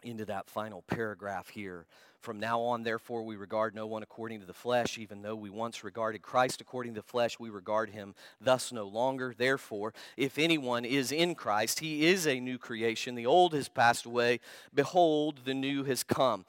into 0.03 0.25
that 0.25 0.49
final 0.49 0.81
paragraph 0.83 1.49
here, 1.49 1.85
from 2.21 2.39
now 2.39 2.61
on, 2.61 2.83
therefore, 2.83 3.23
we 3.23 3.35
regard 3.35 3.73
no 3.73 3.87
one 3.87 4.03
according 4.03 4.39
to 4.39 4.45
the 4.45 4.53
flesh, 4.53 4.97
even 4.97 5.21
though 5.21 5.35
we 5.35 5.49
once 5.49 5.83
regarded 5.83 6.21
Christ 6.21 6.61
according 6.61 6.93
to 6.93 7.01
the 7.01 7.07
flesh, 7.07 7.39
we 7.39 7.49
regard 7.49 7.89
him 7.89 8.13
thus 8.39 8.71
no 8.71 8.87
longer. 8.87 9.33
Therefore, 9.35 9.93
if 10.17 10.37
anyone 10.37 10.85
is 10.85 11.11
in 11.11 11.35
Christ, 11.35 11.79
he 11.79 12.05
is 12.05 12.27
a 12.27 12.39
new 12.39 12.57
creation. 12.57 13.15
The 13.15 13.25
old 13.25 13.53
has 13.53 13.67
passed 13.67 14.05
away. 14.05 14.39
Behold, 14.73 15.41
the 15.45 15.53
new 15.53 15.83
has 15.83 16.03
come. 16.03 16.45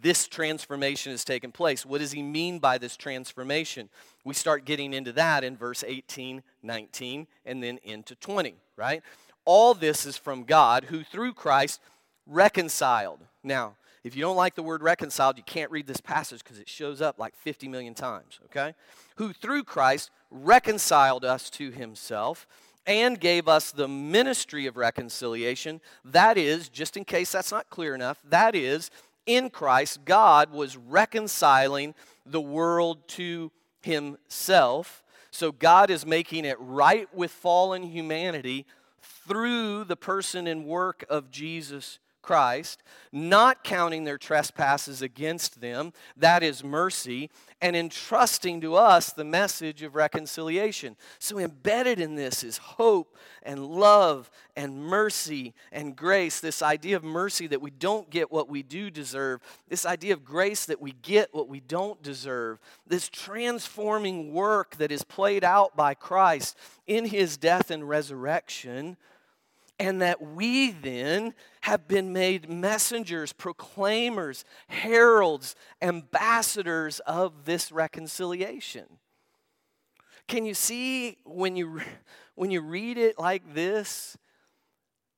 This 0.00 0.26
transformation 0.26 1.12
has 1.12 1.24
taken 1.24 1.52
place. 1.52 1.86
What 1.86 2.00
does 2.00 2.12
he 2.12 2.22
mean 2.22 2.58
by 2.58 2.78
this 2.78 2.96
transformation? 2.96 3.88
We 4.24 4.34
start 4.34 4.64
getting 4.64 4.92
into 4.92 5.12
that 5.12 5.44
in 5.44 5.56
verse 5.56 5.84
18, 5.86 6.42
19, 6.62 7.26
and 7.44 7.62
then 7.62 7.78
into 7.84 8.14
20, 8.16 8.54
right? 8.76 9.02
All 9.44 9.74
this 9.74 10.06
is 10.06 10.16
from 10.16 10.44
God 10.44 10.84
who 10.84 11.04
through 11.04 11.34
Christ 11.34 11.80
reconciled. 12.26 13.20
Now, 13.44 13.76
if 14.06 14.14
you 14.14 14.22
don't 14.22 14.36
like 14.36 14.54
the 14.54 14.62
word 14.62 14.84
reconciled, 14.84 15.36
you 15.36 15.42
can't 15.42 15.68
read 15.72 15.88
this 15.88 16.00
passage 16.00 16.44
because 16.44 16.60
it 16.60 16.68
shows 16.68 17.00
up 17.02 17.18
like 17.18 17.34
50 17.34 17.66
million 17.66 17.92
times, 17.92 18.38
okay? 18.44 18.74
Who 19.16 19.32
through 19.32 19.64
Christ 19.64 20.10
reconciled 20.30 21.24
us 21.24 21.50
to 21.50 21.72
himself 21.72 22.46
and 22.86 23.18
gave 23.18 23.48
us 23.48 23.72
the 23.72 23.88
ministry 23.88 24.66
of 24.66 24.76
reconciliation. 24.76 25.80
That 26.04 26.38
is, 26.38 26.68
just 26.68 26.96
in 26.96 27.04
case 27.04 27.32
that's 27.32 27.50
not 27.50 27.68
clear 27.68 27.96
enough, 27.96 28.18
that 28.28 28.54
is 28.54 28.92
in 29.26 29.50
Christ, 29.50 30.04
God 30.04 30.52
was 30.52 30.76
reconciling 30.76 31.92
the 32.24 32.40
world 32.40 33.08
to 33.08 33.50
himself. 33.82 35.02
So 35.32 35.50
God 35.50 35.90
is 35.90 36.06
making 36.06 36.44
it 36.44 36.58
right 36.60 37.12
with 37.12 37.32
fallen 37.32 37.82
humanity 37.82 38.66
through 39.26 39.82
the 39.82 39.96
person 39.96 40.46
and 40.46 40.64
work 40.64 41.04
of 41.10 41.32
Jesus 41.32 41.98
Christ, 42.26 42.82
not 43.12 43.62
counting 43.62 44.02
their 44.02 44.18
trespasses 44.18 45.00
against 45.00 45.60
them, 45.60 45.92
that 46.16 46.42
is 46.42 46.64
mercy, 46.64 47.30
and 47.62 47.76
entrusting 47.76 48.60
to 48.62 48.74
us 48.74 49.12
the 49.12 49.24
message 49.24 49.82
of 49.82 49.94
reconciliation. 49.94 50.96
So, 51.20 51.38
embedded 51.38 52.00
in 52.00 52.16
this 52.16 52.42
is 52.42 52.58
hope 52.58 53.16
and 53.44 53.64
love 53.64 54.28
and 54.56 54.84
mercy 54.84 55.54
and 55.70 55.94
grace. 55.94 56.40
This 56.40 56.62
idea 56.62 56.96
of 56.96 57.04
mercy 57.04 57.46
that 57.46 57.62
we 57.62 57.70
don't 57.70 58.10
get 58.10 58.32
what 58.32 58.48
we 58.48 58.64
do 58.64 58.90
deserve, 58.90 59.40
this 59.68 59.86
idea 59.86 60.12
of 60.12 60.24
grace 60.24 60.66
that 60.66 60.80
we 60.80 60.92
get 61.02 61.32
what 61.32 61.48
we 61.48 61.60
don't 61.60 62.02
deserve, 62.02 62.58
this 62.86 63.08
transforming 63.08 64.32
work 64.32 64.76
that 64.78 64.90
is 64.90 65.04
played 65.04 65.44
out 65.44 65.76
by 65.76 65.94
Christ 65.94 66.58
in 66.88 67.04
his 67.04 67.36
death 67.36 67.70
and 67.70 67.88
resurrection 67.88 68.96
and 69.78 70.00
that 70.00 70.22
we 70.22 70.70
then 70.70 71.34
have 71.62 71.86
been 71.86 72.12
made 72.12 72.48
messengers, 72.48 73.32
proclaimers, 73.32 74.44
heralds, 74.68 75.54
ambassadors 75.82 77.00
of 77.00 77.44
this 77.44 77.70
reconciliation. 77.70 78.84
Can 80.28 80.44
you 80.44 80.54
see 80.54 81.18
when 81.24 81.56
you, 81.56 81.80
when 82.34 82.50
you 82.50 82.60
read 82.60 82.98
it 82.98 83.18
like 83.18 83.54
this 83.54 84.16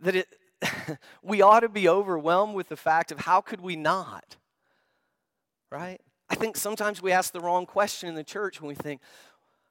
that 0.00 0.14
it, 0.14 0.28
we 1.22 1.42
ought 1.42 1.60
to 1.60 1.68
be 1.68 1.88
overwhelmed 1.88 2.54
with 2.54 2.68
the 2.68 2.76
fact 2.76 3.12
of 3.12 3.20
how 3.20 3.40
could 3.40 3.60
we 3.60 3.76
not? 3.76 4.36
Right? 5.70 6.00
I 6.30 6.34
think 6.34 6.56
sometimes 6.56 7.00
we 7.00 7.12
ask 7.12 7.32
the 7.32 7.40
wrong 7.40 7.64
question 7.66 8.08
in 8.08 8.14
the 8.14 8.24
church 8.24 8.60
when 8.60 8.68
we 8.68 8.74
think, 8.74 9.00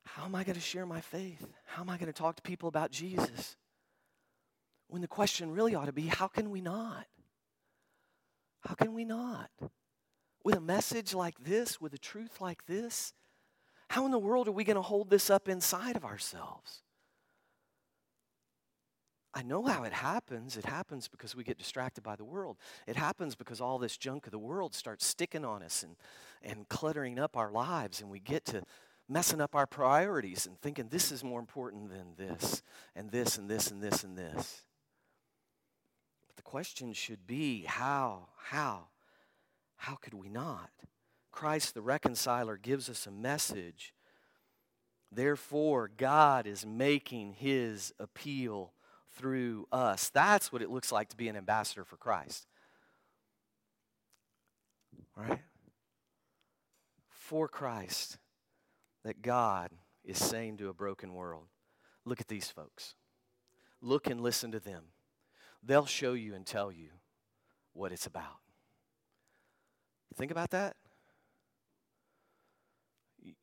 how 0.05 0.25
am 0.25 0.35
I 0.35 0.43
going 0.43 0.55
to 0.55 0.61
share 0.61 0.85
my 0.85 1.01
faith? 1.01 1.45
How 1.65 1.81
am 1.81 1.89
I 1.89 1.97
going 1.97 2.11
to 2.11 2.17
talk 2.17 2.37
to 2.37 2.41
people 2.41 2.69
about 2.69 2.91
Jesus? 2.91 3.55
When 4.87 5.01
the 5.01 5.07
question 5.07 5.51
really 5.51 5.75
ought 5.75 5.85
to 5.85 5.93
be 5.93 6.07
how 6.07 6.27
can 6.27 6.49
we 6.49 6.61
not? 6.61 7.05
How 8.61 8.73
can 8.73 8.93
we 8.93 9.05
not? 9.05 9.49
With 10.43 10.55
a 10.55 10.61
message 10.61 11.13
like 11.13 11.43
this, 11.43 11.79
with 11.81 11.93
a 11.93 11.97
truth 11.97 12.39
like 12.39 12.65
this, 12.65 13.13
how 13.89 14.05
in 14.05 14.11
the 14.11 14.19
world 14.19 14.47
are 14.47 14.53
we 14.53 14.63
going 14.63 14.75
to 14.75 14.81
hold 14.81 15.09
this 15.09 15.29
up 15.29 15.47
inside 15.47 15.95
of 15.95 16.05
ourselves? 16.05 16.83
I 19.33 19.43
know 19.43 19.65
how 19.65 19.83
it 19.83 19.93
happens. 19.93 20.57
It 20.57 20.65
happens 20.65 21.07
because 21.07 21.35
we 21.35 21.43
get 21.43 21.57
distracted 21.57 22.01
by 22.03 22.15
the 22.15 22.25
world. 22.25 22.57
It 22.87 22.95
happens 22.95 23.35
because 23.35 23.61
all 23.61 23.77
this 23.77 23.97
junk 23.97 24.25
of 24.25 24.31
the 24.31 24.39
world 24.39 24.73
starts 24.73 25.05
sticking 25.05 25.45
on 25.45 25.61
us 25.61 25.83
and, 25.83 25.95
and 26.41 26.67
cluttering 26.69 27.19
up 27.19 27.37
our 27.37 27.51
lives, 27.51 28.01
and 28.01 28.09
we 28.09 28.19
get 28.19 28.45
to 28.45 28.63
messing 29.07 29.39
up 29.39 29.55
our 29.55 29.67
priorities 29.67 30.47
and 30.47 30.59
thinking 30.59 30.87
this 30.89 31.11
is 31.11 31.23
more 31.23 31.39
important 31.39 31.89
than 31.89 32.15
this, 32.17 32.63
and 32.95 33.11
this, 33.11 33.37
and 33.37 33.49
this, 33.49 33.69
and 33.69 33.81
this, 33.81 34.03
and 34.03 34.17
this 34.17 34.63
question 36.47 36.93
should 36.93 37.27
be 37.27 37.63
how, 37.63 38.29
how, 38.37 38.87
how 39.75 39.95
could 39.95 40.13
we 40.13 40.29
not? 40.29 40.69
Christ 41.29 41.73
the 41.73 41.81
reconciler 41.81 42.55
gives 42.55 42.89
us 42.89 43.05
a 43.05 43.11
message. 43.11 43.93
Therefore, 45.11 45.91
God 45.97 46.47
is 46.47 46.65
making 46.65 47.33
his 47.33 47.93
appeal 47.99 48.71
through 49.17 49.67
us. 49.73 50.07
That's 50.07 50.49
what 50.49 50.61
it 50.61 50.69
looks 50.69 50.89
like 50.89 51.09
to 51.09 51.17
be 51.17 51.27
an 51.27 51.35
ambassador 51.35 51.83
for 51.83 51.97
Christ. 51.97 52.47
Right? 55.17 55.41
For 57.09 57.49
Christ, 57.49 58.19
that 59.03 59.21
God 59.21 59.71
is 60.05 60.17
saying 60.17 60.59
to 60.59 60.69
a 60.69 60.73
broken 60.73 61.13
world, 61.13 61.47
look 62.05 62.21
at 62.21 62.29
these 62.29 62.49
folks. 62.49 62.95
Look 63.81 64.07
and 64.07 64.21
listen 64.21 64.53
to 64.53 64.61
them 64.61 64.85
they'll 65.63 65.85
show 65.85 66.13
you 66.13 66.35
and 66.35 66.45
tell 66.45 66.71
you 66.71 66.89
what 67.73 67.91
it's 67.91 68.05
about. 68.05 68.37
Think 70.15 70.31
about 70.31 70.49
that. 70.51 70.75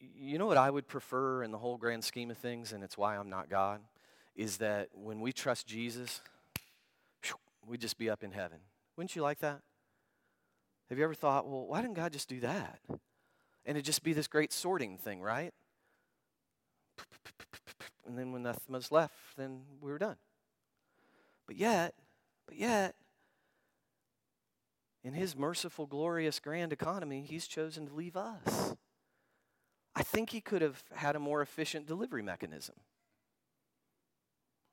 You 0.00 0.38
know 0.38 0.46
what 0.46 0.56
I 0.56 0.70
would 0.70 0.88
prefer 0.88 1.42
in 1.42 1.52
the 1.52 1.58
whole 1.58 1.76
grand 1.76 2.02
scheme 2.02 2.30
of 2.30 2.38
things, 2.38 2.72
and 2.72 2.82
it's 2.82 2.98
why 2.98 3.16
I'm 3.16 3.28
not 3.28 3.48
God, 3.48 3.80
is 4.34 4.56
that 4.56 4.88
when 4.92 5.20
we 5.20 5.32
trust 5.32 5.66
Jesus, 5.66 6.20
we'd 7.66 7.80
just 7.80 7.98
be 7.98 8.10
up 8.10 8.24
in 8.24 8.32
heaven. 8.32 8.58
Wouldn't 8.96 9.14
you 9.14 9.22
like 9.22 9.40
that? 9.40 9.60
Have 10.88 10.98
you 10.98 11.04
ever 11.04 11.14
thought, 11.14 11.46
well, 11.46 11.66
why 11.66 11.80
didn't 11.80 11.96
God 11.96 12.12
just 12.12 12.28
do 12.28 12.40
that? 12.40 12.80
And 12.88 13.76
it'd 13.76 13.84
just 13.84 14.02
be 14.02 14.12
this 14.12 14.26
great 14.26 14.52
sorting 14.52 14.98
thing, 14.98 15.20
right? 15.20 15.52
And 18.06 18.18
then 18.18 18.32
when 18.32 18.42
nothing 18.42 18.74
was 18.74 18.92
left, 18.92 19.14
then 19.36 19.62
we 19.80 19.90
were 19.90 19.98
done. 19.98 20.16
But 21.46 21.56
yet, 21.56 21.94
but 22.46 22.56
yet, 22.56 22.94
in 25.02 25.12
his 25.12 25.36
merciful, 25.36 25.86
glorious, 25.86 26.40
grand 26.40 26.72
economy, 26.72 27.22
he's 27.22 27.46
chosen 27.46 27.86
to 27.86 27.94
leave 27.94 28.16
us. 28.16 28.74
I 29.94 30.02
think 30.02 30.30
he 30.30 30.40
could 30.40 30.62
have 30.62 30.82
had 30.94 31.14
a 31.14 31.20
more 31.20 31.42
efficient 31.42 31.86
delivery 31.86 32.22
mechanism. 32.22 32.76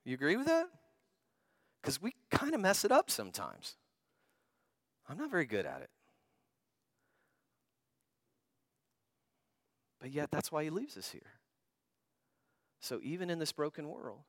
You 0.04 0.16
agree 0.16 0.36
with 0.36 0.48
that? 0.48 0.68
Because 1.82 2.02
we 2.02 2.14
kind 2.32 2.56
of 2.56 2.62
mess 2.62 2.86
it 2.86 2.92
up 2.92 3.12
sometimes. 3.12 3.76
I'm 5.08 5.18
not 5.18 5.30
very 5.30 5.46
good 5.46 5.66
at 5.66 5.82
it. 5.82 5.90
But 10.00 10.12
yet, 10.12 10.32
that's 10.32 10.52
why 10.52 10.64
he 10.64 10.70
leaves 10.70 10.98
us 10.98 11.12
here. 11.12 11.34
So, 12.80 13.00
even 13.04 13.30
in 13.30 13.38
this 13.38 13.52
broken 13.52 13.88
world, 13.88 14.22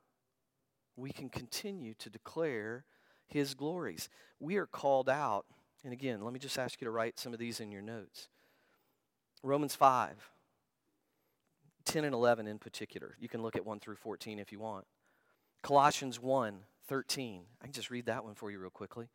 we 0.97 1.11
can 1.11 1.31
continue 1.31 1.95
to 1.95 2.11
declare 2.11 2.85
his 3.33 3.55
glories. 3.55 4.09
We 4.41 4.57
are 4.57 4.67
called 4.67 5.09
out, 5.09 5.47
and 5.85 5.93
again, 5.93 6.23
let 6.23 6.33
me 6.33 6.39
just 6.39 6.59
ask 6.59 6.81
you 6.81 6.85
to 6.85 6.91
write 6.91 7.19
some 7.19 7.33
of 7.33 7.39
these 7.39 7.61
in 7.61 7.73
your 7.73 7.83
notes. 7.83 8.29
Romans 9.43 9.75
5, 9.75 10.31
10 11.85 12.05
and 12.05 12.15
11 12.15 12.47
in 12.47 12.59
particular. 12.59 13.17
You 13.19 13.29
can 13.29 13.43
look 13.43 13.57
at 13.57 13.67
1 13.67 13.81
through 13.81 13.97
14 13.97 14.39
if 14.39 14.53
you 14.53 14.61
want. 14.61 14.87
Colossians 15.63 16.21
1, 16.21 16.61
13. 16.89 17.43
I 17.61 17.65
can 17.65 17.73
just 17.73 17.91
read 17.91 18.07
that 18.07 18.25
one 18.25 18.35
for 18.35 18.51
you 18.51 18.59
real 18.59 18.71
quickly. 18.71 19.09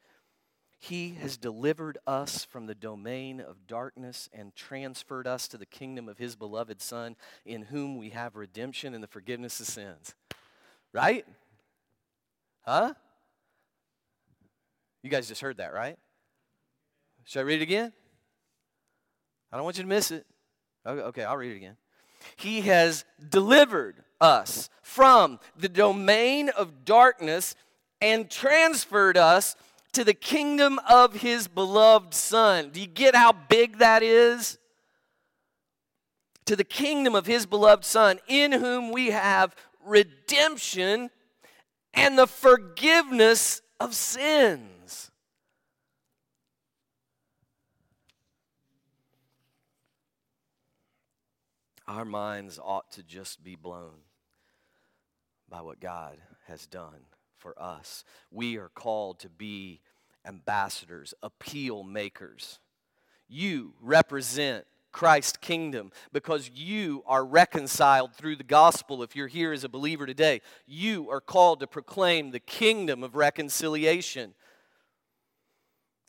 He 0.80 1.16
has 1.22 1.38
delivered 1.38 1.98
us 2.06 2.46
from 2.46 2.68
the 2.68 2.76
domain 2.76 3.42
of 3.42 3.66
darkness 3.68 4.30
and 4.32 4.56
transferred 4.56 5.26
us 5.26 5.48
to 5.48 5.58
the 5.58 5.66
kingdom 5.66 6.08
of 6.08 6.20
his 6.20 6.36
beloved 6.36 6.82
Son, 6.82 7.16
in 7.46 7.64
whom 7.64 7.98
we 7.98 8.12
have 8.12 8.36
redemption 8.36 8.94
and 8.94 9.04
the 9.04 9.08
forgiveness 9.08 9.60
of 9.60 9.66
sins. 9.66 10.14
Right? 10.94 11.26
Huh? 12.62 12.94
You 15.08 15.12
guys 15.12 15.30
just 15.30 15.40
heard 15.40 15.56
that, 15.56 15.74
right? 15.74 15.98
Should 17.24 17.40
I 17.40 17.44
read 17.44 17.62
it 17.62 17.64
again? 17.64 17.94
I 19.50 19.56
don't 19.56 19.64
want 19.64 19.78
you 19.78 19.84
to 19.84 19.88
miss 19.88 20.12
it. 20.12 20.26
Okay, 20.86 21.24
I'll 21.24 21.38
read 21.38 21.54
it 21.54 21.56
again. 21.56 21.78
He 22.36 22.60
has 22.64 23.06
delivered 23.30 24.04
us 24.20 24.68
from 24.82 25.40
the 25.56 25.70
domain 25.70 26.50
of 26.50 26.84
darkness 26.84 27.56
and 28.02 28.30
transferred 28.30 29.16
us 29.16 29.56
to 29.94 30.04
the 30.04 30.14
kingdom 30.14 30.78
of 30.90 31.22
his 31.22 31.48
beloved 31.48 32.14
Son. 32.14 32.72
Do 32.74 32.82
you 32.82 32.88
get 32.88 33.16
how 33.16 33.32
big 33.32 33.78
that 33.78 34.04
is? 34.04 34.58
To 36.48 36.58
the 36.58 36.66
kingdom 36.66 37.16
of 37.16 37.26
his 37.26 37.46
beloved 37.46 37.86
Son, 37.86 38.20
in 38.28 38.52
whom 38.52 38.92
we 38.92 39.12
have 39.12 39.56
redemption 39.86 41.12
and 41.94 42.20
the 42.20 42.28
forgiveness 42.28 43.62
of 43.80 43.94
sins. 43.94 45.12
our 51.88 52.06
minds 52.06 52.60
ought 52.62 52.92
to 52.92 53.02
just 53.02 53.44
be 53.44 53.56
blown 53.56 54.02
by 55.50 55.62
what 55.62 55.80
God 55.80 56.18
has 56.48 56.68
done 56.68 57.06
for 57.38 57.56
us. 57.62 58.04
We 58.30 58.58
are 58.58 58.70
called 58.70 59.20
to 59.20 59.30
be 59.30 59.80
ambassadors, 60.26 61.14
appeal 61.24 61.84
makers. 61.84 62.60
You 63.30 63.74
represent 63.82 64.66
Christ's 64.98 65.38
kingdom 65.38 65.92
because 66.12 66.50
you 66.56 67.04
are 67.06 67.24
reconciled 67.24 68.16
through 68.16 68.36
the 68.36 68.44
gospel. 68.44 69.04
If 69.04 69.16
you're 69.16 69.28
here 69.28 69.54
as 69.54 69.64
a 69.64 69.70
believer 69.70 70.08
today, 70.08 70.42
you 70.66 71.08
are 71.12 71.22
called 71.22 71.60
to 71.60 71.68
proclaim 71.68 72.32
the 72.32 72.40
kingdom 72.40 73.04
of 73.04 73.16
reconciliation. 73.16 74.34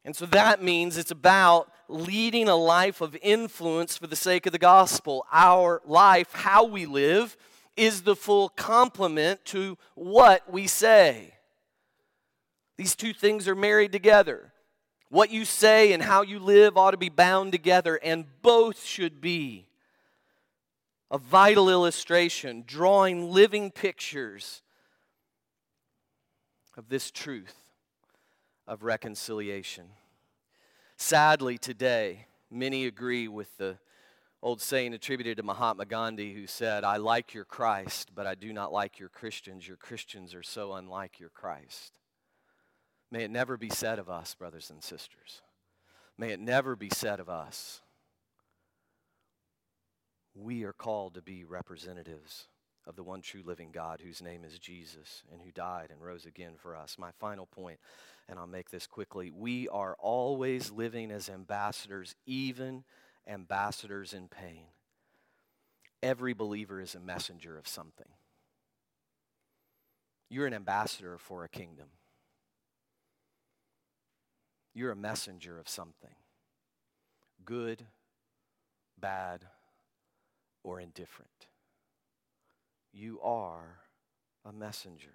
And 0.06 0.16
so 0.16 0.24
that 0.24 0.62
means 0.62 0.96
it's 0.96 1.10
about 1.10 1.70
leading 1.86 2.48
a 2.48 2.56
life 2.56 3.02
of 3.02 3.14
influence 3.20 3.98
for 3.98 4.06
the 4.06 4.16
sake 4.16 4.46
of 4.46 4.52
the 4.52 4.58
gospel. 4.58 5.26
Our 5.30 5.82
life, 5.84 6.32
how 6.32 6.64
we 6.64 6.86
live, 6.86 7.36
is 7.76 8.04
the 8.04 8.16
full 8.16 8.48
complement 8.48 9.44
to 9.46 9.76
what 9.96 10.50
we 10.50 10.66
say. 10.66 11.34
These 12.78 12.96
two 12.96 13.12
things 13.12 13.48
are 13.48 13.54
married 13.54 13.92
together. 13.92 14.54
What 15.10 15.30
you 15.30 15.44
say 15.44 15.92
and 15.92 16.02
how 16.02 16.22
you 16.22 16.38
live 16.38 16.76
ought 16.76 16.90
to 16.90 16.98
be 16.98 17.08
bound 17.08 17.52
together, 17.52 17.96
and 17.96 18.26
both 18.42 18.84
should 18.84 19.20
be 19.20 19.66
a 21.10 21.16
vital 21.16 21.70
illustration, 21.70 22.64
drawing 22.66 23.30
living 23.30 23.70
pictures 23.70 24.62
of 26.76 26.88
this 26.90 27.10
truth 27.10 27.54
of 28.66 28.82
reconciliation. 28.82 29.86
Sadly, 30.96 31.56
today, 31.56 32.26
many 32.50 32.84
agree 32.84 33.28
with 33.28 33.56
the 33.56 33.78
old 34.42 34.60
saying 34.60 34.92
attributed 34.92 35.38
to 35.38 35.42
Mahatma 35.42 35.86
Gandhi, 35.86 36.34
who 36.34 36.46
said, 36.46 36.84
I 36.84 36.98
like 36.98 37.32
your 37.32 37.44
Christ, 37.44 38.10
but 38.14 38.26
I 38.26 38.34
do 38.34 38.52
not 38.52 38.72
like 38.72 38.98
your 38.98 39.08
Christians. 39.08 39.66
Your 39.66 39.78
Christians 39.78 40.34
are 40.34 40.42
so 40.42 40.74
unlike 40.74 41.18
your 41.18 41.30
Christ. 41.30 41.98
May 43.10 43.24
it 43.24 43.30
never 43.30 43.56
be 43.56 43.70
said 43.70 43.98
of 43.98 44.08
us, 44.08 44.34
brothers 44.34 44.70
and 44.70 44.82
sisters. 44.82 45.42
May 46.18 46.32
it 46.32 46.40
never 46.40 46.76
be 46.76 46.90
said 46.90 47.20
of 47.20 47.28
us. 47.28 47.80
We 50.34 50.64
are 50.64 50.72
called 50.72 51.14
to 51.14 51.22
be 51.22 51.44
representatives 51.44 52.48
of 52.86 52.96
the 52.96 53.02
one 53.02 53.20
true 53.20 53.42
living 53.44 53.70
God 53.70 54.00
whose 54.02 54.22
name 54.22 54.44
is 54.44 54.58
Jesus 54.58 55.22
and 55.32 55.42
who 55.42 55.52
died 55.52 55.88
and 55.90 56.02
rose 56.02 56.26
again 56.26 56.52
for 56.56 56.74
us. 56.74 56.96
My 56.98 57.10
final 57.18 57.46
point, 57.46 57.78
and 58.28 58.38
I'll 58.38 58.46
make 58.46 58.70
this 58.70 58.86
quickly 58.86 59.30
we 59.30 59.68
are 59.68 59.96
always 59.98 60.70
living 60.70 61.10
as 61.10 61.28
ambassadors, 61.28 62.14
even 62.26 62.84
ambassadors 63.26 64.14
in 64.14 64.28
pain. 64.28 64.66
Every 66.02 66.32
believer 66.32 66.80
is 66.80 66.94
a 66.94 67.00
messenger 67.00 67.58
of 67.58 67.68
something. 67.68 68.08
You're 70.30 70.46
an 70.46 70.54
ambassador 70.54 71.18
for 71.18 71.44
a 71.44 71.48
kingdom. 71.48 71.88
You're 74.78 74.92
a 74.92 74.96
messenger 74.96 75.58
of 75.58 75.68
something 75.68 76.14
good, 77.44 77.84
bad, 78.96 79.44
or 80.62 80.78
indifferent. 80.78 81.48
You 82.92 83.18
are 83.20 83.80
a 84.44 84.52
messenger. 84.52 85.14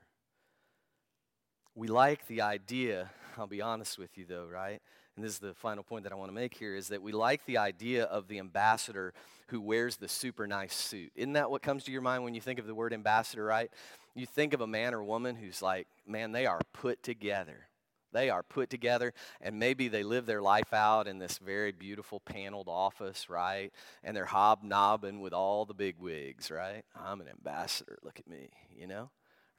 We 1.76 1.88
like 1.88 2.28
the 2.28 2.41
idea, 2.41 3.11
I'll 3.38 3.47
be 3.47 3.61
honest 3.61 3.97
with 3.97 4.18
you 4.18 4.26
though, 4.28 4.47
right? 4.51 4.82
And 5.16 5.24
this 5.24 5.32
is 5.32 5.39
the 5.39 5.53
final 5.53 5.82
point 5.82 6.03
that 6.03 6.11
I 6.11 6.18
want 6.18 6.28
to 6.30 6.36
make 6.36 6.57
here 6.57 6.76
is 6.76 6.89
that 6.89 7.01
we 7.01 7.14
like 7.14 7.45
the 7.45 7.59
idea 7.59 8.03
of 8.03 8.28
the 8.28 8.39
ambassador 8.39 9.14
who 9.47 9.61
wears 9.61 9.95
the 9.95 10.09
super 10.09 10.45
nice 10.45 10.76
suit. 10.76 11.14
Isn't 11.16 11.34
that 11.34 11.49
what 11.49 11.61
comes 11.61 11.86
to 11.86 11.91
your 11.93 12.01
mind 12.01 12.26
when 12.26 12.36
you 12.36 12.41
think 12.41 12.59
of 12.59 12.68
the 12.68 12.76
word 12.76 12.91
ambassador, 12.91 13.45
right? 13.45 13.72
You 14.14 14.26
think 14.26 14.53
of 14.53 14.59
a 14.59 14.68
man 14.68 14.93
or 14.93 15.01
woman 15.05 15.38
who's 15.38 15.61
like, 15.61 15.88
man, 16.05 16.34
they 16.34 16.47
are 16.47 16.59
put 16.74 17.01
together. 17.01 17.70
They 18.14 18.30
are 18.30 18.43
put 18.43 18.70
together, 18.70 19.14
and 19.41 19.59
maybe 19.59 19.88
they 19.88 20.03
live 20.03 20.26
their 20.26 20.41
life 20.41 20.74
out 20.74 21.07
in 21.07 21.20
this 21.20 21.38
very 21.39 21.72
beautiful 21.72 22.20
paneled 22.20 22.70
office, 22.70 23.30
right? 23.30 23.72
And 24.03 24.16
they're 24.16 24.26
hobnobbing 24.26 25.20
with 25.20 25.34
all 25.34 25.66
the 25.66 25.74
big 25.74 25.97
wigs, 25.99 26.51
right? 26.51 26.84
I'm 26.95 27.20
an 27.22 27.28
ambassador. 27.28 27.97
Look 28.03 28.20
at 28.20 28.28
me, 28.28 28.49
you 28.76 28.88
know, 28.88 29.09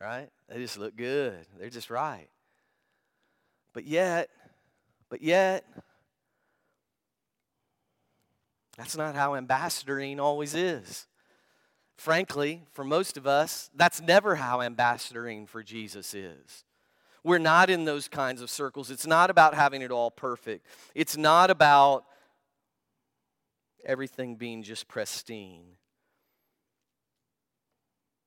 right? 0.01 0.29
They 0.49 0.59
just 0.59 0.79
look 0.79 0.97
good. 0.97 1.47
They're 1.59 1.69
just 1.71 1.91
right. 1.91 2.29
But 3.73 3.85
yet, 3.85 4.31
but 5.11 5.21
yet, 5.21 5.65
that's 8.77 8.97
not 8.97 9.15
how 9.15 9.33
ambassadoring 9.33 10.21
always 10.21 10.55
is. 10.55 11.07
Frankly, 11.97 12.63
for 12.73 12.85
most 12.85 13.17
of 13.17 13.27
us, 13.27 13.71
that's 13.75 14.01
never 14.01 14.37
how 14.37 14.59
ambassadoring 14.59 15.49
for 15.49 15.63
Jesus 15.63 16.15
is. 16.15 16.65
We're 17.25 17.39
not 17.39 17.71
in 17.71 17.87
those 17.87 18.07
kinds 18.07 18.43
of 18.43 18.51
circles. 18.51 18.91
It's 18.91 19.07
not 19.07 19.31
about 19.31 19.55
having 19.55 19.81
it 19.81 19.91
all 19.91 20.11
perfect. 20.11 20.67
It's 20.95 21.17
not 21.17 21.51
about 21.51 22.05
everything 23.85 24.37
being 24.37 24.63
just 24.63 24.87
pristine. 24.87 25.65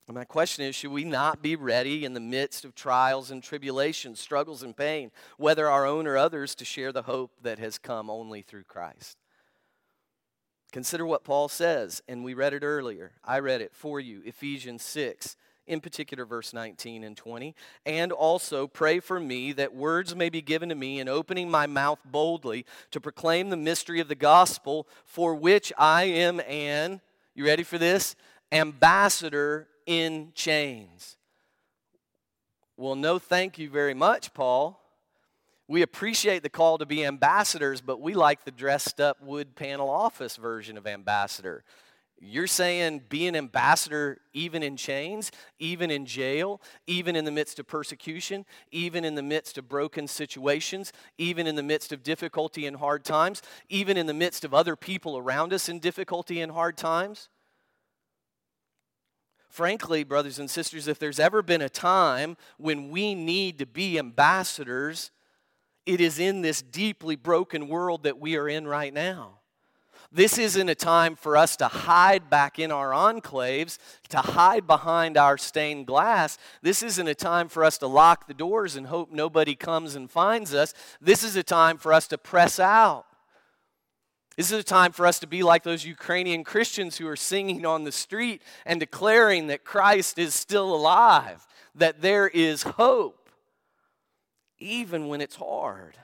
And 0.07 0.15
my 0.15 0.23
question 0.23 0.65
is 0.65 0.75
should 0.75 0.91
we 0.91 1.03
not 1.03 1.43
be 1.43 1.55
ready 1.55 2.05
in 2.05 2.13
the 2.13 2.19
midst 2.19 2.65
of 2.65 2.73
trials 2.73 3.29
and 3.29 3.43
tribulations, 3.43 4.19
struggles 4.19 4.63
and 4.63 4.75
pain, 4.75 5.11
whether 5.37 5.69
our 5.69 5.85
own 5.85 6.07
or 6.07 6.17
others, 6.17 6.55
to 6.55 6.65
share 6.65 6.91
the 6.91 7.03
hope 7.03 7.31
that 7.43 7.59
has 7.59 7.77
come 7.77 8.09
only 8.09 8.41
through 8.41 8.63
Christ? 8.63 9.17
Consider 10.71 11.05
what 11.05 11.23
Paul 11.23 11.49
says, 11.49 12.01
and 12.07 12.23
we 12.23 12.33
read 12.33 12.53
it 12.53 12.63
earlier. 12.63 13.11
I 13.23 13.39
read 13.39 13.61
it 13.61 13.75
for 13.75 13.99
you 13.99 14.21
Ephesians 14.25 14.83
6 14.83 15.35
in 15.67 15.81
particular 15.81 16.25
verse 16.25 16.53
19 16.53 17.03
and 17.03 17.15
20. 17.15 17.55
And 17.85 18.11
also 18.11 18.67
pray 18.67 18.99
for 18.99 19.19
me 19.19 19.51
that 19.53 19.75
words 19.75 20.15
may 20.15 20.29
be 20.29 20.41
given 20.41 20.69
to 20.69 20.75
me 20.75 20.99
in 20.99 21.07
opening 21.07 21.51
my 21.51 21.67
mouth 21.67 21.99
boldly 22.05 22.65
to 22.91 23.01
proclaim 23.01 23.49
the 23.49 23.57
mystery 23.57 23.99
of 23.99 24.07
the 24.07 24.15
gospel 24.15 24.87
for 25.05 25.35
which 25.35 25.71
I 25.77 26.03
am 26.03 26.39
an, 26.41 27.01
you 27.35 27.45
ready 27.45 27.63
for 27.63 27.77
this? 27.77 28.15
Ambassador 28.51 29.67
in 29.85 30.31
chains. 30.33 31.17
Well, 32.77 32.95
no, 32.95 33.19
thank 33.19 33.57
you 33.57 33.69
very 33.69 33.93
much, 33.93 34.33
Paul. 34.33 34.79
We 35.67 35.81
appreciate 35.81 36.43
the 36.43 36.49
call 36.49 36.77
to 36.77 36.85
be 36.85 37.03
ambassadors, 37.03 37.81
but 37.81 37.99
we 37.99 38.13
like 38.13 38.45
the 38.45 38.51
dressed 38.51 39.01
up 39.01 39.21
wood 39.21 39.55
panel 39.55 39.89
office 39.89 40.37
version 40.37 40.77
of 40.77 40.87
ambassador. 40.87 41.63
You're 42.19 42.47
saying 42.47 43.03
be 43.09 43.27
an 43.27 43.35
ambassador 43.35 44.19
even 44.33 44.63
in 44.63 44.75
chains, 44.75 45.31
even 45.59 45.91
in 45.91 46.05
jail, 46.07 46.61
even 46.87 47.15
in 47.15 47.25
the 47.25 47.31
midst 47.31 47.59
of 47.59 47.67
persecution, 47.67 48.43
even 48.71 49.05
in 49.05 49.13
the 49.13 49.21
midst 49.21 49.57
of 49.59 49.69
broken 49.69 50.07
situations, 50.07 50.91
even 51.19 51.45
in 51.45 51.55
the 51.55 51.63
midst 51.63 51.91
of 51.91 52.01
difficulty 52.01 52.65
and 52.65 52.77
hard 52.77 53.03
times, 53.03 53.43
even 53.69 53.97
in 53.97 54.07
the 54.07 54.15
midst 54.15 54.43
of 54.43 54.53
other 54.53 54.75
people 54.75 55.15
around 55.17 55.53
us 55.53 55.69
in 55.69 55.79
difficulty 55.79 56.41
and 56.41 56.51
hard 56.51 56.75
times? 56.75 57.29
Frankly, 59.47 60.03
brothers 60.03 60.39
and 60.39 60.49
sisters, 60.49 60.87
if 60.87 60.97
there's 60.97 61.19
ever 61.19 61.43
been 61.43 61.61
a 61.61 61.69
time 61.69 62.35
when 62.57 62.89
we 62.89 63.13
need 63.13 63.59
to 63.59 63.65
be 63.67 63.99
ambassadors, 63.99 65.11
it 65.85 66.01
is 66.01 66.19
in 66.19 66.41
this 66.41 66.61
deeply 66.63 67.15
broken 67.15 67.67
world 67.67 68.03
that 68.03 68.19
we 68.19 68.35
are 68.35 68.49
in 68.49 68.67
right 68.67 68.93
now. 68.93 69.39
This 70.11 70.37
isn't 70.37 70.69
a 70.69 70.75
time 70.75 71.15
for 71.15 71.35
us 71.35 71.57
to 71.57 71.67
hide 71.67 72.29
back 72.29 72.59
in 72.59 72.71
our 72.71 72.91
enclaves, 72.91 73.77
to 74.09 74.19
hide 74.19 74.65
behind 74.65 75.17
our 75.17 75.37
stained 75.37 75.85
glass. 75.87 76.37
This 76.61 76.81
isn't 76.81 77.07
a 77.07 77.15
time 77.15 77.49
for 77.49 77.63
us 77.63 77.77
to 77.79 77.87
lock 77.87 78.27
the 78.27 78.33
doors 78.33 78.75
and 78.75 78.87
hope 78.87 79.11
nobody 79.11 79.53
comes 79.53 79.95
and 79.95 80.09
finds 80.09 80.53
us. 80.53 80.73
This 81.01 81.23
is 81.23 81.35
a 81.35 81.43
time 81.43 81.77
for 81.77 81.91
us 81.91 82.07
to 82.07 82.17
press 82.17 82.59
out. 82.59 83.05
This 84.37 84.51
is 84.51 84.59
a 84.59 84.63
time 84.63 84.91
for 84.91 85.05
us 85.05 85.19
to 85.19 85.27
be 85.27 85.43
like 85.43 85.63
those 85.63 85.85
Ukrainian 85.85 86.43
Christians 86.43 86.97
who 86.97 87.07
are 87.07 87.15
singing 87.15 87.65
on 87.65 87.83
the 87.83 87.91
street 87.91 88.41
and 88.65 88.79
declaring 88.79 89.47
that 89.47 89.65
Christ 89.65 90.19
is 90.19 90.33
still 90.33 90.73
alive, 90.73 91.45
that 91.75 92.01
there 92.01 92.27
is 92.27 92.63
hope, 92.63 93.29
even 94.59 95.07
when 95.07 95.21
it's 95.21 95.35
hard 95.35 95.97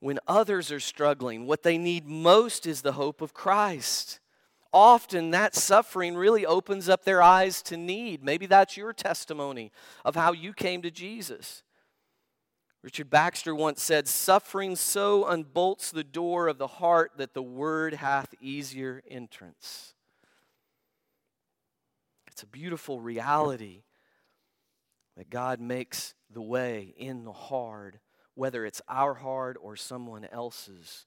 when 0.00 0.18
others 0.26 0.70
are 0.70 0.80
struggling, 0.80 1.46
what 1.46 1.62
they 1.62 1.78
need 1.78 2.06
most 2.06 2.66
is 2.66 2.82
the 2.82 2.92
hope 2.92 3.20
of 3.20 3.34
Christ. 3.34 4.20
Often 4.72 5.30
that 5.30 5.54
suffering 5.54 6.16
really 6.16 6.44
opens 6.44 6.88
up 6.88 7.04
their 7.04 7.22
eyes 7.22 7.62
to 7.62 7.76
need. 7.76 8.22
Maybe 8.22 8.46
that's 8.46 8.76
your 8.76 8.92
testimony 8.92 9.72
of 10.04 10.14
how 10.14 10.32
you 10.32 10.52
came 10.52 10.82
to 10.82 10.90
Jesus. 10.90 11.62
Richard 12.82 13.10
Baxter 13.10 13.54
once 13.54 13.82
said, 13.82 14.06
Suffering 14.06 14.76
so 14.76 15.24
unbolts 15.24 15.90
the 15.90 16.04
door 16.04 16.46
of 16.46 16.58
the 16.58 16.66
heart 16.66 17.12
that 17.16 17.34
the 17.34 17.42
word 17.42 17.94
hath 17.94 18.34
easier 18.40 19.02
entrance. 19.08 19.94
It's 22.28 22.42
a 22.42 22.46
beautiful 22.46 23.00
reality 23.00 23.84
that 25.16 25.30
God 25.30 25.58
makes 25.58 26.14
the 26.30 26.42
way 26.42 26.94
in 26.96 27.24
the 27.24 27.32
hard 27.32 27.98
whether 28.36 28.64
it's 28.64 28.82
our 28.88 29.14
heart 29.14 29.56
or 29.60 29.74
someone 29.74 30.26
else's. 30.30 31.06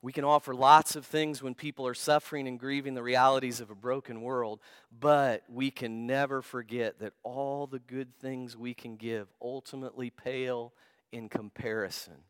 We 0.00 0.12
can 0.12 0.24
offer 0.24 0.54
lots 0.54 0.96
of 0.96 1.04
things 1.04 1.42
when 1.42 1.54
people 1.54 1.86
are 1.86 1.94
suffering 1.94 2.48
and 2.48 2.58
grieving 2.58 2.94
the 2.94 3.02
realities 3.02 3.60
of 3.60 3.70
a 3.70 3.74
broken 3.74 4.22
world, 4.22 4.60
but 4.98 5.42
we 5.48 5.70
can 5.70 6.06
never 6.06 6.40
forget 6.42 6.98
that 7.00 7.12
all 7.22 7.66
the 7.66 7.78
good 7.78 8.16
things 8.18 8.56
we 8.56 8.72
can 8.72 8.96
give 8.96 9.28
ultimately 9.40 10.10
pale 10.10 10.72
in 11.12 11.28
comparison 11.28 12.24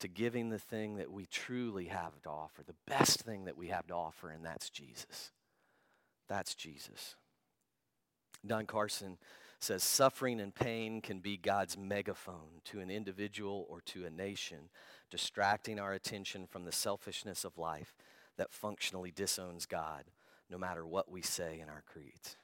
to 0.00 0.08
giving 0.08 0.48
the 0.48 0.58
thing 0.58 0.96
that 0.96 1.12
we 1.12 1.26
truly 1.26 1.86
have 1.86 2.20
to 2.22 2.28
offer, 2.28 2.62
the 2.62 2.74
best 2.86 3.22
thing 3.22 3.44
that 3.44 3.56
we 3.56 3.68
have 3.68 3.86
to 3.86 3.94
offer, 3.94 4.30
and 4.30 4.44
that's 4.44 4.70
Jesus. 4.70 5.30
That's 6.28 6.54
Jesus. 6.54 7.16
Don 8.46 8.66
Carson 8.66 9.18
says 9.62 9.82
suffering 9.84 10.40
and 10.40 10.54
pain 10.54 11.00
can 11.00 11.20
be 11.20 11.36
God's 11.36 11.76
megaphone 11.78 12.60
to 12.64 12.80
an 12.80 12.90
individual 12.90 13.66
or 13.68 13.80
to 13.82 14.04
a 14.04 14.10
nation, 14.10 14.70
distracting 15.10 15.78
our 15.78 15.92
attention 15.92 16.46
from 16.46 16.64
the 16.64 16.72
selfishness 16.72 17.44
of 17.44 17.58
life 17.58 17.94
that 18.36 18.52
functionally 18.52 19.10
disowns 19.10 19.66
God, 19.66 20.04
no 20.50 20.58
matter 20.58 20.86
what 20.86 21.10
we 21.10 21.22
say 21.22 21.60
in 21.60 21.68
our 21.68 21.82
creeds. 21.86 22.36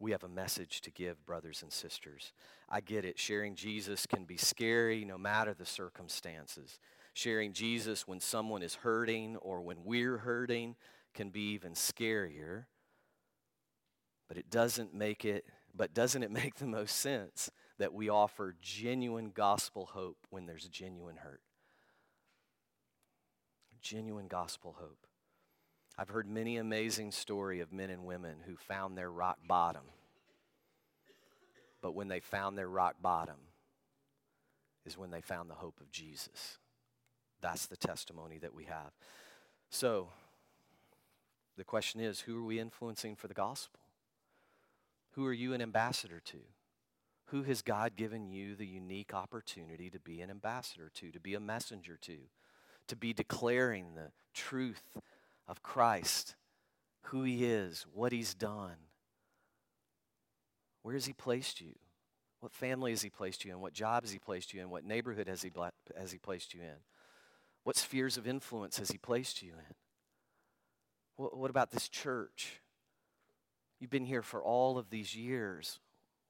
we 0.00 0.12
have 0.12 0.24
a 0.24 0.28
message 0.28 0.80
to 0.80 0.90
give, 0.90 1.24
brothers 1.26 1.62
and 1.62 1.70
sisters. 1.70 2.32
I 2.68 2.80
get 2.80 3.04
it. 3.04 3.18
Sharing 3.18 3.54
Jesus 3.54 4.06
can 4.06 4.24
be 4.24 4.38
scary 4.38 5.04
no 5.04 5.18
matter 5.18 5.52
the 5.54 5.66
circumstances. 5.66 6.78
Sharing 7.12 7.52
Jesus 7.52 8.08
when 8.08 8.18
someone 8.20 8.62
is 8.62 8.76
hurting 8.76 9.36
or 9.36 9.60
when 9.60 9.84
we're 9.84 10.18
hurting 10.18 10.76
can 11.14 11.28
be 11.28 11.52
even 11.52 11.74
scarier. 11.74 12.64
But 14.26 14.38
it 14.38 14.48
doesn't 14.48 14.94
make 14.94 15.24
it, 15.24 15.44
but 15.76 15.94
doesn't 15.94 16.22
it 16.22 16.30
make 16.30 16.56
the 16.56 16.66
most 16.66 16.96
sense 16.96 17.50
that 17.78 17.92
we 17.92 18.08
offer 18.08 18.54
genuine 18.60 19.30
gospel 19.34 19.86
hope 19.92 20.26
when 20.30 20.46
there's 20.46 20.68
genuine 20.68 21.16
hurt? 21.16 21.40
Genuine 23.80 24.28
gospel 24.28 24.76
hope. 24.78 25.06
I've 25.96 26.08
heard 26.08 26.28
many 26.28 26.56
amazing 26.56 27.12
story 27.12 27.60
of 27.60 27.72
men 27.72 27.90
and 27.90 28.04
women 28.04 28.36
who 28.46 28.56
found 28.56 28.96
their 28.96 29.10
rock 29.10 29.38
bottom. 29.46 29.82
But 31.82 31.94
when 31.94 32.08
they 32.08 32.20
found 32.20 32.56
their 32.56 32.68
rock 32.68 32.96
bottom 33.00 33.36
is 34.84 34.98
when 34.98 35.10
they 35.10 35.20
found 35.20 35.50
the 35.50 35.54
hope 35.54 35.80
of 35.80 35.90
Jesus. 35.90 36.58
That's 37.40 37.66
the 37.66 37.76
testimony 37.76 38.38
that 38.38 38.54
we 38.54 38.64
have. 38.64 38.92
So, 39.70 40.08
the 41.56 41.64
question 41.64 42.00
is 42.00 42.20
who 42.20 42.38
are 42.38 42.44
we 42.44 42.58
influencing 42.58 43.16
for 43.16 43.28
the 43.28 43.34
gospel? 43.34 43.79
Who 45.12 45.26
are 45.26 45.32
you 45.32 45.54
an 45.54 45.62
ambassador 45.62 46.20
to? 46.26 46.38
Who 47.26 47.42
has 47.44 47.62
God 47.62 47.96
given 47.96 48.28
you 48.28 48.56
the 48.56 48.66
unique 48.66 49.14
opportunity 49.14 49.90
to 49.90 50.00
be 50.00 50.20
an 50.20 50.30
ambassador 50.30 50.90
to, 50.94 51.10
to 51.12 51.20
be 51.20 51.34
a 51.34 51.40
messenger 51.40 51.96
to, 52.02 52.16
to 52.88 52.96
be 52.96 53.12
declaring 53.12 53.94
the 53.94 54.10
truth 54.34 54.82
of 55.50 55.62
Christ, 55.62 56.36
who 57.02 57.22
he 57.24 57.44
is, 57.44 57.84
what 57.92 58.12
he's 58.12 58.34
done. 58.34 58.76
Where 60.82 60.94
has 60.94 61.06
he 61.06 61.12
placed 61.12 61.60
you? 61.60 61.74
What 62.40 62.52
family 62.52 62.92
has 62.92 63.02
he 63.02 63.10
placed 63.10 63.44
you 63.44 63.52
in? 63.52 63.60
What 63.60 63.74
job 63.74 64.04
has 64.04 64.12
he 64.12 64.18
placed 64.18 64.54
you 64.54 64.62
in? 64.62 64.70
What 64.70 64.84
neighborhood 64.84 65.28
has 65.28 65.42
he, 65.42 65.50
has 65.98 66.12
he 66.12 66.18
placed 66.18 66.54
you 66.54 66.60
in? 66.60 66.76
What 67.64 67.76
spheres 67.76 68.16
of 68.16 68.26
influence 68.26 68.78
has 68.78 68.90
he 68.90 68.96
placed 68.96 69.42
you 69.42 69.52
in? 69.52 69.74
What, 71.16 71.36
what 71.36 71.50
about 71.50 71.70
this 71.70 71.88
church? 71.88 72.60
You've 73.80 73.90
been 73.90 74.04
here 74.04 74.22
for 74.22 74.42
all 74.42 74.76
of 74.76 74.90
these 74.90 75.16
years. 75.16 75.80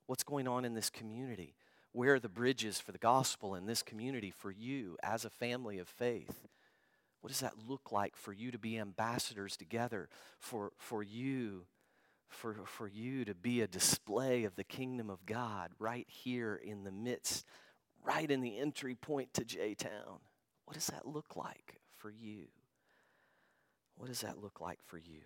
What's 0.06 0.22
going 0.22 0.46
on 0.46 0.64
in 0.64 0.74
this 0.74 0.88
community? 0.88 1.56
Where 1.92 2.14
are 2.14 2.20
the 2.20 2.28
bridges 2.28 2.80
for 2.80 2.92
the 2.92 2.98
gospel 2.98 3.56
in 3.56 3.66
this 3.66 3.82
community 3.82 4.30
for 4.30 4.52
you 4.52 4.96
as 5.02 5.24
a 5.24 5.30
family 5.30 5.78
of 5.78 5.88
faith? 5.88 6.46
What 7.20 7.28
does 7.28 7.40
that 7.40 7.68
look 7.68 7.90
like 7.90 8.16
for 8.16 8.32
you 8.32 8.52
to 8.52 8.58
be 8.58 8.78
ambassadors 8.78 9.56
together, 9.56 10.08
for, 10.38 10.72
for 10.78 11.02
you, 11.02 11.66
for, 12.28 12.56
for 12.64 12.86
you 12.86 13.24
to 13.24 13.34
be 13.34 13.60
a 13.60 13.66
display 13.66 14.44
of 14.44 14.54
the 14.54 14.64
kingdom 14.64 15.10
of 15.10 15.26
God 15.26 15.72
right 15.80 16.06
here 16.08 16.54
in 16.62 16.84
the 16.84 16.92
midst, 16.92 17.44
right 18.04 18.30
in 18.30 18.40
the 18.40 18.58
entry 18.58 18.94
point 18.94 19.34
to 19.34 19.44
J 19.44 19.74
Town? 19.74 20.20
What 20.64 20.74
does 20.74 20.86
that 20.86 21.06
look 21.06 21.34
like 21.36 21.80
for 21.96 22.10
you? 22.10 22.44
What 23.96 24.06
does 24.06 24.20
that 24.20 24.40
look 24.40 24.60
like 24.60 24.78
for 24.86 24.96
you? 24.96 25.22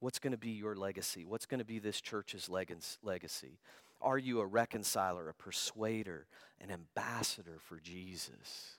What's 0.00 0.18
going 0.18 0.32
to 0.32 0.38
be 0.38 0.50
your 0.50 0.76
legacy? 0.76 1.24
What's 1.24 1.46
going 1.46 1.58
to 1.58 1.64
be 1.64 1.78
this 1.78 2.00
church's 2.00 2.48
legacy? 2.48 3.58
Are 4.00 4.18
you 4.18 4.40
a 4.40 4.46
reconciler, 4.46 5.28
a 5.28 5.34
persuader, 5.34 6.26
an 6.60 6.70
ambassador 6.70 7.58
for 7.60 7.80
Jesus? 7.80 8.76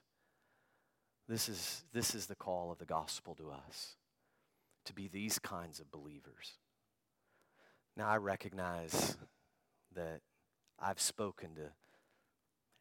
This 1.28 1.48
is, 1.48 1.84
this 1.92 2.14
is 2.14 2.26
the 2.26 2.36
call 2.36 2.70
of 2.70 2.78
the 2.78 2.86
gospel 2.86 3.34
to 3.34 3.50
us 3.50 3.96
to 4.84 4.94
be 4.94 5.08
these 5.08 5.38
kinds 5.38 5.80
of 5.80 5.90
believers. 5.90 6.58
Now, 7.96 8.08
I 8.08 8.16
recognize 8.16 9.16
that 9.94 10.20
I've 10.78 11.00
spoken 11.00 11.56
to 11.56 11.72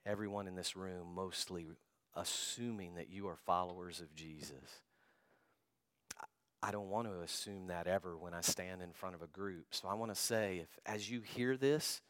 everyone 0.06 0.48
in 0.48 0.56
this 0.56 0.76
room, 0.76 1.08
mostly 1.16 1.66
assuming 2.16 2.96
that 2.96 3.10
you 3.10 3.28
are 3.28 3.36
followers 3.36 4.00
of 4.00 4.16
Jesus. 4.16 4.82
I 6.62 6.72
don't 6.72 6.90
want 6.90 7.08
to 7.08 7.22
assume 7.22 7.68
that 7.68 7.88
ever 7.88 8.18
when 8.18 8.34
I 8.34 8.42
stand 8.42 8.82
in 8.82 8.92
front 8.92 9.16
of 9.16 9.22
a 9.22 9.28
group. 9.28 9.68
So 9.72 9.88
I 9.88 9.94
want 9.94 10.14
to 10.14 10.20
say, 10.20 10.60
if 10.64 10.80
as 10.86 11.10
you 11.10 11.22
hear 11.22 11.56
this, 11.56 12.02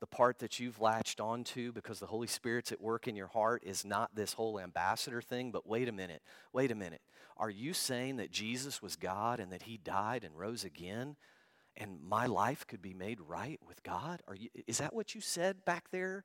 the 0.00 0.06
part 0.06 0.40
that 0.40 0.58
you've 0.58 0.80
latched 0.80 1.20
onto 1.20 1.72
because 1.72 2.00
the 2.00 2.06
Holy 2.06 2.26
Spirit's 2.26 2.72
at 2.72 2.80
work 2.80 3.06
in 3.06 3.14
your 3.14 3.28
heart 3.28 3.62
is 3.64 3.84
not 3.84 4.14
this 4.14 4.32
whole 4.32 4.58
ambassador 4.58 5.22
thing, 5.22 5.52
but 5.52 5.68
wait 5.68 5.88
a 5.88 5.92
minute, 5.92 6.22
wait 6.52 6.70
a 6.70 6.74
minute. 6.74 7.02
Are 7.36 7.50
you 7.50 7.72
saying 7.72 8.16
that 8.16 8.30
Jesus 8.30 8.82
was 8.82 8.96
God 8.96 9.40
and 9.40 9.52
that 9.52 9.62
he 9.62 9.76
died 9.78 10.24
and 10.24 10.36
rose 10.36 10.64
again 10.64 11.16
and 11.76 12.02
my 12.02 12.26
life 12.26 12.66
could 12.66 12.82
be 12.82 12.94
made 12.94 13.20
right 13.20 13.60
with 13.66 13.82
God? 13.82 14.22
Are 14.28 14.34
you, 14.34 14.48
is 14.66 14.78
that 14.78 14.94
what 14.94 15.14
you 15.14 15.20
said 15.20 15.64
back 15.64 15.90
there? 15.90 16.24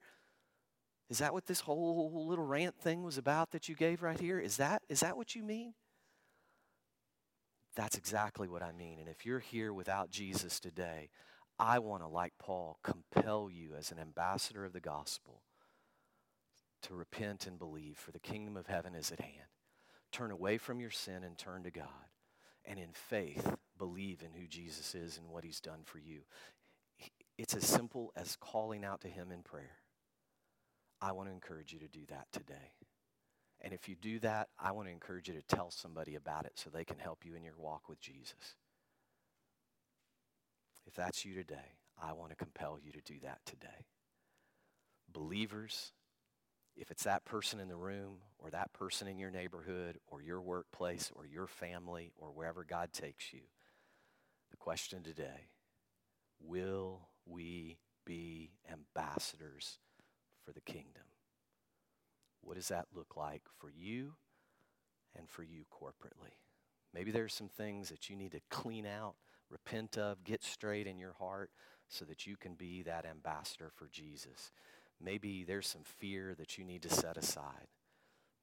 Is 1.09 1.19
that 1.19 1.33
what 1.33 1.45
this 1.45 1.61
whole 1.61 2.25
little 2.27 2.45
rant 2.45 2.77
thing 2.79 3.03
was 3.03 3.17
about 3.17 3.51
that 3.51 3.69
you 3.69 3.75
gave 3.75 4.01
right 4.01 4.19
here? 4.19 4.39
Is 4.39 4.57
that, 4.57 4.81
is 4.89 4.99
that 4.99 5.15
what 5.15 5.35
you 5.35 5.43
mean? 5.43 5.73
That's 7.77 7.95
exactly 7.95 8.47
what 8.47 8.63
I 8.63 8.71
mean. 8.71 8.97
And 8.99 9.07
if 9.07 9.23
you're 9.23 9.39
here 9.39 9.71
without 9.71 10.09
Jesus 10.09 10.59
today, 10.59 11.11
I 11.59 11.77
want 11.77 12.01
to, 12.01 12.07
like 12.07 12.33
Paul, 12.39 12.79
compel 12.83 13.51
you 13.51 13.75
as 13.77 13.91
an 13.91 13.99
ambassador 13.99 14.65
of 14.65 14.73
the 14.73 14.79
gospel 14.79 15.43
to 16.81 16.95
repent 16.95 17.45
and 17.45 17.59
believe, 17.59 17.97
for 17.97 18.11
the 18.11 18.19
kingdom 18.19 18.57
of 18.57 18.65
heaven 18.65 18.95
is 18.95 19.11
at 19.11 19.19
hand. 19.19 19.51
Turn 20.11 20.31
away 20.31 20.57
from 20.57 20.79
your 20.79 20.89
sin 20.89 21.23
and 21.23 21.37
turn 21.37 21.63
to 21.63 21.71
God. 21.71 21.85
And 22.65 22.79
in 22.79 22.93
faith, 22.93 23.55
believe 23.77 24.23
in 24.23 24.39
who 24.39 24.47
Jesus 24.47 24.95
is 24.95 25.19
and 25.19 25.29
what 25.29 25.43
he's 25.43 25.61
done 25.61 25.81
for 25.85 25.99
you. 25.99 26.21
It's 27.37 27.55
as 27.55 27.65
simple 27.65 28.11
as 28.15 28.37
calling 28.41 28.83
out 28.83 29.01
to 29.01 29.07
him 29.07 29.31
in 29.31 29.43
prayer. 29.43 29.77
I 30.99 31.11
want 31.11 31.29
to 31.29 31.33
encourage 31.33 31.73
you 31.73 31.79
to 31.79 31.87
do 31.87 32.05
that 32.09 32.25
today. 32.31 32.73
And 33.61 33.73
if 33.73 33.89
you 33.89 33.95
do 33.95 34.19
that, 34.19 34.49
I 34.59 34.71
want 34.71 34.87
to 34.87 34.91
encourage 34.91 35.27
you 35.27 35.33
to 35.33 35.55
tell 35.55 35.71
somebody 35.71 36.15
about 36.15 36.45
it 36.45 36.53
so 36.55 36.69
they 36.69 36.85
can 36.85 36.99
help 36.99 37.25
you 37.25 37.35
in 37.35 37.43
your 37.43 37.57
walk 37.57 37.89
with 37.89 37.99
Jesus. 37.99 38.55
If 40.85 40.95
that's 40.95 41.25
you 41.25 41.33
today, 41.33 41.75
I 42.01 42.13
want 42.13 42.29
to 42.29 42.35
compel 42.35 42.77
you 42.81 42.91
to 42.91 43.01
do 43.01 43.15
that 43.23 43.39
today. 43.45 43.87
Believers, 45.11 45.91
if 46.75 46.91
it's 46.91 47.03
that 47.03 47.25
person 47.25 47.59
in 47.59 47.67
the 47.67 47.75
room 47.75 48.17
or 48.37 48.51
that 48.51 48.71
person 48.73 49.07
in 49.07 49.17
your 49.17 49.31
neighborhood 49.31 49.97
or 50.07 50.21
your 50.21 50.41
workplace 50.41 51.11
or 51.15 51.25
your 51.25 51.47
family 51.47 52.11
or 52.17 52.29
wherever 52.29 52.63
God 52.63 52.93
takes 52.93 53.33
you, 53.33 53.41
the 54.51 54.57
question 54.57 55.03
today 55.03 55.49
will 56.39 57.07
we 57.25 57.79
be 58.05 58.51
ambassadors 58.71 59.79
for 60.45 60.51
the 60.51 60.61
kingdom? 60.61 61.03
What 62.41 62.55
does 62.55 62.69
that 62.69 62.87
look 62.93 63.15
like 63.17 63.43
for 63.59 63.69
you 63.69 64.13
and 65.15 65.29
for 65.29 65.43
you 65.43 65.65
corporately? 65.71 66.35
Maybe 66.93 67.11
there's 67.11 67.33
some 67.33 67.49
things 67.49 67.89
that 67.89 68.09
you 68.09 68.15
need 68.15 68.31
to 68.31 68.41
clean 68.49 68.85
out 68.85 69.15
repent 69.49 69.97
of, 69.97 70.23
get 70.23 70.43
straight 70.43 70.87
in 70.87 70.99
your 70.99 71.13
heart 71.13 71.51
so 71.87 72.05
that 72.05 72.27
you 72.27 72.35
can 72.35 72.55
be 72.55 72.83
that 72.83 73.05
ambassador 73.05 73.71
for 73.73 73.87
Jesus. 73.87 74.51
Maybe 75.01 75.43
there's 75.43 75.67
some 75.67 75.83
fear 75.83 76.35
that 76.37 76.57
you 76.57 76.65
need 76.65 76.81
to 76.83 76.89
set 76.89 77.17
aside. 77.17 77.67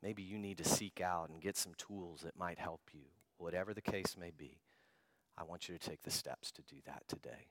Maybe 0.02 0.22
you 0.22 0.38
need 0.38 0.58
to 0.58 0.68
seek 0.68 1.00
out 1.00 1.30
and 1.30 1.40
get 1.40 1.56
some 1.56 1.72
tools 1.76 2.20
that 2.22 2.38
might 2.38 2.58
help 2.58 2.80
you. 2.92 3.06
Whatever 3.38 3.74
the 3.74 3.82
case 3.82 4.16
may 4.18 4.30
be, 4.36 4.60
I 5.36 5.44
want 5.44 5.68
you 5.68 5.76
to 5.76 5.88
take 5.88 6.02
the 6.02 6.10
steps 6.10 6.52
to 6.52 6.62
do 6.62 6.76
that 6.86 7.02
today 7.08 7.48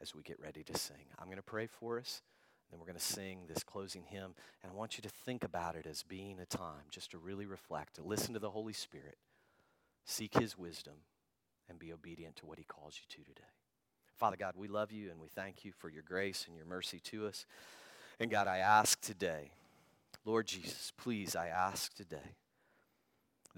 as 0.00 0.14
we 0.14 0.22
get 0.22 0.40
ready 0.40 0.62
to 0.64 0.76
sing. 0.76 1.06
I'm 1.18 1.26
going 1.26 1.36
to 1.36 1.42
pray 1.42 1.66
for 1.66 1.98
us, 1.98 2.22
then 2.70 2.78
we're 2.78 2.86
going 2.86 2.98
to 2.98 3.04
sing 3.04 3.40
this 3.48 3.62
closing 3.62 4.04
hymn, 4.04 4.34
and 4.62 4.72
I 4.72 4.74
want 4.74 4.98
you 4.98 5.02
to 5.02 5.08
think 5.08 5.44
about 5.44 5.76
it 5.76 5.86
as 5.86 6.02
being 6.02 6.38
a 6.40 6.46
time 6.46 6.86
just 6.90 7.10
to 7.12 7.18
really 7.18 7.46
reflect, 7.46 7.94
to 7.96 8.02
listen 8.02 8.34
to 8.34 8.40
the 8.40 8.50
Holy 8.50 8.72
Spirit, 8.72 9.16
seek 10.04 10.34
his 10.34 10.58
wisdom, 10.58 10.94
and 11.68 11.78
be 11.78 11.92
obedient 11.92 12.36
to 12.36 12.46
what 12.46 12.58
He 12.58 12.64
calls 12.64 12.98
you 12.98 13.16
to 13.16 13.28
today. 13.28 13.46
Father 14.16 14.36
God, 14.36 14.54
we 14.56 14.68
love 14.68 14.90
you 14.90 15.10
and 15.10 15.20
we 15.20 15.28
thank 15.28 15.64
you 15.64 15.72
for 15.72 15.88
your 15.88 16.02
grace 16.02 16.46
and 16.48 16.56
your 16.56 16.66
mercy 16.66 16.98
to 17.00 17.26
us. 17.26 17.46
And 18.18 18.30
God, 18.30 18.48
I 18.48 18.58
ask 18.58 19.00
today, 19.00 19.52
Lord 20.24 20.46
Jesus, 20.46 20.92
please, 20.96 21.36
I 21.36 21.48
ask 21.48 21.94
today 21.94 22.34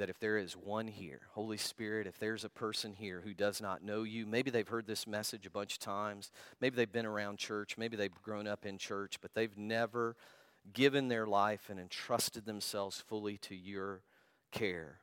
that 0.01 0.11
if 0.11 0.19
there 0.19 0.39
is 0.39 0.55
one 0.57 0.89
here, 0.89 1.21
Holy 1.33 1.57
Spirit, 1.57 2.07
if 2.07 2.19
there's 2.19 2.45
a 2.45 2.49
person 2.49 2.93
here 2.93 3.21
who 3.25 3.35
does 3.35 3.61
not 3.61 3.83
know 3.83 4.03
you, 4.03 4.27
maybe 4.27 4.51
they've 4.51 4.67
heard 4.67 4.87
this 4.87 5.07
message 5.07 5.47
a 5.47 5.51
bunch 5.51 5.75
of 5.75 5.79
times, 5.81 6.31
maybe 6.61 6.75
they've 6.75 6.91
been 6.91 7.07
around 7.07 7.39
church, 7.39 7.77
maybe 7.79 7.97
they've 7.97 8.23
grown 8.23 8.47
up 8.47 8.67
in 8.67 8.79
church, 8.79 9.17
but 9.21 9.35
they've 9.35 9.57
never 9.57 10.17
given 10.73 11.09
their 11.09 11.27
life 11.27 11.69
and 11.71 11.79
entrusted 11.79 12.45
themselves 12.47 13.03
fully 13.07 13.37
to 13.39 13.55
your 13.55 14.03
care 14.51 14.99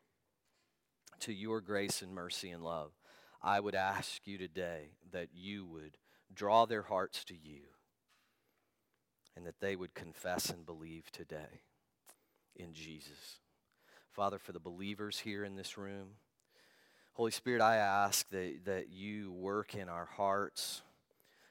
to 1.20 1.34
your 1.34 1.62
grace 1.62 2.02
and 2.02 2.14
mercy 2.14 2.50
and 2.50 2.64
love, 2.64 2.92
I 3.42 3.60
would 3.60 3.76
ask 3.76 4.26
you 4.26 4.38
today 4.38 4.92
that 5.12 5.30
you 5.34 5.66
would 5.66 5.98
draw 6.34 6.66
their 6.66 6.84
hearts 6.84 7.24
to 7.26 7.34
you 7.34 7.62
and 9.36 9.46
that 9.46 9.60
they 9.60 9.76
would 9.76 9.94
confess 9.94 10.50
and 10.50 10.66
believe 10.66 11.12
today 11.12 11.62
in 12.56 12.74
Jesus. 12.74 13.40
Father, 14.18 14.40
for 14.40 14.52
the 14.52 14.60
believers 14.60 15.20
here 15.20 15.44
in 15.44 15.56
this 15.56 15.78
room, 15.78 16.08
Holy 17.14 17.30
Spirit, 17.30 17.62
I 17.62 17.76
ask 17.76 18.28
that, 18.30 18.66
that 18.66 18.90
you 18.90 19.32
work 19.32 19.76
in 19.76 19.90
our 19.90 20.06
hearts 20.06 20.82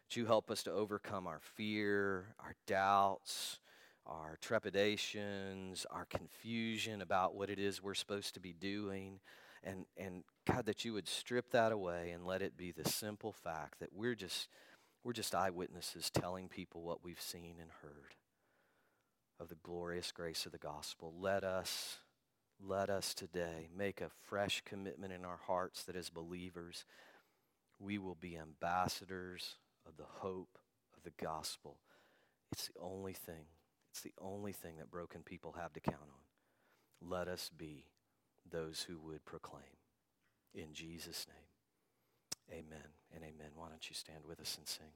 That 0.08 0.16
you 0.16 0.26
help 0.26 0.50
us 0.50 0.64
to 0.64 0.72
overcome 0.72 1.28
our 1.28 1.38
fear, 1.54 2.34
our 2.40 2.56
doubts, 2.66 3.60
our 4.04 4.36
trepidations, 4.40 5.86
our 5.92 6.06
confusion 6.06 7.02
about 7.02 7.36
what 7.36 7.50
it 7.50 7.60
is 7.60 7.84
we're 7.84 7.94
supposed 7.94 8.34
to 8.34 8.40
be 8.40 8.52
doing. 8.52 9.20
And, 9.62 9.86
and 9.96 10.24
God, 10.44 10.66
that 10.66 10.84
you 10.84 10.92
would 10.92 11.06
strip 11.06 11.52
that 11.52 11.70
away 11.70 12.10
and 12.10 12.26
let 12.26 12.42
it 12.42 12.56
be 12.56 12.72
the 12.72 12.88
simple 12.88 13.30
fact 13.30 13.78
that 13.78 13.92
we're 13.92 14.16
just, 14.16 14.48
we're 15.04 15.12
just 15.12 15.36
eyewitnesses 15.36 16.10
telling 16.10 16.48
people 16.48 16.82
what 16.82 17.04
we've 17.04 17.20
seen 17.20 17.58
and 17.60 17.70
heard 17.80 18.16
of 19.38 19.48
the 19.48 19.56
glorious 19.62 20.10
grace 20.10 20.46
of 20.46 20.52
the 20.52 20.58
gospel. 20.58 21.14
Let 21.16 21.44
us, 21.44 21.98
let 22.64 22.90
us 22.90 23.14
today 23.14 23.68
make 23.76 24.00
a 24.00 24.10
fresh 24.28 24.62
commitment 24.64 25.12
in 25.12 25.24
our 25.24 25.40
hearts 25.46 25.84
that 25.84 25.96
as 25.96 26.10
believers, 26.10 26.84
we 27.78 27.98
will 27.98 28.14
be 28.14 28.36
ambassadors 28.36 29.56
of 29.86 29.96
the 29.96 30.04
hope 30.04 30.58
of 30.96 31.02
the 31.02 31.22
gospel. 31.22 31.78
It's 32.52 32.68
the 32.68 32.80
only 32.80 33.12
thing, 33.12 33.46
it's 33.90 34.00
the 34.00 34.14
only 34.20 34.52
thing 34.52 34.76
that 34.78 34.90
broken 34.90 35.22
people 35.22 35.54
have 35.58 35.72
to 35.74 35.80
count 35.80 35.98
on. 36.00 37.08
Let 37.08 37.28
us 37.28 37.50
be 37.56 37.84
those 38.50 38.86
who 38.88 38.98
would 39.00 39.24
proclaim. 39.24 39.62
In 40.54 40.72
Jesus' 40.72 41.26
name, 41.28 42.58
amen 42.60 42.88
and 43.14 43.22
amen. 43.22 43.50
Why 43.54 43.68
don't 43.68 43.88
you 43.88 43.94
stand 43.94 44.20
with 44.26 44.40
us 44.40 44.56
and 44.56 44.66
sing? 44.66 44.92